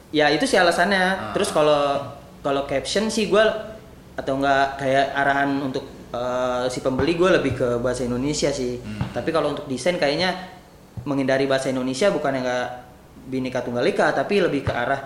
ya 0.09 0.29
itu 0.29 0.45
sih 0.45 0.55
alasannya 0.55 1.01
Ah. 1.01 1.33
terus 1.33 1.49
kalau 1.49 1.97
kalau 2.41 2.65
caption 2.65 3.07
sih 3.07 3.27
gua 3.27 3.45
atau 4.13 4.35
enggak 4.35 4.77
kayak 4.77 5.05
arahan 5.13 5.61
untuk 5.61 5.83
eh, 6.09 6.63
si 6.67 6.79
pembeli 6.79 7.13
gue 7.13 7.29
lebih 7.31 7.53
ke 7.53 7.69
bahasa 7.77 8.03
Indonesia 8.03 8.49
sih 8.49 8.77
Hmm. 8.77 8.99
tapi 9.11 9.29
kalau 9.29 9.51
untuk 9.51 9.65
desain 9.65 9.95
kayaknya 9.95 10.35
menghindari 11.01 11.45
bahasa 11.45 11.69
Indonesia 11.69 12.09
bukan 12.09 12.33
yang 12.33 12.43
enggak 12.43 12.67
bineka 13.23 13.59
tunggal 13.61 13.81
ika 13.83 14.11
tapi 14.11 14.39
lebih 14.39 14.61
ke 14.61 14.73
arah 14.73 14.99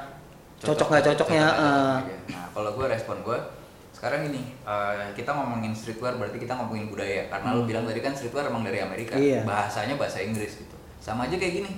cocok 0.58 0.88
nggak 0.90 1.04
cocoknya 1.06 1.44
nggak 1.44 1.54
eh. 1.54 1.96
cocoknya. 2.02 2.18
nah 2.32 2.46
kalau 2.50 2.70
gue 2.74 2.86
respon 2.88 3.18
gue 3.22 3.38
sekarang 3.94 4.22
ini 4.26 4.42
eh, 4.62 5.08
kita 5.14 5.32
ngomongin 5.32 5.72
streetwear 5.72 6.16
berarti 6.16 6.38
kita 6.38 6.56
ngomongin 6.56 6.88
budaya 6.88 7.28
karena 7.28 7.48
lu 7.54 7.64
bilang 7.64 7.84
tadi 7.84 8.00
kan 8.00 8.12
streetwear 8.12 8.48
emang 8.48 8.64
dari 8.64 8.80
Amerika 8.80 9.14
Hmm. 9.14 9.22
Iya. 9.22 9.42
bahasanya 9.44 9.96
bahasa 9.96 10.20
Inggris 10.20 10.58
gitu 10.58 10.76
sama 10.98 11.28
aja 11.28 11.36
kayak 11.36 11.54
gini 11.62 11.72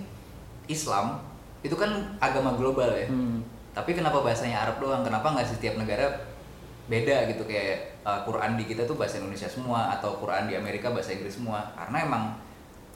Islam 0.65 1.19
itu 1.59 1.73
kan 1.73 1.89
agama 2.17 2.53
global 2.53 2.89
ya 2.89 3.09
Hmm. 3.09 3.43
Tapi 3.77 3.93
kenapa 3.93 4.25
bahasanya 4.25 4.65
Arab 4.65 4.81
doang? 4.81 5.05
Kenapa 5.05 5.37
nggak 5.37 5.53
setiap 5.53 5.77
negara 5.77 6.09
beda 6.89 7.29
gitu? 7.29 7.45
Kayak 7.45 8.01
eh, 8.01 8.19
Quran 8.25 8.57
di 8.57 8.65
kita 8.65 8.89
tuh 8.89 8.97
bahasa 8.97 9.21
Indonesia 9.21 9.45
semua 9.45 9.93
atau 9.93 10.17
Quran 10.17 10.49
di 10.49 10.57
Amerika 10.57 10.89
bahasa 10.89 11.13
Inggris 11.13 11.37
semua. 11.37 11.61
Karena 11.77 12.09
emang 12.09 12.23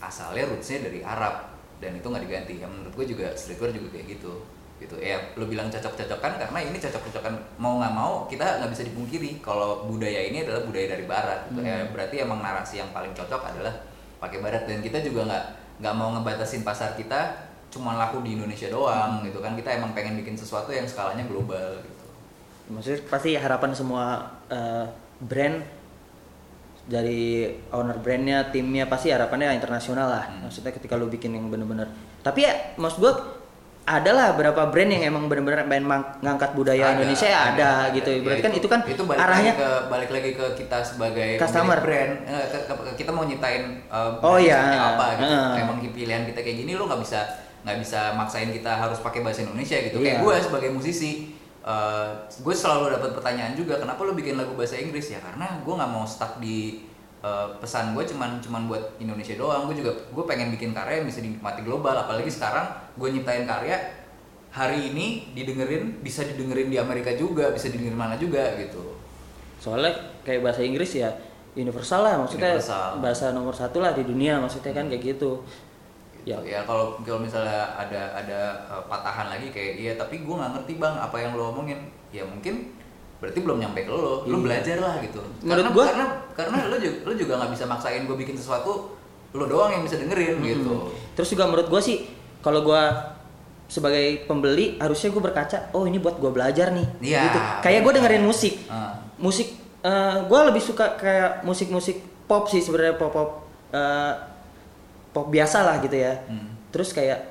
asalnya 0.01 0.49
rootsnya 0.49 0.89
dari 0.89 1.05
Arab 1.05 1.53
dan 1.77 1.93
itu 1.93 2.09
nggak 2.09 2.25
diganti. 2.25 2.53
Yang 2.65 2.71
menurut 2.73 2.93
gue 2.97 3.05
juga 3.13 3.29
streetwear 3.37 3.69
juga 3.77 3.93
kayak 3.93 4.17
gitu. 4.17 4.33
Gitu. 4.81 4.97
Ya 4.97 5.21
lo 5.37 5.45
bilang 5.45 5.69
cocok-cocokan 5.69 6.41
karena 6.41 6.59
ini 6.65 6.77
cocok-cocokan. 6.81 7.33
Mau 7.61 7.77
nggak 7.77 7.93
mau 7.93 8.25
kita 8.25 8.65
nggak 8.65 8.71
bisa 8.73 8.81
dipungkiri 8.89 9.37
kalau 9.37 9.85
budaya 9.85 10.33
ini 10.33 10.41
adalah 10.41 10.65
budaya 10.65 10.97
dari 10.97 11.05
Barat 11.05 11.45
gitu. 11.53 11.61
ya 11.61 11.85
berarti 11.93 12.25
emang 12.25 12.41
narasi 12.41 12.81
yang 12.81 12.89
paling 12.89 13.13
cocok 13.13 13.53
adalah 13.53 13.85
pakai 14.17 14.41
Barat. 14.41 14.65
Dan 14.65 14.81
kita 14.81 14.97
juga 15.05 15.29
nggak 15.29 15.45
nggak 15.85 15.93
mau 15.93 16.09
ngebatasin 16.17 16.65
pasar 16.65 16.97
kita 16.97 17.50
cuma 17.71 17.95
laku 17.95 18.19
di 18.19 18.35
Indonesia 18.35 18.67
doang 18.67 19.23
gitu 19.23 19.39
kan. 19.39 19.55
Kita 19.55 19.71
emang 19.71 19.91
pengen 19.91 20.15
bikin 20.15 20.35
sesuatu 20.35 20.69
yang 20.69 20.83
skalanya 20.83 21.23
global 21.23 21.79
gitu. 21.79 22.05
Maksudnya 22.69 22.99
pasti 23.07 23.33
harapan 23.33 23.71
semua 23.71 24.05
eh, 24.47 24.85
brand 25.19 25.63
dari 26.81 27.45
owner 27.69 27.95
brandnya 27.95 28.49
timnya 28.49 28.89
pasti 28.89 29.07
harapannya 29.09 29.53
internasional 29.53 30.07
lah. 30.09 30.23
Hmm. 30.27 30.43
maksudnya 30.43 30.73
ketika 30.73 30.97
lu 30.97 31.07
bikin 31.07 31.31
yang 31.31 31.47
bener-bener. 31.47 31.87
Tapi 32.19 32.43
ya 32.43 32.53
maksud 32.75 32.99
gua 32.99 33.13
ada 33.81 34.13
lah 34.13 34.27
beberapa 34.33 34.69
brand 34.69 34.89
yang 34.89 35.03
emang 35.09 35.25
bener-bener 35.25 35.65
pengen 35.65 35.89
ngangkat 36.21 36.53
budaya 36.53 36.93
Ada, 36.93 36.93
Indonesia? 37.01 37.27
Ya 37.27 37.39
ada, 37.49 37.71
gitu. 37.91 38.09
Ya, 38.13 38.21
berarti 38.21 38.43
kan 38.45 38.53
itu 38.53 38.67
kan 38.69 38.79
itu 38.85 39.03
balik 39.03 39.19
arahnya 39.19 39.51
lagi 39.51 39.61
ke 39.61 39.71
balik 39.89 40.09
lagi 40.13 40.29
ke 40.37 40.45
kita 40.53 40.77
sebagai 40.85 41.29
Customer. 41.41 41.79
brand. 41.81 42.11
Eh, 42.29 42.45
ke- 42.45 42.65
ke- 42.67 42.95
kita 42.97 43.09
mau 43.09 43.25
nyiptain 43.25 43.81
uh, 43.89 44.21
Oh, 44.21 44.37
brand 44.37 44.45
iya. 44.45 44.61
apa 44.93 45.05
gitu. 45.17 45.33
Heeh. 45.33 45.61
emang 45.65 45.77
pilihan 45.81 46.23
kita 46.29 46.39
kayak 46.39 46.57
gini 46.61 46.71
lo 46.77 46.85
nggak 46.85 47.01
bisa 47.01 47.19
nggak 47.61 47.77
bisa 47.77 48.13
maksain 48.13 48.49
kita 48.49 48.73
harus 48.73 48.97
pakai 48.99 49.21
bahasa 49.21 49.45
Indonesia 49.45 49.77
gitu. 49.77 49.97
Kayak 49.97 50.17
Iya. 50.17 50.23
gue 50.23 50.35
sebagai 50.41 50.69
musisi 50.69 51.29
uh, 51.61 52.09
gue 52.27 52.53
selalu 52.53 52.89
dapat 52.91 53.11
pertanyaan 53.13 53.53
juga 53.53 53.77
kenapa 53.77 54.01
lo 54.01 54.13
bikin 54.13 54.33
lagu 54.33 54.53
bahasa 54.53 54.75
Inggris? 54.75 55.09
Ya 55.09 55.21
karena 55.21 55.61
gue 55.61 55.73
nggak 55.73 55.91
mau 55.91 56.01
stuck 56.03 56.37
di 56.37 56.81
uh, 57.21 57.53
pesan 57.57 57.93
gue 57.93 58.01
cuman 58.03 58.41
cuman 58.41 58.65
buat 58.65 58.97
Indonesia 58.97 59.37
doang. 59.37 59.69
Gue 59.69 59.77
juga 59.77 59.93
gue 59.93 60.23
pengen 60.25 60.49
bikin 60.49 60.73
karya 60.73 61.01
yang 61.01 61.07
bisa 61.07 61.21
dinikmati 61.21 61.61
global. 61.61 61.93
Apalagi 61.93 62.29
sekarang 62.29 62.65
gue 62.97 63.07
nyiptain 63.09 63.45
karya 63.45 63.77
hari 64.51 64.91
ini 64.91 65.31
didengerin 65.31 66.01
bisa 66.01 66.25
didengerin 66.25 66.67
di 66.67 66.75
Amerika 66.75 67.13
juga 67.15 67.53
bisa 67.53 67.69
didengerin 67.69 67.95
mana 67.95 68.17
juga 68.17 68.51
gitu. 68.57 68.99
Soalnya 69.61 69.93
kayak 70.25 70.41
bahasa 70.41 70.65
Inggris 70.65 70.91
ya 70.91 71.13
universal 71.53 72.01
lah. 72.01 72.17
Maksudnya 72.17 72.57
Universal. 72.57 72.99
bahasa 72.99 73.25
nomor 73.31 73.53
satu 73.53 73.79
lah 73.79 73.93
di 73.93 74.01
dunia 74.01 74.41
maksudnya 74.41 74.73
kan 74.73 74.89
kayak 74.89 75.15
gitu 75.15 75.45
ya 76.23 76.37
ya 76.39 76.59
kalau 76.61 76.97
kalau 76.99 77.19
misalnya 77.19 77.51
ada 77.73 78.01
ada 78.13 78.39
uh, 78.67 78.83
patahan 78.85 79.27
lagi 79.27 79.49
kayak 79.49 79.73
iya 79.75 79.91
tapi 79.93 80.19
gue 80.19 80.31
nggak 80.31 80.51
ngerti 80.55 80.73
bang 80.75 80.95
apa 80.95 81.17
yang 81.17 81.33
lo 81.33 81.49
omongin 81.49 81.79
ya 82.09 82.21
mungkin 82.23 82.69
berarti 83.17 83.39
belum 83.39 83.57
nyampe 83.57 83.79
ke 83.81 83.89
lo 83.89 83.97
lo 83.97 84.13
Iya. 84.23 84.37
belajar 84.39 84.77
lah 84.79 84.95
gitu 84.99 85.21
Menurut 85.39 85.49
karena 85.61 85.69
gua- 85.71 85.87
karena 85.87 86.05
karena 86.31 86.57
lo 86.65 86.77
juga 86.77 86.97
lo 87.03 87.13
juga 87.15 87.33
nggak 87.35 87.51
bisa 87.51 87.63
maksain 87.65 88.03
gue 88.03 88.17
bikin 88.17 88.33
sesuatu 88.33 88.93
lo 89.31 89.45
doang 89.45 89.71
yang 89.71 89.81
bisa 89.81 89.95
dengerin 89.95 90.37
gitu 90.39 90.69
Mm-mm. 90.69 91.13
Terus 91.13 91.29
juga 91.29 91.45
menurut 91.45 91.67
gue 91.67 91.81
sih 91.81 91.97
kalau 92.39 92.61
gue 92.61 92.81
sebagai 93.67 94.03
pembeli 94.25 94.75
harusnya 94.75 95.07
gue 95.09 95.21
berkaca, 95.21 95.71
oh 95.71 95.85
ini 95.85 95.95
buat 95.95 96.17
gue 96.17 96.27
belajar 96.27 96.71
nih. 96.71 96.83
Iya, 96.99 97.21
Gitu. 97.23 97.39
Kayak 97.61 97.79
gue 97.81 97.93
dengerin 97.93 98.19
musik, 98.21 98.53
Ah. 98.67 98.99
musik 99.15 99.47
gue 100.21 100.39
lebih 100.43 100.59
suka 100.59 100.93
kayak 100.93 101.41
musik-musik 101.41 101.97
pop 102.25 102.45
sih 102.45 102.59
sebenarnya 102.59 102.95
pop 102.95 103.09
pop 103.09 103.29
eh, 103.71 104.13
pop 105.11 105.27
biasa 105.27 105.61
lah 105.61 105.79
gitu 105.79 105.95
ya. 105.95 106.23
Hmm. 106.25 106.55
Terus 106.69 106.91
kayak 106.91 107.27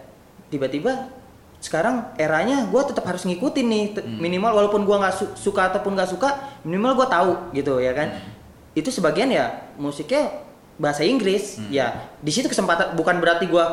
tiba-tiba 0.49 1.09
sekarang 1.57 2.17
eranya 2.17 2.65
gue 2.65 2.83
tetap 2.83 3.05
harus 3.05 3.23
ngikutin 3.23 3.67
nih 3.67 3.85
Hmm. 3.95 4.17
minimal 4.17 4.53
walaupun 4.55 4.83
gue 4.83 4.97
nggak 4.97 5.13
su- 5.13 5.35
suka 5.39 5.69
ataupun 5.69 5.93
nggak 5.93 6.09
suka 6.09 6.29
minimal 6.63 6.97
gue 6.97 7.07
tahu 7.07 7.33
gitu 7.53 7.77
ya 7.77 7.93
kan 7.93 8.09
Hmm. 8.11 8.33
itu 8.73 8.89
sebagian 8.89 9.29
ya 9.29 9.47
musiknya 9.77 10.33
bahasa 10.77 11.05
Inggris 11.05 11.61
Hmm. 11.61 11.69
ya 11.69 11.93
di 12.17 12.33
situ 12.33 12.49
kesempatan 12.49 12.97
bukan 12.97 13.21
berarti 13.21 13.45
gue 13.45 13.65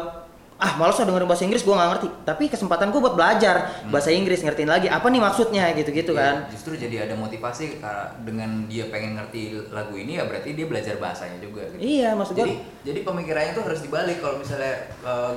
ah 0.58 0.74
malas 0.74 0.98
dengerin 0.98 1.30
bahasa 1.30 1.46
Inggris 1.46 1.62
gue 1.62 1.70
nggak 1.70 1.90
ngerti. 1.94 2.08
Tapi 2.26 2.44
kesempatan 2.50 2.90
gue 2.90 2.98
buat 2.98 3.14
belajar 3.14 3.86
bahasa 3.88 4.10
Inggris 4.10 4.42
ngertiin 4.42 4.66
lagi 4.66 4.90
apa 4.90 5.06
nih 5.06 5.22
maksudnya 5.22 5.70
gitu-gitu 5.74 6.12
Hmm. 6.12 6.18
Iya, 6.18 6.30
kan. 6.34 6.36
justru 6.50 6.74
jadi 6.74 6.96
ada 7.06 7.14
motivasi 7.14 7.78
karena 7.78 8.06
dengan 8.26 8.66
dia 8.66 8.90
pengen 8.90 9.22
ngerti 9.22 9.70
lagu 9.70 9.94
ini 9.94 10.18
ya 10.18 10.26
berarti 10.26 10.58
dia 10.58 10.66
belajar 10.66 10.98
bahasanya 10.98 11.38
juga 11.38 11.62
gitu. 11.70 11.80
iya 11.80 12.18
maksud 12.18 12.34
jadi 12.34 12.58
gue 12.58 12.82
jadi 12.82 13.00
pemikirannya 13.06 13.52
tuh 13.54 13.64
harus 13.70 13.80
dibalik. 13.86 14.18
Kalau 14.18 14.42
misalnya 14.42 14.74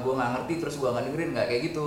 gue 0.00 0.12
nggak 0.16 0.30
ngerti 0.40 0.52
terus 0.56 0.74
gue 0.80 0.88
nggak 0.88 1.04
dengerin 1.12 1.30
nggak 1.36 1.46
kayak 1.52 1.62
gitu. 1.68 1.86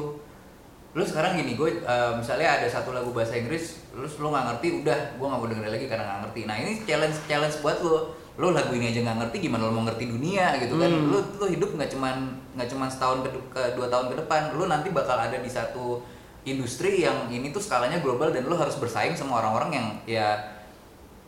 Lu 0.94 1.02
sekarang 1.02 1.34
gini 1.34 1.58
gue 1.58 1.70
misalnya 2.14 2.62
ada 2.62 2.68
satu 2.70 2.94
lagu 2.94 3.10
bahasa 3.10 3.34
Inggris 3.34 3.82
terus 3.90 4.14
lu 4.22 4.30
nggak 4.30 4.46
ngerti 4.54 4.68
udah 4.86 5.00
gue 5.18 5.26
nggak 5.26 5.40
mau 5.42 5.50
dengerin 5.50 5.74
lagi 5.74 5.86
karena 5.90 6.04
nggak 6.06 6.20
ngerti. 6.30 6.42
Nah 6.46 6.56
ini 6.62 6.72
challenge 6.86 7.18
challenge 7.26 7.58
buat 7.66 7.82
lu 7.82 8.14
lu 8.34 8.50
lagu 8.50 8.74
ini 8.74 8.90
aja 8.90 9.06
nggak 9.06 9.18
ngerti 9.22 9.38
gimana 9.46 9.70
lu 9.70 9.78
mau 9.78 9.86
ngerti 9.86 10.10
dunia 10.10 10.58
gitu 10.58 10.82
kan? 10.82 10.90
Hmm. 10.90 11.14
lu 11.14 11.20
tuh 11.38 11.50
hidup 11.54 11.78
nggak 11.78 11.90
cuman 11.94 12.34
nggak 12.58 12.66
cuman 12.66 12.90
setahun 12.90 13.18
ke, 13.22 13.30
ke 13.54 13.62
dua 13.78 13.88
tahun 13.94 14.10
ke 14.10 14.16
depan. 14.26 14.42
Lu 14.58 14.66
nanti 14.66 14.90
bakal 14.90 15.22
ada 15.22 15.38
di 15.38 15.50
satu 15.50 16.02
industri 16.44 17.06
yang 17.06 17.30
ini 17.30 17.54
tuh 17.54 17.62
skalanya 17.62 18.02
global 18.02 18.34
dan 18.34 18.50
lu 18.50 18.58
harus 18.58 18.76
bersaing 18.82 19.14
sama 19.14 19.40
orang-orang 19.40 19.70
yang 19.78 19.88
ya 20.10 20.28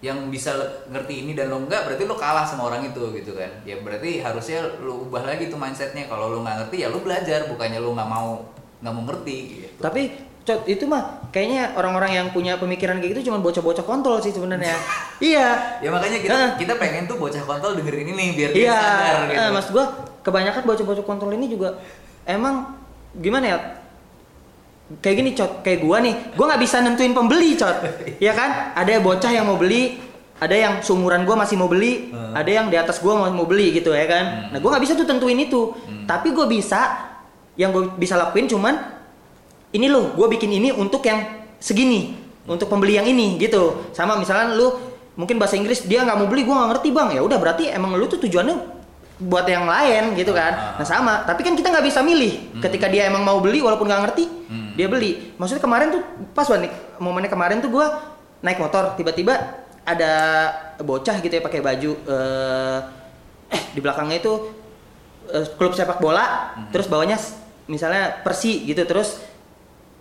yang 0.03 0.27
bisa 0.27 0.53
ngerti 0.91 1.23
ini 1.23 1.33
dan 1.33 1.49
lo 1.49 1.61
enggak 1.61 1.87
berarti 1.87 2.03
lo 2.03 2.17
kalah 2.19 2.43
sama 2.45 2.67
orang 2.73 2.89
itu 2.89 3.01
gitu 3.13 3.37
kan? 3.37 3.49
Ya 3.63 3.77
berarti 3.79 4.25
harusnya 4.25 4.65
lo 4.81 5.05
ubah 5.05 5.23
lagi 5.29 5.47
tuh 5.47 5.61
mindsetnya. 5.61 6.09
Kalau 6.09 6.33
lo 6.33 6.41
nggak 6.41 6.65
ngerti 6.65 6.77
ya 6.83 6.89
lo 6.89 7.05
belajar. 7.05 7.45
Bukannya 7.45 7.77
lo 7.77 7.93
nggak 7.93 8.09
mau 8.09 8.41
nggak 8.81 8.93
mau 8.93 9.03
ngerti 9.13 9.37
gitu. 9.49 9.67
Tapi 9.77 10.09
Cot, 10.45 10.61
itu 10.69 10.85
mah 10.85 11.25
kayaknya 11.33 11.73
orang-orang 11.73 12.13
yang 12.13 12.27
punya 12.29 12.53
pemikiran 12.55 13.01
kayak 13.01 13.17
gitu 13.17 13.33
cuma 13.33 13.41
bocah-bocah 13.41 13.81
kontol 13.81 14.21
sih 14.21 14.29
sebenarnya 14.29 14.77
iya 15.17 15.81
ya 15.81 15.89
makanya 15.89 16.21
kita 16.21 16.37
Heeh. 16.37 16.49
kita 16.61 16.73
pengen 16.77 17.09
tuh 17.09 17.17
bocah 17.17 17.41
kontol 17.41 17.73
dengerin 17.73 18.13
ini 18.13 18.37
biar 18.37 18.53
dia 18.53 18.61
Iya, 18.61 18.77
sadar 18.77 19.17
gitu 19.25 19.41
eh, 19.41 19.49
maksud 19.49 19.71
gua 19.73 19.85
kebanyakan 20.21 20.61
bocah-bocah 20.61 21.01
kontrol 21.01 21.33
ini 21.33 21.49
juga 21.49 21.81
emang 22.23 22.77
gimana 23.17 23.45
ya? 23.47 23.57
Kayak 25.01 25.15
gini 25.17 25.29
cot, 25.33 25.51
kayak 25.65 25.81
gua 25.81 25.97
nih, 25.97 26.13
gua 26.37 26.45
nggak 26.53 26.61
bisa 26.61 26.77
nentuin 26.77 27.09
pembeli 27.09 27.57
cot, 27.57 27.73
ya 28.21 28.37
kan? 28.37 28.77
Ada 28.77 29.01
bocah 29.01 29.33
yang 29.33 29.49
mau 29.49 29.57
beli, 29.57 29.97
ada 30.37 30.53
yang 30.53 30.73
seumuran 30.85 31.25
gua 31.25 31.41
masih 31.41 31.57
mau 31.57 31.65
beli, 31.65 32.13
Hmm. 32.13 32.37
ada 32.37 32.45
yang 32.45 32.69
di 32.69 32.77
atas 32.77 33.01
gua 33.01 33.17
mau 33.17 33.25
mau 33.33 33.49
beli 33.49 33.73
gitu 33.73 33.89
ya 33.89 34.05
kan? 34.05 34.53
Nah 34.53 34.61
gua 34.61 34.77
nggak 34.77 34.83
bisa 34.85 34.93
tuh 34.93 35.09
tentuin 35.09 35.41
itu, 35.41 35.73
Hmm. 35.73 36.05
tapi 36.05 36.29
gua 36.29 36.45
bisa, 36.45 37.01
yang 37.57 37.73
gua 37.73 37.89
bisa 37.97 38.13
lakuin 38.13 38.45
cuman 38.45 38.93
ini 39.75 39.91
loh, 39.91 40.15
gua 40.15 40.31
bikin 40.31 40.47
ini 40.47 40.71
untuk 40.71 41.03
yang 41.03 41.43
segini, 41.59 42.15
untuk 42.47 42.71
pembeli 42.71 42.95
yang 42.95 43.05
ini 43.05 43.35
gitu. 43.35 43.91
Sama 43.91 44.15
misalnya 44.15 44.55
lu 44.55 44.71
mungkin 45.19 45.35
bahasa 45.35 45.59
Inggris 45.59 45.83
dia 45.83 46.07
nggak 46.07 46.15
mau 46.15 46.27
beli, 46.31 46.47
gua 46.47 46.63
nggak 46.63 46.69
ngerti 46.79 46.89
bang. 46.95 47.09
Ya 47.19 47.21
udah 47.21 47.37
berarti 47.37 47.67
emang 47.69 47.93
lu 47.99 48.07
tuh 48.07 48.23
tujuannya 48.23 48.55
buat 49.15 49.47
yang 49.47 49.63
lain 49.63 50.15
gitu 50.19 50.35
kan. 50.35 50.75
Ah. 50.75 50.79
Nah 50.79 50.87
sama, 50.87 51.13
tapi 51.27 51.43
kan 51.43 51.55
kita 51.55 51.71
nggak 51.71 51.85
bisa 51.87 51.99
milih. 52.03 52.59
Ketika 52.63 52.87
dia 52.87 53.07
emang 53.07 53.23
mau 53.23 53.39
beli 53.43 53.59
walaupun 53.59 53.87
nggak 53.87 54.01
ngerti, 54.07 54.25
Hmm. 54.45 54.71
dia 54.77 54.87
beli. 54.91 55.35
Maksudnya 55.39 55.63
kemarin 55.63 55.87
tuh 55.91 56.01
pas 56.35 56.45
banget 56.47 56.71
momennya 56.99 57.31
kemarin 57.31 57.59
tuh 57.59 57.71
gua 57.71 58.15
naik 58.43 58.59
motor, 58.59 58.93
tiba-tiba 58.99 59.63
ada 59.85 60.13
bocah 60.81 61.21
gitu 61.21 61.33
ya 61.37 61.41
pakai 61.45 61.61
baju 61.61 61.91
eh 61.93 62.79
eh 63.53 63.61
di 63.73 63.79
belakangnya 63.79 64.17
itu 64.17 64.33
eh, 65.29 65.45
klub 65.57 65.73
sepak 65.73 65.97
bola, 65.97 66.53
terus 66.69 66.85
bawahnya 66.85 67.17
misalnya 67.65 68.21
Persi 68.21 68.65
gitu, 68.65 68.85
terus 68.85 69.21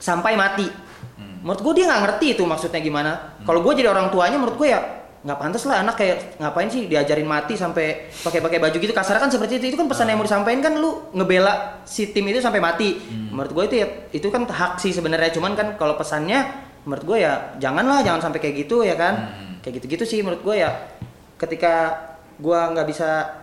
sampai 0.05 0.37
mati. 0.37 0.69
Hmm. 1.17 1.41
Menurut 1.41 1.65
gue 1.65 1.73
dia 1.81 1.89
nggak 1.89 2.03
ngerti 2.05 2.27
itu 2.37 2.45
maksudnya 2.45 2.81
gimana. 2.85 3.41
Kalau 3.49 3.65
gue 3.65 3.73
jadi 3.73 3.89
orang 3.89 4.13
tuanya, 4.13 4.37
menurut 4.37 4.61
gue 4.61 4.69
ya 4.69 4.81
nggak 5.25 5.41
pantas 5.41 5.65
lah 5.65 5.81
anak 5.81 5.97
kayak 5.97 6.37
ngapain 6.37 6.69
sih 6.69 6.85
diajarin 6.85 7.25
mati 7.25 7.57
sampai 7.57 8.13
pakai-pakai 8.13 8.61
baju 8.61 8.77
gitu. 8.77 8.93
Kasar 8.93 9.17
kan 9.17 9.33
seperti 9.33 9.57
itu. 9.57 9.73
Itu 9.73 9.81
kan 9.81 9.89
pesan 9.89 10.13
yang 10.13 10.21
mau 10.21 10.29
disampaikan 10.29 10.61
kan 10.61 10.75
lu 10.77 11.09
ngebela 11.17 11.81
si 11.89 12.13
tim 12.13 12.29
itu 12.29 12.45
sampai 12.45 12.61
mati. 12.61 13.01
Menurut 13.33 13.53
gue 13.57 13.65
itu 13.73 13.77
ya 13.81 13.87
itu 14.13 14.29
kan 14.29 14.45
hak 14.45 14.77
sih 14.77 14.93
sebenarnya. 14.93 15.33
Cuman 15.33 15.57
kan 15.57 15.81
kalau 15.81 15.97
pesannya 15.97 16.45
menurut 16.85 17.05
gue 17.09 17.19
ya 17.25 17.57
janganlah 17.57 18.05
jangan 18.05 18.29
sampai 18.29 18.45
kayak 18.45 18.69
gitu 18.69 18.85
ya 18.85 19.01
kan? 19.01 19.15
Hmm. 19.17 19.57
kayak 19.65 19.81
gitu-gitu 19.81 20.05
sih 20.05 20.21
menurut 20.21 20.45
gue 20.45 20.61
ya. 20.61 20.93
Ketika 21.41 21.97
gue 22.37 22.61
nggak 22.77 22.85
bisa 22.85 23.41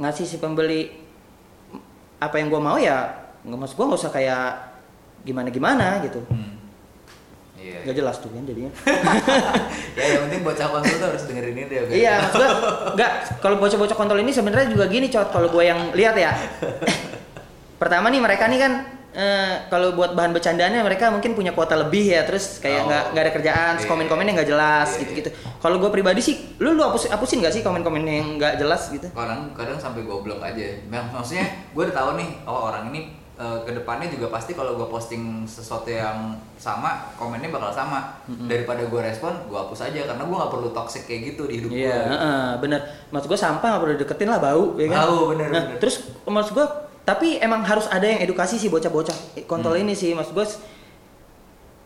ngasih 0.00 0.24
si 0.24 0.40
pembeli 0.40 0.88
apa 2.18 2.34
yang 2.40 2.48
gue 2.48 2.60
mau 2.62 2.80
ya 2.80 3.28
nggak 3.44 3.58
maksud 3.58 3.76
gue 3.78 3.86
nggak 3.86 4.00
usah 4.00 4.12
kayak 4.14 4.46
gimana 5.28 5.48
gimana 5.48 6.00
gitu. 6.00 6.24
Hmm. 6.26 6.56
iya. 7.54 7.84
Nggak 7.84 7.96
jelas 7.98 8.16
tuh 8.16 8.30
kan 8.30 8.42
jadinya. 8.42 8.72
Ya 9.92 10.04
yang 10.08 10.22
penting 10.24 10.40
bocah 10.42 10.66
kontol 10.68 10.94
tuh 10.94 11.08
harus 11.08 11.24
dengerin 11.24 11.52
ini 11.52 11.62
deh 11.66 11.80
iya 11.92 12.22
maksud 12.22 12.38
gue 12.38 12.50
nggak 12.94 13.10
kalau 13.38 13.58
bocah-bocah 13.58 13.96
kontol 13.96 14.14
ini 14.16 14.30
sebenarnya 14.30 14.70
juga 14.70 14.86
gini 14.86 15.06
cot 15.06 15.28
kalau 15.28 15.50
gue 15.50 15.64
yang 15.64 15.90
lihat 15.92 16.14
ya. 16.14 16.30
Pertama 17.82 18.06
nih 18.08 18.18
mereka 18.18 18.46
nih 18.46 18.58
kan 18.58 18.72
eh, 19.10 19.54
kalau 19.66 19.90
buat 19.92 20.12
bahan 20.12 20.30
bercandaannya 20.30 20.82
mereka 20.82 21.10
mungkin 21.10 21.34
punya 21.34 21.50
kuota 21.50 21.74
lebih 21.74 22.08
ya 22.08 22.22
terus 22.22 22.58
kayak 22.58 22.78
Oh. 22.78 22.86
nggak 22.86 23.04
nggak 23.10 23.22
ada 23.24 23.32
kerjaan 23.32 23.70
terus 23.74 23.84
Iya. 23.84 23.90
komen-komennya 23.90 24.32
nggak 24.34 24.48
jelas 24.48 24.88
Iya, 24.88 24.98
gitu-gitu. 25.00 25.28
Kalau 25.56 25.76
gue 25.76 25.90
pribadi 25.90 26.20
sih 26.20 26.34
lu 26.58 26.72
lu 26.72 26.82
hapus 26.84 27.06
hapusin 27.08 27.38
nggak 27.38 27.50
sih 27.52 27.62
komen-komen 27.62 28.02
yang 28.02 28.38
nggak 28.38 28.54
jelas 28.56 28.86
gitu? 28.88 29.10
Kadang 29.10 29.50
kadang 29.52 29.78
sampai 29.78 30.02
goblok 30.02 30.38
aja. 30.40 30.78
Mak- 30.86 31.10
maksudnya 31.12 31.42
gue 31.68 31.82
udah 31.82 31.96
tahu 31.96 32.10
nih 32.14 32.28
oh 32.44 32.70
orang 32.70 32.86
ini 32.88 33.17
eh, 33.38 33.58
ke 33.62 33.70
depannya 33.72 34.08
juga 34.08 34.26
pasti 34.28 34.50
kalau 34.50 34.74
gue 34.74 34.84
posting 34.84 35.22
sesuatu 35.44 35.86
yang 35.86 36.34
sama 36.54 37.06
komennya 37.14 37.48
bakal 37.48 37.70
sama 37.70 38.18
daripada 38.44 38.82
gue 38.82 39.00
respon 39.00 39.30
gue 39.44 39.54
hapus 39.54 39.86
aja 39.86 40.04
karena 40.04 40.20
gue 40.20 40.36
nggak 40.36 40.50
perlu 40.50 40.68
toxic 40.70 41.06
kayak 41.06 41.20
gitu 41.28 41.46
di 41.46 41.54
hidup 41.56 41.70
Iya, 41.70 41.86
gue 42.02 42.12
heeh, 42.12 42.46
bener. 42.58 42.80
Maksud 43.08 43.26
gue 43.26 43.38
sampah 43.38 43.66
nggak 43.68 43.82
perlu 43.82 43.94
deketin 43.96 44.28
lah 44.28 44.38
bau, 44.38 44.74
ya 44.74 44.86
kan? 44.86 44.98
Bau, 45.00 45.18
bener, 45.30 45.48
Nah, 45.48 45.62
bener. 45.64 45.78
terus 45.78 45.94
maksud 46.22 46.52
gue, 46.52 46.66
tapi 47.02 47.38
emang 47.38 47.62
harus 47.62 47.86
ada 47.86 48.02
yang 48.02 48.18
edukasi 48.18 48.56
sih 48.56 48.66
bocah-bocah 48.66 49.14
kontol 49.46 49.72
Hmm. 49.72 49.82
ini 49.82 49.94
sih, 49.94 50.12
maksud 50.12 50.34
gue. 50.34 50.46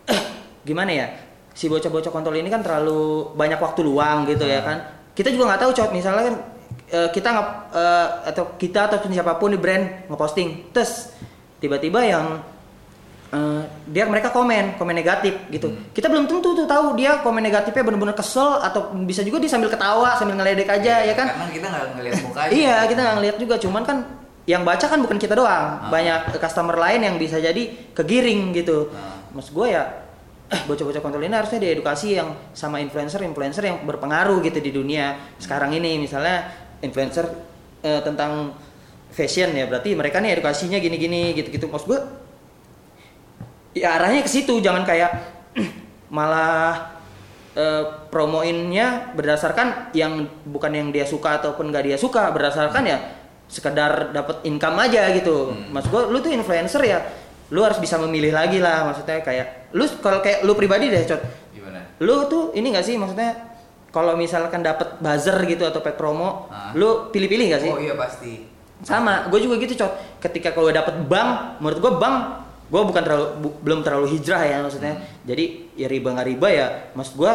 gimana 0.64 0.90
ya? 0.90 1.06
Si 1.52 1.68
bocah-bocah 1.68 2.08
kontol 2.08 2.32
ini 2.32 2.48
kan 2.48 2.64
terlalu 2.64 3.28
banyak 3.34 3.60
waktu 3.60 3.80
luang 3.82 4.24
gitu 4.24 4.42
ya 4.42 4.60
Hmm. 4.60 4.66
kan? 4.66 4.78
Kita 5.12 5.28
juga 5.28 5.52
nggak 5.52 5.60
tahu 5.60 5.72
cowok 5.74 5.92
misalnya 5.92 6.22
kan 6.24 6.36
eh, 6.88 7.08
kita 7.08 7.28
nggak 7.28 7.48
eh, 7.72 8.08
atau 8.30 8.44
kita 8.56 8.80
ataupun 8.86 9.10
siapa 9.10 9.36
pun 9.36 9.48
di 9.48 9.56
brand 9.56 10.08
ngeposting, 10.08 10.72
terus 10.72 11.12
tiba-tiba 11.62 12.02
yang 12.02 12.42
eh, 13.30 13.62
dia 13.88 14.04
mereka 14.04 14.28
komen 14.28 14.76
komen 14.76 14.92
negatif 14.92 15.32
gitu 15.48 15.70
kita 15.94 16.10
belum 16.10 16.26
tentu 16.26 16.52
tuh 16.52 16.66
tahu 16.66 16.98
dia 16.98 17.22
komen 17.22 17.40
negatifnya 17.40 17.86
benar-benar 17.86 18.12
kesel 18.12 18.60
atau 18.60 18.90
bisa 19.02 19.22
juga 19.22 19.38
dia 19.38 19.48
sambil 19.48 19.70
ketawa 19.70 20.18
sambil 20.18 20.36
ngeledek 20.36 20.68
aja 20.68 21.00
ya 21.00 21.14
kan 21.14 21.30
Karena 21.30 21.48
kita 21.48 21.66
nggak 21.66 21.84
ngeliat 21.96 22.14
mukanya. 22.26 22.50
Iya, 22.52 22.76
kita 22.84 23.00
nggak 23.00 23.16
ngeliat 23.16 23.36
juga, 23.38 23.54
cuman 23.56 23.82
kan 23.82 23.98
yang 24.42 24.66
baca 24.66 24.82
kan 24.82 24.98
bukan 24.98 25.16
kita 25.16 25.32
doang, 25.32 25.66
Ah. 25.78 25.88
banyak 25.88 26.34
customer 26.36 26.74
lain 26.74 27.00
yang 27.00 27.14
bisa 27.14 27.38
jadi 27.38 27.62
kegiring 27.94 28.50
gitu. 28.52 28.90
Ah. 28.90 29.22
Mas 29.30 29.48
gue 29.48 29.66
ya, 29.70 29.86
eh, 30.50 30.60
bocah-bocah 30.66 30.98
kontol 30.98 31.22
ini 31.22 31.30
harusnya 31.30 31.62
diedukasi 31.62 32.18
yang 32.18 32.34
sama 32.52 32.82
influencer-influencer 32.82 33.62
yang 33.62 33.86
berpengaruh 33.86 34.42
gitu 34.42 34.58
di 34.58 34.68
dunia 34.68 35.14
sekarang 35.38 35.72
ini, 35.72 35.96
misalnya 35.96 36.50
influencer 36.80 37.30
eh, 37.80 38.02
tentang 38.02 38.50
fashion 39.12 39.52
ya, 39.52 39.68
berarti 39.68 39.92
mereka 39.92 40.18
nih 40.18 40.40
edukasinya 40.40 40.76
gini-gini 40.76 41.36
gitu-gitu. 41.36 41.68
Mas 41.68 41.84
gue, 41.84 42.00
ya 43.72 43.96
arahnya 43.96 44.24
ke 44.24 44.30
situ, 44.30 44.60
jangan 44.60 44.84
kayak 44.84 45.10
malah 46.16 46.96
eh, 47.52 47.84
promoinnya 48.08 49.12
berdasarkan 49.12 49.92
yang 49.92 50.24
bukan 50.44 50.72
yang 50.72 50.88
dia 50.88 51.04
suka 51.04 51.40
ataupun 51.40 51.72
nggak 51.72 51.84
dia 51.86 51.96
suka 51.96 52.28
berdasarkan 52.32 52.84
ya 52.84 52.98
sekedar 53.48 54.16
dapat 54.16 54.40
income 54.48 54.80
aja 54.80 55.12
gitu 55.12 55.52
mas 55.68 55.84
gue 55.84 56.00
lu 56.08 56.24
tuh 56.24 56.32
influencer 56.32 56.80
ya 56.88 57.04
lu 57.52 57.60
harus 57.60 57.76
bisa 57.76 58.00
memilih 58.00 58.32
lagi 58.32 58.56
lah 58.56 58.88
maksudnya 58.88 59.20
kayak 59.20 59.68
lu 59.76 59.84
kalau 60.00 60.24
kayak 60.24 60.40
lu 60.40 60.56
pribadi 60.56 60.88
deh 60.88 61.04
cot 61.04 61.20
Gimana? 61.52 61.84
lu 62.00 62.24
tuh 62.32 62.56
ini 62.56 62.72
gak 62.72 62.80
sih 62.80 62.96
maksudnya 62.96 63.36
kalau 63.92 64.16
misalkan 64.16 64.64
dapat 64.64 64.96
buzzer 64.96 65.36
gitu 65.44 65.68
atau 65.68 65.84
pack 65.84 66.00
promo 66.00 66.48
Ah. 66.48 66.72
lu 66.72 67.12
pilih-pilih 67.12 67.52
gak 67.52 67.60
sih 67.60 67.68
Oh 67.68 67.76
iya 67.76 67.92
pasti. 67.92 68.51
Sama 68.82 69.26
gue 69.26 69.38
juga 69.38 69.54
gitu 69.56 69.78
cot 69.78 69.92
ketika 70.18 70.50
kalau 70.50 70.68
dapet 70.68 70.94
bank 71.06 71.58
menurut 71.58 71.78
gue 71.78 71.92
bank 71.96 72.16
gue 72.66 72.82
bukan 72.82 73.02
terlalu 73.02 73.26
bu- 73.38 73.58
belum 73.60 73.80
terlalu 73.80 74.06
hijrah 74.10 74.42
ya 74.42 74.58
maksudnya. 74.58 74.96
Jadi 75.22 75.44
ya 75.74 75.86
riba 75.86 76.08
nggak 76.10 76.28
riba 76.28 76.48
ya 76.48 76.66
maksud 76.92 77.14
gue 77.14 77.32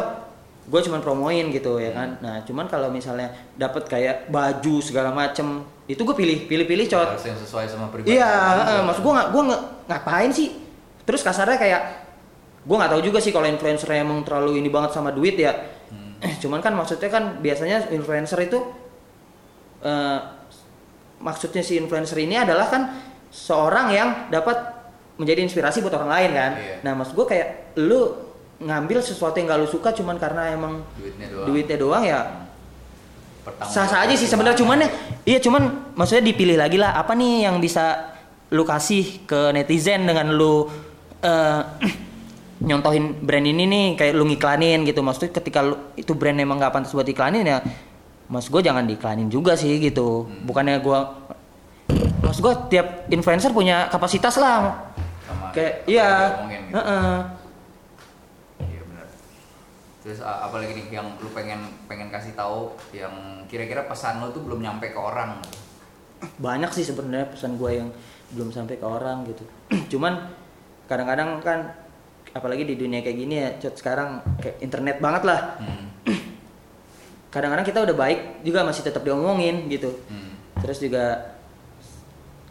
gue 0.68 0.80
cuman 0.84 1.00
promoin 1.00 1.46
gitu 1.48 1.78
ya 1.78 1.94
kan. 1.94 2.18
Nah 2.20 2.42
cuman 2.42 2.66
kalau 2.66 2.90
misalnya 2.90 3.30
dapet 3.54 3.86
kayak 3.86 4.28
baju 4.28 4.82
segala 4.82 5.14
macem 5.14 5.62
itu 5.86 6.02
gue 6.02 6.12
pilih 6.14 6.44
pilih 6.44 6.66
pilih 6.66 6.86
cot 6.86 7.16
Harus 7.16 7.24
yang 7.24 7.38
sesuai 7.38 7.66
sama 7.66 7.88
pribadi. 7.88 8.18
iya 8.18 8.28
maksud 8.84 9.00
gue 9.00 9.14
nggak 9.14 9.30
gue 9.30 9.44
ngapain 9.88 10.32
sih? 10.34 10.50
Terus 11.06 11.22
kasarnya 11.22 11.56
kayak 11.56 11.82
gue 12.66 12.76
nggak 12.76 12.92
tahu 12.92 13.02
juga 13.02 13.22
sih 13.22 13.32
kalau 13.32 13.48
influencer 13.48 13.88
emang 13.94 14.26
terlalu 14.26 14.60
ini 14.60 14.68
banget 14.68 14.92
sama 14.92 15.14
duit 15.14 15.38
ya. 15.38 15.54
Cuman 16.42 16.60
kan 16.60 16.74
maksudnya 16.74 17.08
kan 17.08 17.40
biasanya 17.40 17.88
influencer 17.88 18.42
itu 18.42 18.58
eh, 19.80 20.20
maksudnya 21.22 21.66
si 21.66 21.78
influencer 21.78 22.18
ini 22.22 22.38
adalah 22.38 22.70
kan 22.70 22.82
seorang 23.34 23.88
yang 23.94 24.10
dapat 24.30 24.56
menjadi 25.18 25.42
inspirasi 25.44 25.82
buat 25.82 25.98
orang 25.98 26.12
lain 26.14 26.30
kan? 26.34 26.52
Iya. 26.58 26.76
nah 26.86 26.94
maksud 26.94 27.18
gue 27.18 27.28
kayak 27.28 27.48
lu 27.82 28.14
ngambil 28.58 29.02
sesuatu 29.06 29.38
yang 29.38 29.50
gak 29.54 29.60
lu 29.62 29.70
suka 29.70 29.94
cuman 29.94 30.18
karena 30.18 30.54
emang 30.54 30.82
Duitnya 30.98 31.28
doang. 31.30 31.46
duitnya 31.50 31.78
doang 31.78 32.04
ya 32.06 32.20
Pertanggung 33.48 33.74
sah 33.74 33.88
sah 33.88 34.00
aja 34.04 34.16
sih 34.20 34.28
sebenarnya. 34.28 34.60
Cuman 34.60 34.78
ya 34.84 34.90
iya 35.24 35.40
cuman 35.40 35.96
maksudnya 35.96 36.28
dipilih 36.28 36.60
lagi 36.60 36.76
lah. 36.76 37.00
Apa 37.00 37.16
nih 37.16 37.48
yang 37.48 37.64
bisa 37.64 38.12
lu 38.52 38.68
kasih 38.68 39.24
ke 39.24 39.56
netizen 39.56 40.04
dengan 40.04 40.36
lu 40.36 40.68
eh, 41.24 41.62
nyontohin 42.68 43.24
brand 43.24 43.48
ini 43.48 43.64
nih 43.64 43.86
kayak 43.96 44.14
lu 44.20 44.28
ngiklanin 44.28 44.84
gitu. 44.84 45.00
Maksudnya 45.00 45.32
ketika 45.32 45.64
lu 45.64 45.80
itu 45.96 46.12
brand 46.12 46.36
emang 46.36 46.60
gak 46.60 46.76
pantas 46.76 46.92
buat 46.92 47.08
iklanin 47.08 47.48
ya 47.48 47.64
mas 48.28 48.46
gue 48.46 48.60
jangan 48.60 48.84
diiklanin 48.84 49.28
juga 49.28 49.56
sih 49.56 49.78
gitu 49.78 50.24
Hmm. 50.24 50.44
bukannya 50.44 50.80
gue 50.80 51.00
maksud 52.20 52.42
gue 52.42 52.54
tiap 52.70 52.88
influencer 53.08 53.50
punya 53.50 53.88
kapasitas 53.88 54.36
lah 54.36 54.76
Sama 55.24 55.52
kayak 55.52 55.84
iya 55.86 56.36
gitu. 56.44 56.80
Iya 58.60 58.82
benar. 58.84 59.08
Terus 60.00 60.20
apalagi 60.20 60.72
nih 60.74 60.88
yang 60.94 61.08
lu 61.18 61.32
pengen 61.32 61.60
pengen 61.86 62.08
kasih 62.08 62.32
tahu 62.32 62.72
yang 62.92 63.12
kira-kira 63.46 63.84
pesan 63.84 64.20
lu 64.20 64.32
tuh 64.32 64.40
belum 64.42 64.60
nyampe 64.60 64.92
ke 64.92 65.00
orang. 65.00 65.40
banyak 66.36 66.74
sih 66.74 66.82
sebenarnya 66.82 67.30
pesan 67.30 67.56
gue 67.56 67.72
yang 67.76 67.90
belum 68.34 68.50
sampai 68.50 68.76
ke 68.76 68.84
orang 68.84 69.22
gitu 69.24 69.46
cuman 69.94 70.34
kadang-kadang 70.86 71.38
kan 71.40 71.78
apalagi 72.34 72.66
di 72.66 72.74
dunia 72.74 73.00
kayak 73.00 73.18
gini 73.18 73.36
ya 73.38 73.50
sekarang 73.70 74.20
kayak 74.42 74.58
internet 74.60 74.98
banget 74.98 75.24
lah 75.24 75.40
Hmm. 75.62 75.86
kadang-kadang 77.28 77.64
kita 77.64 77.80
udah 77.82 77.96
baik 77.96 78.20
juga 78.42 78.64
masih 78.64 78.82
tetap 78.82 79.02
diomongin 79.02 79.68
gitu 79.68 79.92
Hmm. 80.08 80.34
terus 80.60 80.78
juga 80.78 81.36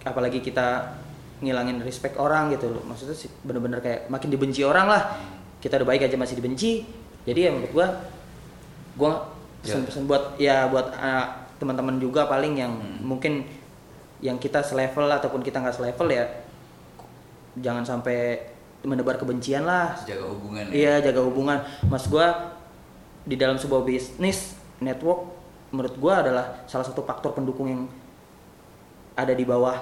apalagi 0.02 0.38
kita 0.38 0.96
ngilangin 1.36 1.82
respect 1.82 2.16
orang 2.16 2.48
gitu 2.48 2.70
loh 2.70 2.82
maksudnya 2.82 3.12
sih 3.12 3.28
bener-bener 3.42 3.78
kayak 3.78 4.08
makin 4.08 4.28
dibenci 4.28 4.62
orang 4.62 4.88
lah 4.88 5.02
kita 5.58 5.76
udah 5.76 5.88
baik 5.88 6.06
aja 6.06 6.16
masih 6.16 6.34
dibenci 6.34 6.86
jadi 7.24 7.48
ya 7.48 7.50
menurut 7.52 7.72
gua 7.72 7.86
gua 8.96 9.12
pesan-pesan 9.60 10.06
buat 10.06 10.38
ya 10.38 10.64
buat 10.66 10.94
uh, 10.94 11.26
teman-teman 11.58 11.98
juga 11.98 12.24
paling 12.24 12.56
yang 12.56 12.72
mungkin 13.02 13.44
yang 14.18 14.38
kita 14.38 14.62
selevel 14.62 15.10
ataupun 15.10 15.42
kita 15.42 15.60
nggak 15.60 15.76
selevel 15.76 16.08
ya 16.08 16.24
jangan 17.56 17.84
sampai 17.84 18.40
menebar 18.80 19.16
kebencian 19.16 19.66
lah 19.66 19.92
Jaga 20.06 20.24
hubungan. 20.26 20.64
ya. 20.70 20.72
Iya 20.72 20.94
jaga 21.02 21.20
hubungan. 21.20 21.58
Mas 21.84 22.06
gua 22.06 22.54
di 23.26 23.34
dalam 23.34 23.58
sebuah 23.58 23.82
bisnis 23.82 24.55
network 24.78 25.20
menurut 25.72 25.94
gua 25.98 26.22
adalah 26.22 26.44
salah 26.64 26.86
satu 26.86 27.02
faktor 27.02 27.32
pendukung 27.32 27.66
yang 27.66 27.82
ada 29.16 29.32
di 29.32 29.42
bawah 29.42 29.76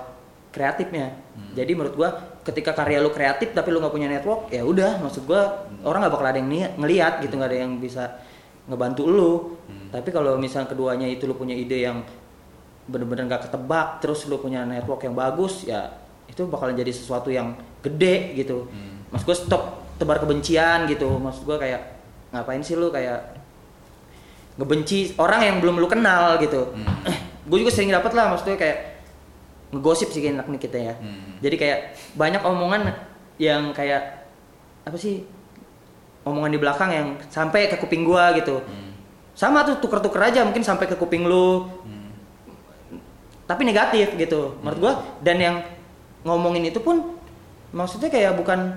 kreatifnya. 0.54 1.10
Hmm. 1.34 1.52
Jadi 1.58 1.72
menurut 1.74 1.94
gua 1.98 2.10
ketika 2.46 2.70
karya 2.72 3.02
lu 3.02 3.10
kreatif 3.10 3.50
tapi 3.50 3.74
lu 3.74 3.82
nggak 3.82 3.94
punya 3.94 4.06
network 4.06 4.52
ya 4.54 4.62
udah 4.62 5.02
maksud 5.02 5.26
gua 5.26 5.66
orang 5.82 6.06
nggak 6.06 6.14
bakal 6.14 6.26
ada 6.26 6.38
yang 6.38 6.50
ni- 6.50 6.74
ngeliat 6.78 7.24
gitu 7.24 7.34
nggak 7.34 7.50
ada 7.50 7.58
yang 7.66 7.72
bisa 7.82 8.04
ngebantu 8.70 9.02
lu. 9.10 9.32
Hmm. 9.66 9.90
Tapi 9.90 10.08
kalau 10.08 10.38
misalnya 10.38 10.70
keduanya 10.70 11.10
itu 11.10 11.26
lu 11.26 11.34
punya 11.34 11.52
ide 11.52 11.84
yang 11.84 12.00
bener-bener 12.84 13.24
nggak 13.26 13.48
ketebak 13.48 13.88
terus 14.04 14.28
lu 14.28 14.36
punya 14.36 14.62
network 14.62 15.08
yang 15.08 15.16
bagus 15.16 15.64
ya 15.64 15.88
itu 16.28 16.44
bakalan 16.44 16.76
jadi 16.76 16.92
sesuatu 16.92 17.32
yang 17.32 17.56
gede 17.80 18.36
gitu 18.36 18.68
Hmm. 18.68 19.08
mas 19.08 19.24
gue 19.24 19.32
stop 19.32 19.80
tebar 19.96 20.20
kebencian 20.20 20.84
gitu 20.84 21.16
mas 21.16 21.40
gue 21.40 21.56
kayak 21.56 21.80
ngapain 22.28 22.60
sih 22.60 22.76
lu 22.76 22.92
kayak 22.92 23.43
ngebenci 24.54 25.18
orang 25.18 25.40
yang 25.42 25.56
belum 25.58 25.76
lu 25.76 25.86
kenal 25.86 26.38
gitu 26.38 26.70
Hmm. 26.70 26.86
gue 27.44 27.58
juga 27.58 27.70
sering 27.70 27.90
dapat 27.90 28.12
lah 28.12 28.30
maksudnya 28.30 28.54
kayak 28.54 28.78
ngegosip 29.70 30.08
sih 30.08 30.22
enak 30.24 30.46
nih 30.46 30.60
kita 30.60 30.78
ya 30.80 30.94
Hmm. 30.94 31.38
jadi 31.38 31.56
kayak 31.56 31.78
banyak 32.14 32.40
omongan 32.40 32.94
yang 33.36 33.70
kayak 33.70 34.30
apa 34.82 34.94
sih 34.94 35.26
omongan 36.22 36.50
di 36.50 36.58
belakang 36.58 36.90
yang 36.90 37.06
sampai 37.26 37.66
ke 37.66 37.76
kuping 37.76 38.02
gua 38.02 38.30
gitu 38.32 38.58
Hmm. 38.58 38.94
sama 39.34 39.60
tuh 39.62 39.76
tuker-tuker 39.76 40.22
aja 40.22 40.40
mungkin 40.42 40.62
sampai 40.62 40.86
ke 40.86 40.94
kuping 40.94 41.26
lu 41.26 41.66
Hmm. 41.82 42.14
tapi 43.44 43.62
negatif 43.62 44.14
gitu 44.14 44.56
menurut 44.60 44.78
gua 44.80 44.92
dan 45.20 45.36
yang 45.36 45.56
ngomongin 46.22 46.64
itu 46.64 46.78
pun 46.78 47.18
maksudnya 47.70 48.08
kayak 48.08 48.38
bukan 48.38 48.72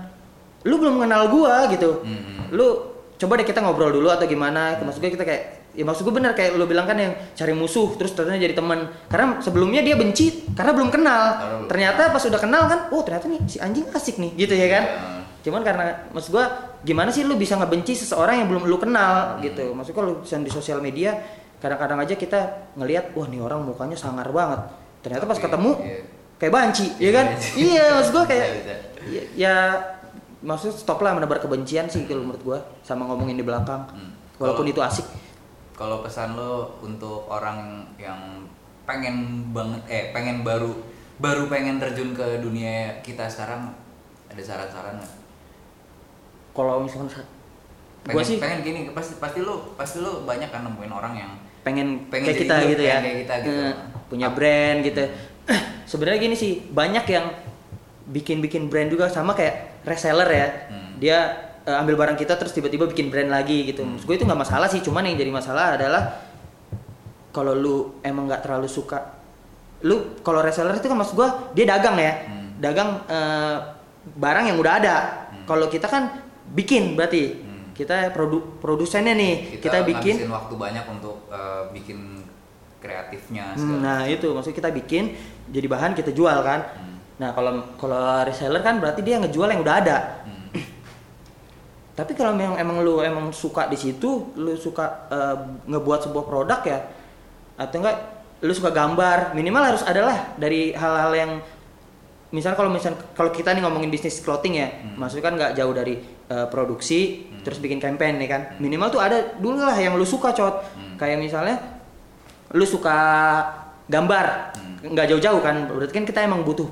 lu 0.65 0.75
belum 0.75 0.99
kenal 0.99 1.29
gua 1.29 1.69
gitu 1.69 2.01
Hmm. 2.01 2.49
lu 2.49 2.67
coba 3.15 3.37
deh 3.37 3.45
kita 3.45 3.61
ngobrol 3.61 3.89
dulu 3.91 4.09
atau 4.09 4.25
gimana 4.25 4.77
maksud 4.77 4.99
gue 4.99 5.09
kita 5.09 5.23
kayak 5.23 5.43
ya 5.77 5.85
maksud 5.85 6.09
gue 6.09 6.15
bener 6.17 6.33
kayak 6.33 6.57
lu 6.57 6.65
bilang 6.65 6.89
kan 6.89 6.97
yang 6.97 7.13
cari 7.37 7.53
musuh 7.53 7.93
terus 8.01 8.17
ternyata 8.17 8.41
jadi 8.41 8.57
teman. 8.57 8.89
Karena 9.05 9.37
sebelumnya 9.37 9.85
dia 9.85 9.93
benci 9.93 10.49
karena 10.57 10.73
belum 10.73 10.89
kenal. 10.89 11.23
Ternyata 11.69 12.09
pas 12.09 12.23
udah 12.25 12.41
kenal 12.41 12.65
kan 12.65 12.79
oh 12.89 13.05
ternyata 13.05 13.29
nih 13.29 13.45
si 13.45 13.61
anjing 13.61 13.85
asik 13.93 14.17
nih 14.17 14.33
gitu 14.33 14.57
ya 14.57 14.67
kan? 14.73 14.85
Iya. 14.89 15.15
cuman 15.37 15.63
karena 15.63 16.11
maksud 16.11 16.35
gua 16.35 16.75
gimana 16.83 17.07
sih 17.07 17.23
lu 17.23 17.39
bisa 17.39 17.55
ngebenci 17.55 17.95
seseorang 17.95 18.43
yang 18.43 18.49
belum 18.51 18.67
lu 18.67 18.81
kenal 18.81 19.37
gitu? 19.39 19.71
Maksud 19.71 19.93
gua 19.93 20.03
lu 20.09 20.13
bisa 20.25 20.35
di 20.41 20.51
sosial 20.51 20.81
media 20.81 21.13
kadang-kadang 21.61 22.03
aja 22.03 22.19
kita 22.19 22.73
ngelihat 22.75 23.15
wah 23.15 23.29
nih 23.29 23.39
orang 23.39 23.63
mukanya 23.63 23.95
sangar 23.95 24.27
banget. 24.33 24.65
Ternyata 25.05 25.23
pas 25.23 25.39
Tapi, 25.39 25.45
ketemu 25.47 25.71
iya. 25.85 25.99
kayak 26.41 26.51
banci 26.51 26.87
ya 26.99 27.11
kan? 27.13 27.25
Iya. 27.37 27.63
iya 27.63 27.85
maksud 27.95 28.11
gua 28.11 28.25
kayak 28.27 28.47
ya, 29.07 29.21
ya 29.37 29.55
maksud 30.43 30.73
stop 30.75 30.99
lah 30.99 31.15
menebar 31.15 31.39
kebencian 31.39 31.87
sih 31.87 32.03
kalau 32.09 32.27
menurut 32.27 32.43
gua 32.43 32.59
sama 32.83 33.07
ngomongin 33.07 33.37
di 33.37 33.45
belakang. 33.45 33.87
Hmm. 33.93 34.11
walaupun 34.37 34.69
itu 34.69 34.77
asik 34.83 35.07
Kalau 35.77 36.01
pesan 36.01 36.33
lo 36.33 36.81
untuk 36.81 37.29
orang 37.29 37.85
yang 37.95 38.17
pengen 38.83 39.15
banget 39.51 39.81
eh 39.85 40.03
pengen 40.09 40.41
baru 40.41 40.73
baru 41.17 41.45
pengen 41.45 41.77
terjun 41.77 42.11
ke 42.11 42.39
dunia 42.39 42.97
kita 42.99 43.27
sekarang 43.27 43.69
ada 44.27 44.41
saran-saran 44.41 44.95
nggak? 44.95 45.13
kalau 46.51 46.81
misalkan 46.81 47.05
sa- 47.07 47.29
Pengen, 48.01 48.23
sih 48.23 48.37
pengen 48.37 48.63
gini 48.63 48.79
pasti 48.89 49.19
pasti 49.19 49.39
lo 49.39 49.75
pasti 49.75 49.99
lo 49.99 50.23
banyak 50.23 50.47
kan 50.47 50.63
nemuin 50.63 50.89
orang 50.89 51.13
yang 51.13 51.31
pengen, 51.61 52.07
Pengen 52.07 52.25
kayak 52.25 52.39
kita 52.39 52.55
lu, 52.57 52.67
gitu 52.71 52.83
ya 52.83 52.97
kayak 52.97 53.17
kita 53.21 53.35
gitu. 53.43 53.59
Eh, 53.61 53.73
punya 54.07 54.27
brand 54.31 54.79
gitu 54.79 55.03
sebenarnya 55.83 56.19
gini 56.21 56.33
sih 56.33 56.51
banyak 56.67 57.05
yang 57.05 57.25
bikin-bikin 58.07 58.71
brand 58.71 58.87
juga 58.87 59.05
sama 59.05 59.35
kayak 59.35 59.83
reseller 59.83 60.25
ya 60.25 60.47
Hmm. 60.71 60.95
dia 60.97 61.46
eh, 61.67 61.75
ambil 61.75 61.99
barang 61.99 62.15
kita 62.15 62.33
terus 62.33 62.51
tiba-tiba 62.51 62.87
bikin 62.87 63.11
brand 63.11 63.27
lagi 63.27 63.67
gitu 63.67 63.83
Hmm. 63.83 63.93
Maksud 63.93 64.07
gue 64.07 64.15
itu 64.15 64.25
nggak 64.25 64.41
masalah 64.41 64.67
sih 64.67 64.79
cuman 64.79 65.03
yang 65.03 65.15
jadi 65.15 65.29
masalah 65.29 65.75
adalah 65.75 66.03
kalau 67.29 67.53
lu 67.53 67.75
emang 68.01 68.25
nggak 68.25 68.41
terlalu 68.41 68.65
suka 68.65 69.13
lu 69.83 70.17
kalau 70.19 70.41
reseller 70.41 70.73
itu 70.73 70.89
kan 70.89 70.97
maksud 70.97 71.13
gue 71.13 71.29
dia 71.53 71.65
dagang 71.67 71.93
ya 71.95 72.13
Hmm. 72.25 72.49
dagang 72.57 72.89
eh, 73.05 73.57
barang 74.07 74.45
yang 74.47 74.57
udah 74.57 74.73
ada. 74.73 74.95
Kalau 75.43 75.67
kita 75.67 75.85
kan 75.85 76.23
bikin 76.49 76.95
berarti 76.95 77.37
Hmm. 77.37 77.75
kita 77.75 78.09
produ 78.09 78.57
produsennya 78.57 79.13
nih, 79.13 79.59
kita, 79.59 79.83
bikin. 79.83 80.15
ngabisin 80.17 80.31
waktu 80.31 80.53
banyak 80.55 80.85
untuk 80.87 81.27
eh, 81.29 81.63
bikin 81.71 82.23
kreatifnya 82.77 83.51
Hmm, 83.53 83.81
nah 83.81 84.05
itu 84.05 84.29
maksudnya 84.31 84.57
kita 84.57 84.69
bikin 84.71 85.03
jadi 85.49 85.67
bahan 85.67 85.91
kita 85.91 86.09
jual 86.09 86.39
kan. 86.39 86.61
Hmm. 86.73 86.97
Nah 87.17 87.29
kalau 87.33 87.51
kalau 87.75 87.97
reseller 88.23 88.61
kan 88.61 88.77
berarti 88.77 89.01
dia 89.01 89.17
ngejual 89.17 89.49
yang 89.49 89.61
udah 89.61 89.75
ada. 89.77 89.97
Hmm. 90.23 90.36
Tapi 91.97 92.13
kalau 92.13 92.37
memang 92.37 92.61
emang 92.61 92.85
lu 92.85 93.01
emang 93.01 93.33
suka 93.33 93.65
di 93.65 93.73
situ, 93.73 94.29
lu 94.37 94.53
suka 94.53 95.09
eh, 95.09 95.35
ngebuat 95.65 96.05
sebuah 96.05 96.23
produk 96.29 96.61
ya, 96.61 96.79
atau 97.57 97.81
enggak 97.81 97.97
lu 98.45 98.53
suka 98.53 98.69
gambar, 98.69 99.33
minimal 99.33 99.63
harus 99.65 99.81
adalah 99.81 100.37
dari 100.37 100.77
hal-hal 100.77 101.09
yang 101.17 101.31
misal 102.29 102.53
kalau 102.53 102.69
misal 102.69 102.93
kalau 103.17 103.33
kita 103.33 103.49
nih 103.49 103.65
ngomongin 103.65 103.89
bisnis 103.89 104.21
clothing 104.21 104.61
ya, 104.61 104.69
Hmm. 104.69 105.01
maksudnya 105.01 105.25
kan 105.25 105.33
nggak 105.41 105.51
jauh 105.57 105.73
dari 105.73 105.97
eh, 106.27 106.47
produksi, 106.53 107.23
terus 107.41 107.57
bikin 107.57 107.81
campaign 107.81 108.21
nih 108.21 108.29
kan, 108.29 108.41
minimal 108.61 108.93
tuh 108.93 109.01
ada 109.01 109.33
dulu 109.41 109.57
lah 109.57 109.73
yang 109.73 109.97
lu 109.97 110.05
suka 110.05 110.35
cot, 110.37 110.69
Hmm. 110.77 111.01
kayak 111.01 111.17
misalnya 111.17 111.55
lu 112.53 112.67
suka 112.67 112.93
gambar, 113.89 114.53
Hmm. 114.53 114.93
nggak 114.93 115.07
jauh-jauh 115.17 115.41
kan, 115.41 115.65
berarti 115.65 115.93
kan 115.97 116.05
kita 116.05 116.19
emang 116.21 116.45
butuh 116.45 116.67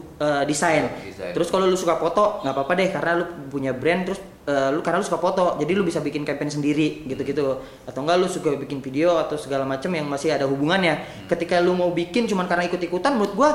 desain. 0.46 0.86
Desain. 1.02 1.34
Terus 1.34 1.50
kalau 1.50 1.66
lu 1.66 1.74
suka 1.74 1.98
foto 1.98 2.46
nggak 2.46 2.54
apa-apa 2.54 2.72
deh 2.78 2.90
karena 2.94 3.12
lu 3.18 3.26
punya 3.50 3.74
brand 3.74 4.06
terus 4.06 4.20
eh, 4.46 4.70
lu 4.72 4.80
karena 4.80 5.02
lu 5.02 5.06
suka 5.06 5.18
foto 5.18 5.58
jadi 5.58 5.74
lu 5.74 5.82
bisa 5.82 6.00
bikin 6.00 6.22
campaign 6.22 6.50
sendiri 6.50 7.04
gitu-gitu. 7.06 7.60
Atau 7.84 8.06
enggak 8.06 8.18
lu 8.22 8.28
suka 8.30 8.54
bikin 8.56 8.80
video 8.80 9.18
atau 9.18 9.36
segala 9.36 9.66
macam 9.66 9.90
yang 9.92 10.06
masih 10.06 10.32
ada 10.34 10.46
hubungannya. 10.46 11.02
Ketika 11.26 11.60
lu 11.60 11.74
mau 11.74 11.90
bikin 11.92 12.26
cuman 12.26 12.46
karena 12.46 12.66
ikut-ikutan 12.70 13.18
menurut 13.18 13.34
gua 13.34 13.50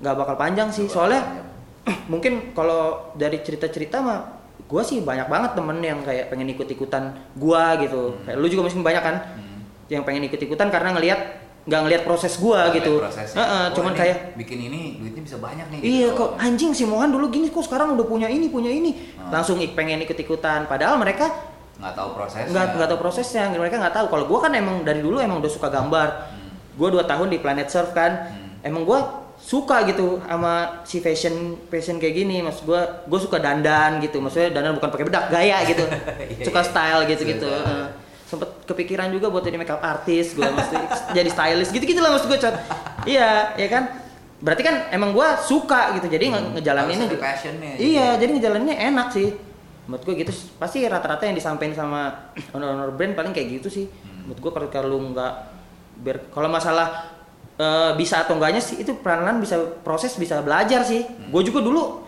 nggak 0.00 0.14
bakal 0.14 0.34
panjang 0.38 0.68
sih. 0.70 0.86
Soalnya 0.86 1.44
mungkin 2.12 2.54
kalau 2.56 3.12
dari 3.14 3.42
cerita-cerita 3.44 4.00
mah 4.00 4.18
gua 4.64 4.80
sih 4.80 5.04
banyak 5.04 5.28
banget 5.28 5.50
temen 5.58 5.78
yang 5.84 6.00
kayak 6.00 6.32
pengen 6.32 6.48
ikut-ikutan 6.54 7.12
gua 7.36 7.76
gitu. 7.82 8.16
Kayak 8.24 8.36
lu 8.40 8.46
juga 8.48 8.62
mungkin 8.70 8.82
banyak 8.82 9.02
kan 9.04 9.16
Hmm. 9.36 9.60
yang 9.92 10.00
pengen 10.00 10.24
ikut-ikutan 10.24 10.72
karena 10.72 10.96
ngelihat 10.96 11.20
nggak 11.64 11.80
ngelihat 11.80 12.02
proses 12.04 12.36
gua 12.36 12.68
gitu. 12.70 13.00
Heeh, 13.00 13.32
Wah, 13.34 13.72
cuman 13.72 13.92
kayak 13.92 14.36
bikin 14.36 14.58
ini 14.62 15.00
duitnya 15.00 15.22
bisa 15.24 15.36
banyak 15.38 15.64
nih 15.66 15.78
Iya 15.80 16.08
gitu. 16.08 16.18
kok 16.18 16.30
anjing 16.36 16.70
si 16.70 16.84
Mohan 16.84 17.08
dulu 17.08 17.28
gini 17.28 17.48
kok 17.48 17.62
sekarang 17.62 17.96
udah 17.96 18.04
punya 18.04 18.28
ini 18.28 18.48
punya 18.48 18.68
ini 18.68 18.92
Hmm. 19.16 19.32
langsung 19.32 19.56
ik- 19.58 19.72
pengen 19.72 19.98
ikut 19.98 20.14
ikutan 20.14 20.64
padahal 20.64 20.96
mereka 20.96 21.32
nggak 21.74 21.94
tahu 21.94 22.08
prosesnya 22.12 22.46
nggak 22.46 22.66
nggak 22.74 22.88
tahu 22.88 22.98
prosesnya 23.00 23.42
mereka 23.50 23.76
nggak 23.78 23.94
tahu 23.94 24.06
kalau 24.06 24.24
gue 24.26 24.38
kan 24.38 24.52
emang 24.52 24.76
dari 24.80 25.00
dulu 25.00 25.18
emang 25.18 25.40
udah 25.40 25.48
suka 25.48 25.66
gambar 25.68 26.08
Hmm. 26.30 26.52
gue 26.74 26.88
dua 26.90 27.04
tahun 27.04 27.28
di 27.28 27.38
Planet 27.38 27.66
Surf 27.66 27.90
kan 27.90 28.12
Hmm. 28.28 28.60
emang 28.62 28.84
gue 28.84 29.00
suka 29.34 29.82
gitu 29.84 30.20
sama 30.22 30.52
si 30.82 31.00
fashion 31.00 31.32
fashion 31.66 31.96
kayak 31.96 32.14
gini 32.14 32.40
maksud 32.40 32.64
gue 32.64 32.80
gue 33.04 33.18
suka 33.18 33.36
dandan 33.36 33.98
gitu 33.98 34.20
maksudnya 34.20 34.52
dandan 34.52 34.72
bukan 34.74 34.88
pakai 34.88 35.04
bedak 35.04 35.24
gaya 35.28 35.64
gitu 35.64 35.84
Iya, 36.30 36.44
suka 36.44 36.60
iya. 36.60 36.68
style 36.68 37.02
gitu 37.06 37.22
gitu. 37.26 37.48
Sempet 38.34 38.50
kepikiran 38.64 39.08
juga 39.08 39.26
buat 39.28 39.40
jadi 39.40 39.54
makeup 39.54 39.78
artist 39.78 40.34
gue 40.34 40.42
mesti 40.44 40.76
jadi 41.16 41.28
stylist 41.28 41.70
gitu 41.70 41.84
gitu 41.84 41.98
lah 41.98 42.10
maksud 42.10 42.26
gue 42.26 42.36
cot 42.36 42.56
iya 43.04 43.54
ya 43.54 43.68
kan 43.68 44.02
berarti 44.36 44.60
kan 44.60 44.74
emang 44.90 45.10
gue 45.10 45.28
suka 45.40 45.94
gitu 45.94 46.06
jadi 46.08 46.26
Hmm. 46.28 46.52
ngejalaninnya 46.52 46.98
Harus 47.00 47.08
ada 47.08 47.14
juga 47.14 47.24
passionnya 47.24 47.72
iya 47.76 48.08
jadi 48.14 48.30
ngejalaninnya 48.32 48.76
enak 48.84 49.08
sih 49.08 49.28
menurut 49.84 50.02
gue 50.02 50.14
gitu 50.18 50.32
pasti 50.56 50.82
rata-rata 50.82 51.24
yang 51.24 51.32
disampaikan 51.32 51.74
sama 51.74 52.00
owner-owner 52.52 52.90
brand 52.90 53.14
paling 53.14 53.30
kayak 53.30 53.58
gitu 53.58 53.68
sih 53.70 53.86
Hmm. 53.86 54.26
menurut 54.26 54.40
gue 54.40 54.50
kalau 54.52 54.68
kalau 54.68 54.98
nggak 55.08 55.32
ber 55.96 56.16
kalau 56.28 56.48
masalah 56.48 57.14
eh, 57.54 57.92
bisa 57.94 58.20
atau 58.20 58.34
enggaknya 58.34 58.58
sih 58.58 58.80
itu 58.80 58.96
pelan-pelan 58.96 59.38
bisa 59.38 59.54
proses 59.80 60.12
bisa 60.14 60.40
belajar 60.40 60.82
sih 60.82 61.06
Hmm. 61.06 61.30
gue 61.30 61.42
juga 61.44 61.60
dulu 61.60 62.02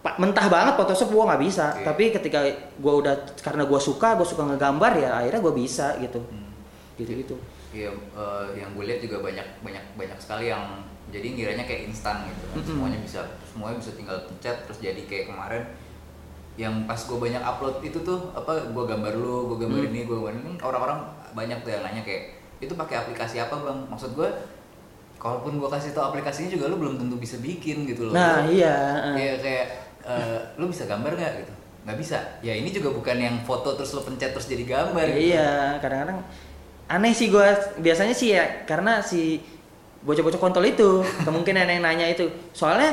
mentah 0.00 0.46
banget 0.46 0.74
Photoshop 0.74 1.08
gue 1.08 1.20
nggak 1.22 1.42
bisa 1.42 1.66
Oke. 1.70 1.84
tapi 1.84 2.04
ketika 2.10 2.40
gue 2.74 2.94
udah 2.96 3.12
karena 3.38 3.62
gue 3.62 3.76
suka 3.78 4.16
gue 4.16 4.24
suka 4.24 4.42
ngegambar 4.46 4.96
ya 4.96 5.10
akhirnya 5.14 5.40
gue 5.40 5.54
bisa 5.54 5.92
gitu 5.98 6.20
Hmm. 6.22 6.50
gitu 6.96 7.12
gitu 7.16 7.36
Iya, 7.70 7.86
eh, 7.86 8.46
yang 8.58 8.74
gue 8.74 8.82
lihat 8.82 8.98
juga 8.98 9.22
banyak 9.22 9.46
banyak 9.60 9.84
banyak 9.94 10.18
sekali 10.18 10.50
yang 10.50 10.82
jadi 11.06 11.22
ngiranya 11.22 11.62
kayak 11.62 11.86
instan 11.86 12.26
gitu 12.26 12.42
kan. 12.44 12.56
Mm-mm. 12.56 12.66
Semuanya 12.66 12.98
bisa 12.98 13.20
semuanya 13.44 13.78
bisa 13.78 13.94
tinggal 13.94 14.18
pencet 14.24 14.56
terus 14.66 14.78
jadi 14.80 14.98
kayak 15.04 15.30
kemarin 15.30 15.62
yang 16.58 16.82
pas 16.84 16.98
gue 16.98 17.14
banyak 17.14 17.38
upload 17.38 17.78
itu 17.80 17.98
tuh 18.00 18.32
apa 18.32 18.66
gue 18.66 18.84
gambar 18.84 19.14
lu, 19.14 19.54
gue 19.54 19.58
gambar 19.60 19.80
Hmm. 19.80 19.88
ini, 19.88 20.00
gue 20.02 20.12
gambar 20.12 20.34
ini 20.34 20.52
orang-orang 20.58 20.98
banyak 21.32 21.58
tuh 21.60 21.70
yang 21.70 21.82
nanya 21.82 22.02
kayak 22.02 22.22
itu 22.58 22.74
pakai 22.74 22.96
aplikasi 22.98 23.38
apa 23.38 23.54
bang? 23.54 23.78
Maksud 23.86 24.12
gue 24.12 24.28
kalaupun 25.16 25.54
gue 25.56 25.68
kasih 25.70 25.92
tau 25.92 26.10
aplikasinya 26.10 26.50
juga 26.50 26.66
lu 26.66 26.76
belum 26.76 26.98
tentu 26.98 27.16
bisa 27.16 27.38
bikin 27.38 27.84
gitu 27.84 28.08
loh. 28.08 28.12
nah 28.12 28.42
Lu- 28.42 28.50
iya 28.50 29.14
kayak 29.14 29.66
eh, 30.02 30.38
lu 30.56 30.66
bisa 30.66 30.84
gambar 30.84 31.12
nggak 31.12 31.32
gitu? 31.38 31.52
Nggak 31.80 31.96
bisa. 31.96 32.18
Ya 32.40 32.52
ini 32.52 32.68
juga 32.68 32.90
bukan 32.90 33.16
yang 33.16 33.36
foto 33.42 33.72
terus 33.72 33.90
lu 33.90 34.00
pencet 34.00 34.30
terus 34.30 34.46
jadi 34.46 34.64
gambar. 34.64 35.04
gitu. 35.08 35.32
Iya, 35.32 35.78
kadang-kadang 35.78 36.20
aneh 36.86 37.12
sih 37.12 37.28
gue 37.28 37.46
biasanya 37.78 38.10
sih 38.10 38.34
ya 38.34 38.64
karena 38.64 38.98
si 38.98 39.38
bocah-bocah 40.02 40.38
kontol 40.38 40.64
itu 40.64 41.00
kemungkinan 41.26 41.68
yang 41.68 41.80
nanya 41.80 42.06
itu 42.06 42.26
soalnya 42.50 42.90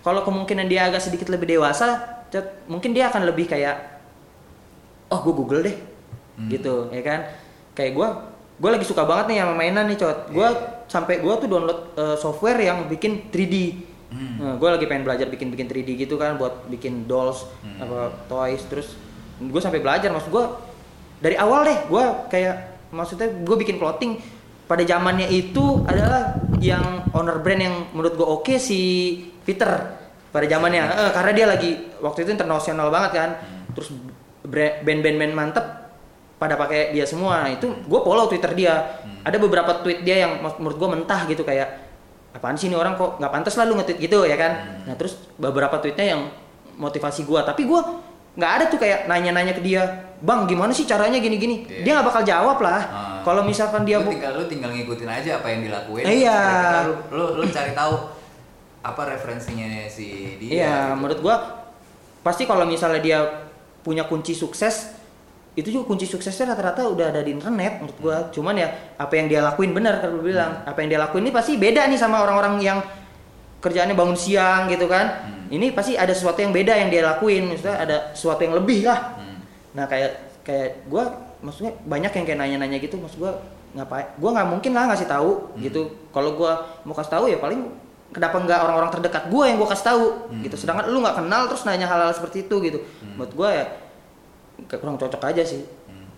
kalau 0.00 0.22
kemungkinan 0.22 0.66
dia 0.66 0.86
agak 0.86 1.00
sedikit 1.00 1.26
lebih 1.26 1.50
dewasa 1.50 1.98
Cet, 2.30 2.64
mungkin 2.64 2.94
dia 2.94 3.10
akan 3.10 3.26
lebih 3.26 3.44
kayak 3.44 3.76
oh 5.08 5.20
gue 5.20 5.34
google 5.34 5.62
deh 5.62 5.76
Hmm. 6.32 6.48
gitu 6.48 6.88
ya 6.88 7.04
kan 7.04 7.28
kayak 7.76 7.92
gue 7.92 8.08
gue 8.56 8.70
lagi 8.72 8.88
suka 8.88 9.04
banget 9.04 9.28
nih 9.28 9.44
sama 9.44 9.52
mainan 9.52 9.84
nih 9.84 10.00
cot 10.00 10.32
gue 10.32 10.40
Iya. 10.40 10.88
sampai 10.88 11.20
gue 11.20 11.34
tuh 11.36 11.44
download 11.44 11.92
eh, 11.92 12.16
software 12.16 12.56
yang 12.56 12.88
bikin 12.88 13.28
3D 13.28 13.56
Hmm. 14.12 14.54
gue 14.54 14.68
lagi 14.68 14.84
pengen 14.84 15.02
belajar 15.02 15.26
bikin 15.26 15.48
bikin 15.48 15.66
3D 15.66 15.96
gitu 15.98 16.14
kan 16.14 16.36
buat 16.36 16.68
bikin 16.68 17.04
dolls 17.04 17.48
Hmm. 17.60 17.80
apa 17.80 17.98
toys 18.26 18.60
terus 18.64 18.92
gue 19.38 19.58
sampai 19.58 19.80
belajar. 19.80 20.08
Maksud 20.08 20.28
gue 20.28 20.44
dari 21.18 21.34
awal 21.34 21.64
deh 21.64 21.78
gue 21.86 22.04
kayak 22.28 22.54
maksudnya 22.90 23.32
gue 23.32 23.56
bikin 23.56 23.76
clothing 23.76 24.20
pada 24.62 24.82
zamannya 24.82 25.26
itu 25.26 25.80
adalah 25.82 26.36
yang 26.58 27.08
owner 27.10 27.38
brand 27.38 27.60
yang 27.60 27.76
menurut 27.90 28.14
gue 28.14 28.24
oke 28.26 28.54
si 28.56 28.80
Peter 29.42 29.68
pada 30.28 30.46
zamannya. 30.46 30.82
Eh, 30.82 31.10
karena 31.10 31.32
dia 31.32 31.46
lagi 31.46 31.70
waktu 31.98 32.22
itu 32.22 32.32
internasional 32.32 32.88
banget 32.88 33.10
kan. 33.14 33.30
Terus 33.72 33.92
bra- 34.42 34.80
band-band-band 34.80 35.32
mantep 35.32 35.66
pada 36.36 36.56
pakai 36.56 36.90
dia 36.90 37.04
semua. 37.04 37.48
Itu 37.48 37.80
gue 37.80 38.00
follow 38.00 38.26
twitter 38.26 38.52
dia. 38.52 39.00
Ada 39.22 39.36
beberapa 39.36 39.80
tweet 39.80 40.02
dia 40.02 40.24
yang 40.24 40.32
menurut 40.58 40.76
gue 40.76 40.88
mentah 40.90 41.24
gitu 41.24 41.42
kayak 41.42 41.91
apaan 42.32 42.54
sih 42.54 42.66
ini 42.66 42.74
orang 42.74 42.94
kok 42.94 43.16
nggak 43.16 43.28
pantas 43.30 43.54
lah 43.54 43.64
lu 43.64 43.76
nge-tweet 43.76 43.98
gitu 44.00 44.24
ya 44.24 44.34
kan 44.34 44.52
nah 44.82 44.94
terus 44.94 45.20
beberapa 45.36 45.76
tweetnya 45.76 46.06
yang 46.10 46.22
motivasi 46.74 47.22
gue 47.22 47.40
tapi 47.42 47.64
gue 47.64 47.80
nggak 48.32 48.50
ada 48.50 48.64
tuh 48.66 48.78
kayak 48.78 49.04
nanya-nanya 49.04 49.52
ke 49.52 49.60
dia 49.60 49.84
bang 50.18 50.46
gimana 50.46 50.72
sih 50.72 50.82
caranya 50.82 51.18
gini-gini 51.18 51.68
Iya. 51.68 51.84
dia 51.84 51.92
nggak 51.94 52.06
bakal 52.06 52.22
jawab 52.22 52.58
lah 52.58 52.80
Ah. 52.82 53.20
kalau 53.20 53.44
misalkan 53.44 53.84
dia 53.84 53.98
lu 53.98 54.08
tinggal 54.08 54.32
lu 54.34 54.44
tinggal 54.46 54.70
ngikutin 54.70 55.04
aja 55.06 55.30
apa 55.36 55.46
yang 55.48 55.60
dilakuin 55.62 56.04
Iya. 56.04 56.40
Kira-kira 56.40 56.80
lu, 56.82 56.94
lu 57.12 57.24
lu 57.36 57.44
cari 57.46 57.72
tahu 57.72 57.94
apa 58.80 59.02
referensinya 59.06 59.68
si 59.86 60.40
dia 60.40 60.48
Iya, 60.48 60.72
gitu. 60.88 60.96
menurut 60.96 61.18
gua 61.20 61.36
pasti 62.20 62.46
kalau 62.46 62.64
misalnya 62.64 62.98
dia 62.98 63.18
punya 63.80 64.06
kunci 64.06 64.32
sukses 64.32 64.94
itu 65.52 65.68
juga 65.68 65.84
kunci 65.92 66.08
suksesnya 66.08 66.56
rata-rata 66.56 66.88
udah 66.88 67.12
ada 67.12 67.20
di 67.20 67.36
internet 67.36 67.84
menurut 67.84 67.98
gua. 68.00 68.18
Cuman 68.32 68.56
ya 68.56 68.72
apa 68.96 69.12
yang 69.20 69.28
dia 69.28 69.44
lakuin 69.44 69.76
benar 69.76 70.00
kalau 70.00 70.20
lu 70.20 70.32
bilang. 70.32 70.64
Apa 70.64 70.80
yang 70.80 70.88
dia 70.96 71.00
lakuin 71.00 71.28
ini 71.28 71.32
pasti 71.32 71.60
beda 71.60 71.84
nih 71.92 72.00
sama 72.00 72.24
orang-orang 72.24 72.56
yang 72.64 72.78
kerjaannya 73.60 73.94
bangun 73.94 74.16
siang 74.16 74.66
gitu 74.66 74.88
kan. 74.88 75.28
Hmm. 75.28 75.52
Ini 75.52 75.76
pasti 75.76 75.92
ada 75.94 76.10
sesuatu 76.10 76.40
yang 76.40 76.50
beda 76.56 76.72
yang 76.72 76.88
dia 76.88 77.04
lakuin, 77.04 77.52
maksudnya 77.52 77.76
ada 77.78 77.96
sesuatu 78.16 78.40
yang 78.40 78.56
lebih 78.56 78.88
lah. 78.88 79.20
Hmm. 79.20 79.38
Nah, 79.76 79.84
kayak 79.86 80.40
kayak 80.42 80.88
gua 80.88 81.12
maksudnya 81.44 81.76
banyak 81.84 82.10
yang 82.10 82.24
kayak 82.26 82.38
nanya-nanya 82.40 82.78
gitu 82.80 82.96
maksud 82.96 83.20
gua 83.20 83.36
ngapain? 83.76 84.08
Gua 84.16 84.30
nggak 84.32 84.48
mungkin 84.48 84.72
lah 84.72 84.88
ngasih 84.88 85.06
tahu 85.06 85.30
Hmm. 85.52 85.62
gitu. 85.62 85.82
Kalau 86.10 86.32
gua 86.34 86.64
mau 86.82 86.96
kasih 86.96 87.12
tahu 87.12 87.24
ya 87.28 87.36
paling 87.36 87.60
kenapa 88.08 88.40
nggak 88.40 88.58
orang-orang 88.66 88.90
terdekat 88.92 89.28
gua 89.28 89.44
yang 89.46 89.60
gua 89.60 89.68
kasih 89.68 89.86
tahu 89.94 90.04
Hmm. 90.32 90.42
gitu. 90.42 90.56
Sedangkan 90.56 90.88
lu 90.88 90.98
nggak 91.04 91.16
kenal 91.20 91.44
terus 91.46 91.62
nanya 91.68 91.86
hal-hal 91.86 92.10
seperti 92.16 92.48
itu 92.48 92.56
gitu. 92.64 92.78
Menurut 93.14 93.32
gua 93.36 93.48
ya 93.52 93.64
kayak 94.68 94.80
kurang 94.80 94.98
cocok 95.00 95.22
aja 95.32 95.42
sih. 95.42 95.62
Hmm. 95.88 96.08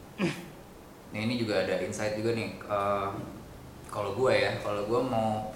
Nah 1.15 1.21
ini 1.23 1.39
juga 1.39 1.63
ada 1.63 1.79
insight 1.83 2.19
juga 2.19 2.35
nih. 2.35 2.59
eh, 2.59 3.09
kalau 3.91 4.11
gue 4.19 4.33
ya, 4.35 4.51
kalau 4.59 4.83
gue 4.91 5.01
mau 5.07 5.55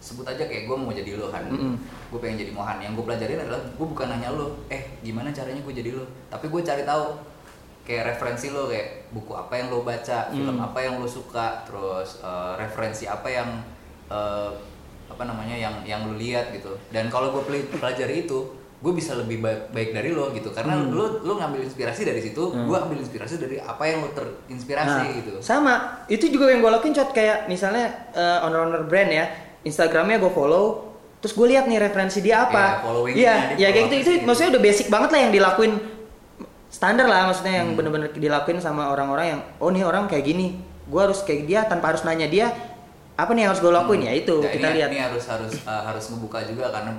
sebut 0.00 0.24
aja 0.24 0.44
kayak 0.48 0.64
gue 0.68 0.76
mau 0.76 0.92
jadi 0.92 1.16
lo 1.16 1.28
kan, 1.28 1.44
Mm-mm. 1.48 1.76
gue 2.08 2.18
pengen 2.20 2.40
jadi 2.40 2.52
Mohan. 2.56 2.80
Yang 2.80 3.00
gue 3.00 3.04
pelajarin 3.08 3.40
adalah 3.44 3.60
gue 3.60 3.86
bukan 3.88 4.08
nanya 4.08 4.32
lo, 4.32 4.64
eh 4.72 4.96
gimana 5.04 5.28
caranya 5.32 5.60
gue 5.60 5.74
jadi 5.76 5.96
lo, 5.96 6.04
tapi 6.32 6.48
gue 6.48 6.60
cari 6.60 6.84
tahu 6.84 7.20
kayak 7.84 8.16
referensi 8.16 8.48
lo 8.48 8.68
kayak 8.72 9.12
buku 9.12 9.32
apa 9.36 9.60
yang 9.60 9.68
lo 9.68 9.84
baca, 9.84 10.32
film 10.32 10.56
Mm. 10.56 10.66
apa 10.72 10.78
yang 10.80 10.94
lo 11.00 11.08
suka, 11.08 11.64
terus 11.68 12.24
eh, 12.24 12.52
referensi 12.56 13.04
apa 13.04 13.28
yang 13.28 13.48
eh, 14.08 14.50
apa 15.08 15.22
namanya 15.28 15.56
yang 15.56 15.84
yang 15.84 16.00
lo 16.08 16.16
lihat 16.16 16.48
gitu. 16.52 16.72
Dan 16.88 17.12
kalau 17.12 17.28
gue 17.32 17.44
pelajari 17.76 18.24
itu, 18.24 18.40
gue 18.84 18.92
bisa 18.92 19.16
lebih 19.16 19.40
baik, 19.40 19.72
baik 19.72 19.90
dari 19.90 20.12
lo 20.12 20.28
gitu, 20.30 20.52
karena 20.52 20.76
Hmm. 20.76 20.92
lo 20.92 21.24
lo 21.24 21.32
ngambil 21.34 21.64
inspirasi 21.64 22.04
dari 22.04 22.20
situ, 22.20 22.44
Hmm. 22.44 22.68
gue 22.68 22.76
ambil 22.76 23.00
inspirasi 23.00 23.40
dari 23.40 23.56
apa 23.56 23.80
yang 23.82 24.04
lo 24.04 24.12
terinspirasi 24.12 25.00
Nah, 25.00 25.16
gitu. 25.16 25.30
Sama, 25.40 25.74
itu 26.04 26.28
juga 26.28 26.52
yang 26.52 26.60
gue 26.60 26.68
lakuin 26.70 26.92
cot. 26.92 27.10
Kayak 27.10 27.48
misalnya 27.48 28.12
eh, 28.12 28.44
owner-owner 28.44 28.84
brand 28.84 29.08
ya, 29.08 29.24
Instagramnya 29.62 30.20
gue 30.20 30.28
follow, 30.28 30.92
terus 31.18 31.32
gue 31.32 31.46
lihat 31.48 31.64
nih 31.64 31.80
referensi 31.80 32.20
dia 32.20 32.44
apa. 32.44 32.84
Iya 33.08 33.56
dia 33.56 33.56
ya 33.56 33.68
kayak 33.72 33.88
gitu. 33.88 33.94
Itu 33.96 34.28
maksudnya 34.28 34.50
udah 34.52 34.62
basic 34.62 34.86
banget 34.86 35.08
lah 35.08 35.20
yang 35.22 35.32
dilakuin. 35.32 35.72
Standar 36.68 37.06
lah 37.06 37.30
maksudnya 37.30 37.54
Hmm. 37.54 37.60
yang 37.64 37.68
bener-bener 37.72 38.08
dilakuin 38.10 38.58
sama 38.58 38.90
orang-orang 38.90 39.26
yang 39.32 39.40
oh 39.56 39.70
nih 39.70 39.80
orang 39.82 40.04
kayak 40.04 40.26
gini. 40.26 40.60
Gue 40.84 41.00
harus 41.00 41.24
kayak 41.24 41.48
dia 41.48 41.60
tanpa 41.64 41.88
harus 41.88 42.04
nanya 42.04 42.28
dia 42.28 42.52
apa 43.14 43.30
nih 43.32 43.46
yang 43.46 43.54
harus 43.54 43.62
gue 43.62 43.72
lakuin? 43.72 44.02
Ya 44.02 44.12
itu 44.12 44.36
Nah, 44.36 44.50
kita 44.50 44.68
ini, 44.68 44.76
lihat. 44.76 44.88
ini 44.90 44.98
harus 45.00 45.24
harus 45.24 45.54
uh, 45.64 45.82
harus 45.86 46.04
ngebuka 46.10 46.44
juga 46.44 46.68
karena 46.68 46.92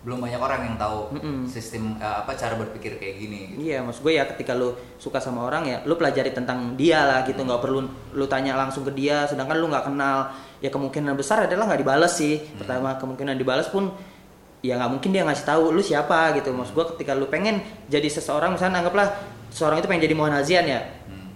belum 0.00 0.16
banyak 0.16 0.40
orang 0.40 0.60
yang 0.64 0.76
tahu 0.80 1.12
Mm-mm. 1.12 1.44
sistem 1.44 1.92
uh, 2.00 2.24
apa 2.24 2.32
cara 2.32 2.56
berpikir 2.56 2.96
kayak 2.96 3.20
gini. 3.20 3.38
gitu. 3.52 3.68
Iya, 3.68 3.84
maksud 3.84 4.00
gue 4.00 4.16
ya 4.16 4.24
ketika 4.24 4.56
lu 4.56 4.72
suka 4.96 5.20
sama 5.20 5.44
orang 5.44 5.68
ya, 5.68 5.76
lu 5.84 5.92
pelajari 5.92 6.32
tentang 6.32 6.72
dia 6.72 7.04
lah 7.04 7.20
gitu, 7.28 7.44
nggak 7.44 7.60
perlu 7.60 7.84
lu 8.16 8.24
tanya 8.24 8.56
langsung 8.56 8.80
ke 8.88 8.96
dia, 8.96 9.28
sedangkan 9.28 9.60
lu 9.60 9.68
nggak 9.68 9.92
kenal. 9.92 10.32
Ya 10.64 10.72
kemungkinan 10.72 11.12
besar 11.20 11.44
adalah 11.44 11.68
nggak 11.68 11.84
dibales 11.84 12.16
sih. 12.16 12.40
Pertama 12.56 12.96
kemungkinan 12.96 13.36
dibales 13.36 13.68
pun 13.68 13.92
ya 14.64 14.80
nggak 14.80 14.88
mungkin 14.88 15.12
dia 15.12 15.20
ngasih 15.28 15.44
tahu 15.44 15.68
lu 15.68 15.84
siapa 15.84 16.32
gitu. 16.32 16.48
Maksud 16.48 16.72
gue 16.72 16.86
ketika 16.96 17.12
lu 17.12 17.28
pengen 17.28 17.60
jadi 17.92 18.08
seseorang, 18.08 18.56
misalnya 18.56 18.80
anggaplah 18.80 19.12
seorang 19.52 19.84
itu 19.84 19.88
pengen 19.88 20.08
jadi 20.08 20.16
Muhammad 20.16 20.40
Hazian 20.40 20.64
ya, 20.64 20.80
Hmm. 21.12 21.28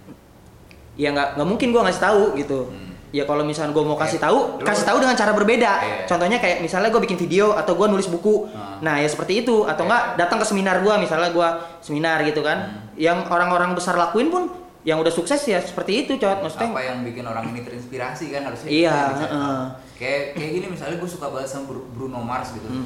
ya 0.97 1.13
nggak 1.13 1.37
nggak 1.37 1.47
mungkin 1.53 1.69
gue 1.69 1.81
ngasih 1.85 2.01
tahu 2.01 2.23
gitu. 2.41 2.73
Hmm. 2.73 2.94
Ya 3.15 3.23
kalau 3.23 3.41
misalnya 3.41 3.71
gue 3.71 3.79
mau 3.81 3.95
kasih 3.95 4.19
Iya. 4.19 4.27
tahu, 4.27 4.37
kasih 4.59 4.83
tahu 4.83 4.97
dengan 4.99 5.15
cara 5.15 5.31
berbeda. 5.31 5.71
Iya. 5.77 5.95
Contohnya 6.05 6.35
kayak 6.35 6.59
misalnya 6.59 6.89
gue 6.89 6.99
bikin 6.99 7.15
video 7.15 7.55
atau 7.55 7.71
gue 7.73 7.87
nulis 7.87 8.07
buku. 8.07 8.51
Ah. 8.51 8.75
Nah 8.81 8.99
ya 8.99 9.07
seperti 9.07 9.39
itu. 9.39 9.63
Atau 9.63 9.81
Iya. 9.81 9.87
enggak 9.87 10.03
datang 10.17 10.37
ke 10.37 10.45
seminar 10.45 10.83
gue, 10.83 10.93
misalnya 10.97 11.31
gue 11.31 11.47
seminar 11.79 12.19
gitu 12.21 12.41
kan. 12.41 12.57
Hmm. 12.59 12.99
Yang 12.99 13.17
orang-orang 13.29 13.71
besar 13.71 13.95
lakuin 13.95 14.27
pun, 14.27 14.51
yang 14.83 14.99
udah 14.99 15.09
sukses 15.09 15.39
ya 15.41 15.57
seperti 15.59 16.03
itu, 16.03 16.19
cowok. 16.19 16.43
Maksudnya 16.43 16.69
apa 16.69 16.81
yang 16.83 16.97
bikin 17.01 17.23
orang 17.23 17.45
ini 17.49 17.63
terinspirasi 17.63 18.25
kan 18.29 18.41
harusnya 18.43 18.67
Iya, 18.69 18.91
tahu. 18.91 19.63
kayak 19.95 20.21
kayak 20.35 20.51
gini 20.53 20.65
misalnya 20.69 20.95
gue 20.97 21.07
suka 21.07 21.25
banget 21.25 21.47
sama 21.47 21.63
Bru- 21.65 21.87
Bruno 21.89 22.19
Mars 22.19 22.51
gitu 22.51 22.67
Hmm. 22.67 22.83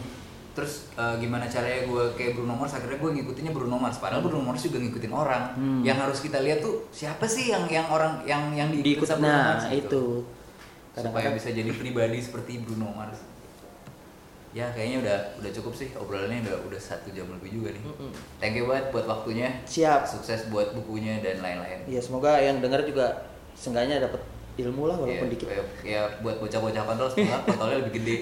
Terus 0.52 0.89
eh, 0.93 1.16
gimana 1.18 1.45
caranya 1.45 1.84
gue 1.84 2.04
kayak 2.14 2.34
Bruno 2.34 2.54
Mars 2.54 2.74
akhirnya 2.74 2.97
gue 2.97 3.12
ngikutinnya 3.14 3.50
Bruno 3.50 3.76
Mars 3.76 3.97
padahal 3.97 4.20
Bruno 4.20 4.43
Mars 4.43 4.62
juga 4.62 4.78
ngikutin 4.78 5.14
orang 5.14 5.43
Hmm. 5.52 5.82
yang 5.82 5.97
harus 5.97 6.20
kita 6.20 6.39
lihat 6.39 6.60
tuh 6.60 6.84
siapa 6.89 7.24
sih 7.26 7.47
yang 7.47 7.64
yang 7.66 7.88
orang 7.88 8.20
yang 8.24 8.52
yang 8.52 8.68
diikuti 8.70 8.95
diikut. 8.95 9.08
sama 9.08 9.22
Bruno 9.22 9.32
Nah 9.32 9.45
Mars 9.52 9.66
gitu. 9.66 9.78
itu. 9.78 10.04
supaya 10.89 10.97
Kadang-kadang 11.06 11.34
bisa 11.34 11.50
jadi 11.54 11.72
pribadi 11.72 12.18
seperti 12.20 12.52
Bruno 12.60 12.91
Mars 12.91 13.20
ya 14.50 14.66
kayaknya 14.68 14.97
udah 15.00 15.18
udah 15.38 15.52
cukup 15.54 15.74
sih 15.76 15.88
obrolannya 15.93 16.41
udah 16.41 16.58
udah 16.66 16.80
satu 16.80 17.08
jam 17.10 17.30
lebih 17.30 17.54
juga 17.54 17.70
nih 17.70 17.84
thank 18.41 18.58
you 18.58 18.66
banget 18.66 18.89
buat 18.89 19.06
waktunya 19.06 19.54
siap. 19.64 20.02
sukses 20.04 20.50
buat 20.50 20.74
bukunya 20.74 21.22
dan 21.22 21.38
lain-lain 21.39 21.86
Ya 21.86 22.02
semoga 22.02 22.34
yang 22.36 22.58
dengar 22.58 22.82
juga 22.82 23.14
seenggaknya 23.54 24.02
dapat 24.02 24.18
ilmu 24.58 24.89
lah 24.89 24.97
walaupun 24.97 25.24
ya, 25.24 25.32
dikit. 25.32 25.47
ya, 25.47 25.62
ya 25.86 26.02
buat 26.20 26.41
bocah-bocah 26.41 26.82
kontol 26.84 27.08
semoga 27.08 27.38
kontolnya 27.47 27.78
lebih 27.80 27.93
gede 27.95 28.16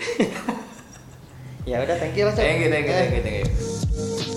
ya 1.68 1.84
udah 1.84 2.00
thank 2.00 2.16
you 2.16 2.24
lah 2.24 2.32
thank 2.32 2.64
you 2.64 2.72
thank 2.72 2.88
you 2.88 2.96
thank 2.96 3.12
you, 3.12 3.22
thank 3.28 3.44
you. 3.44 4.37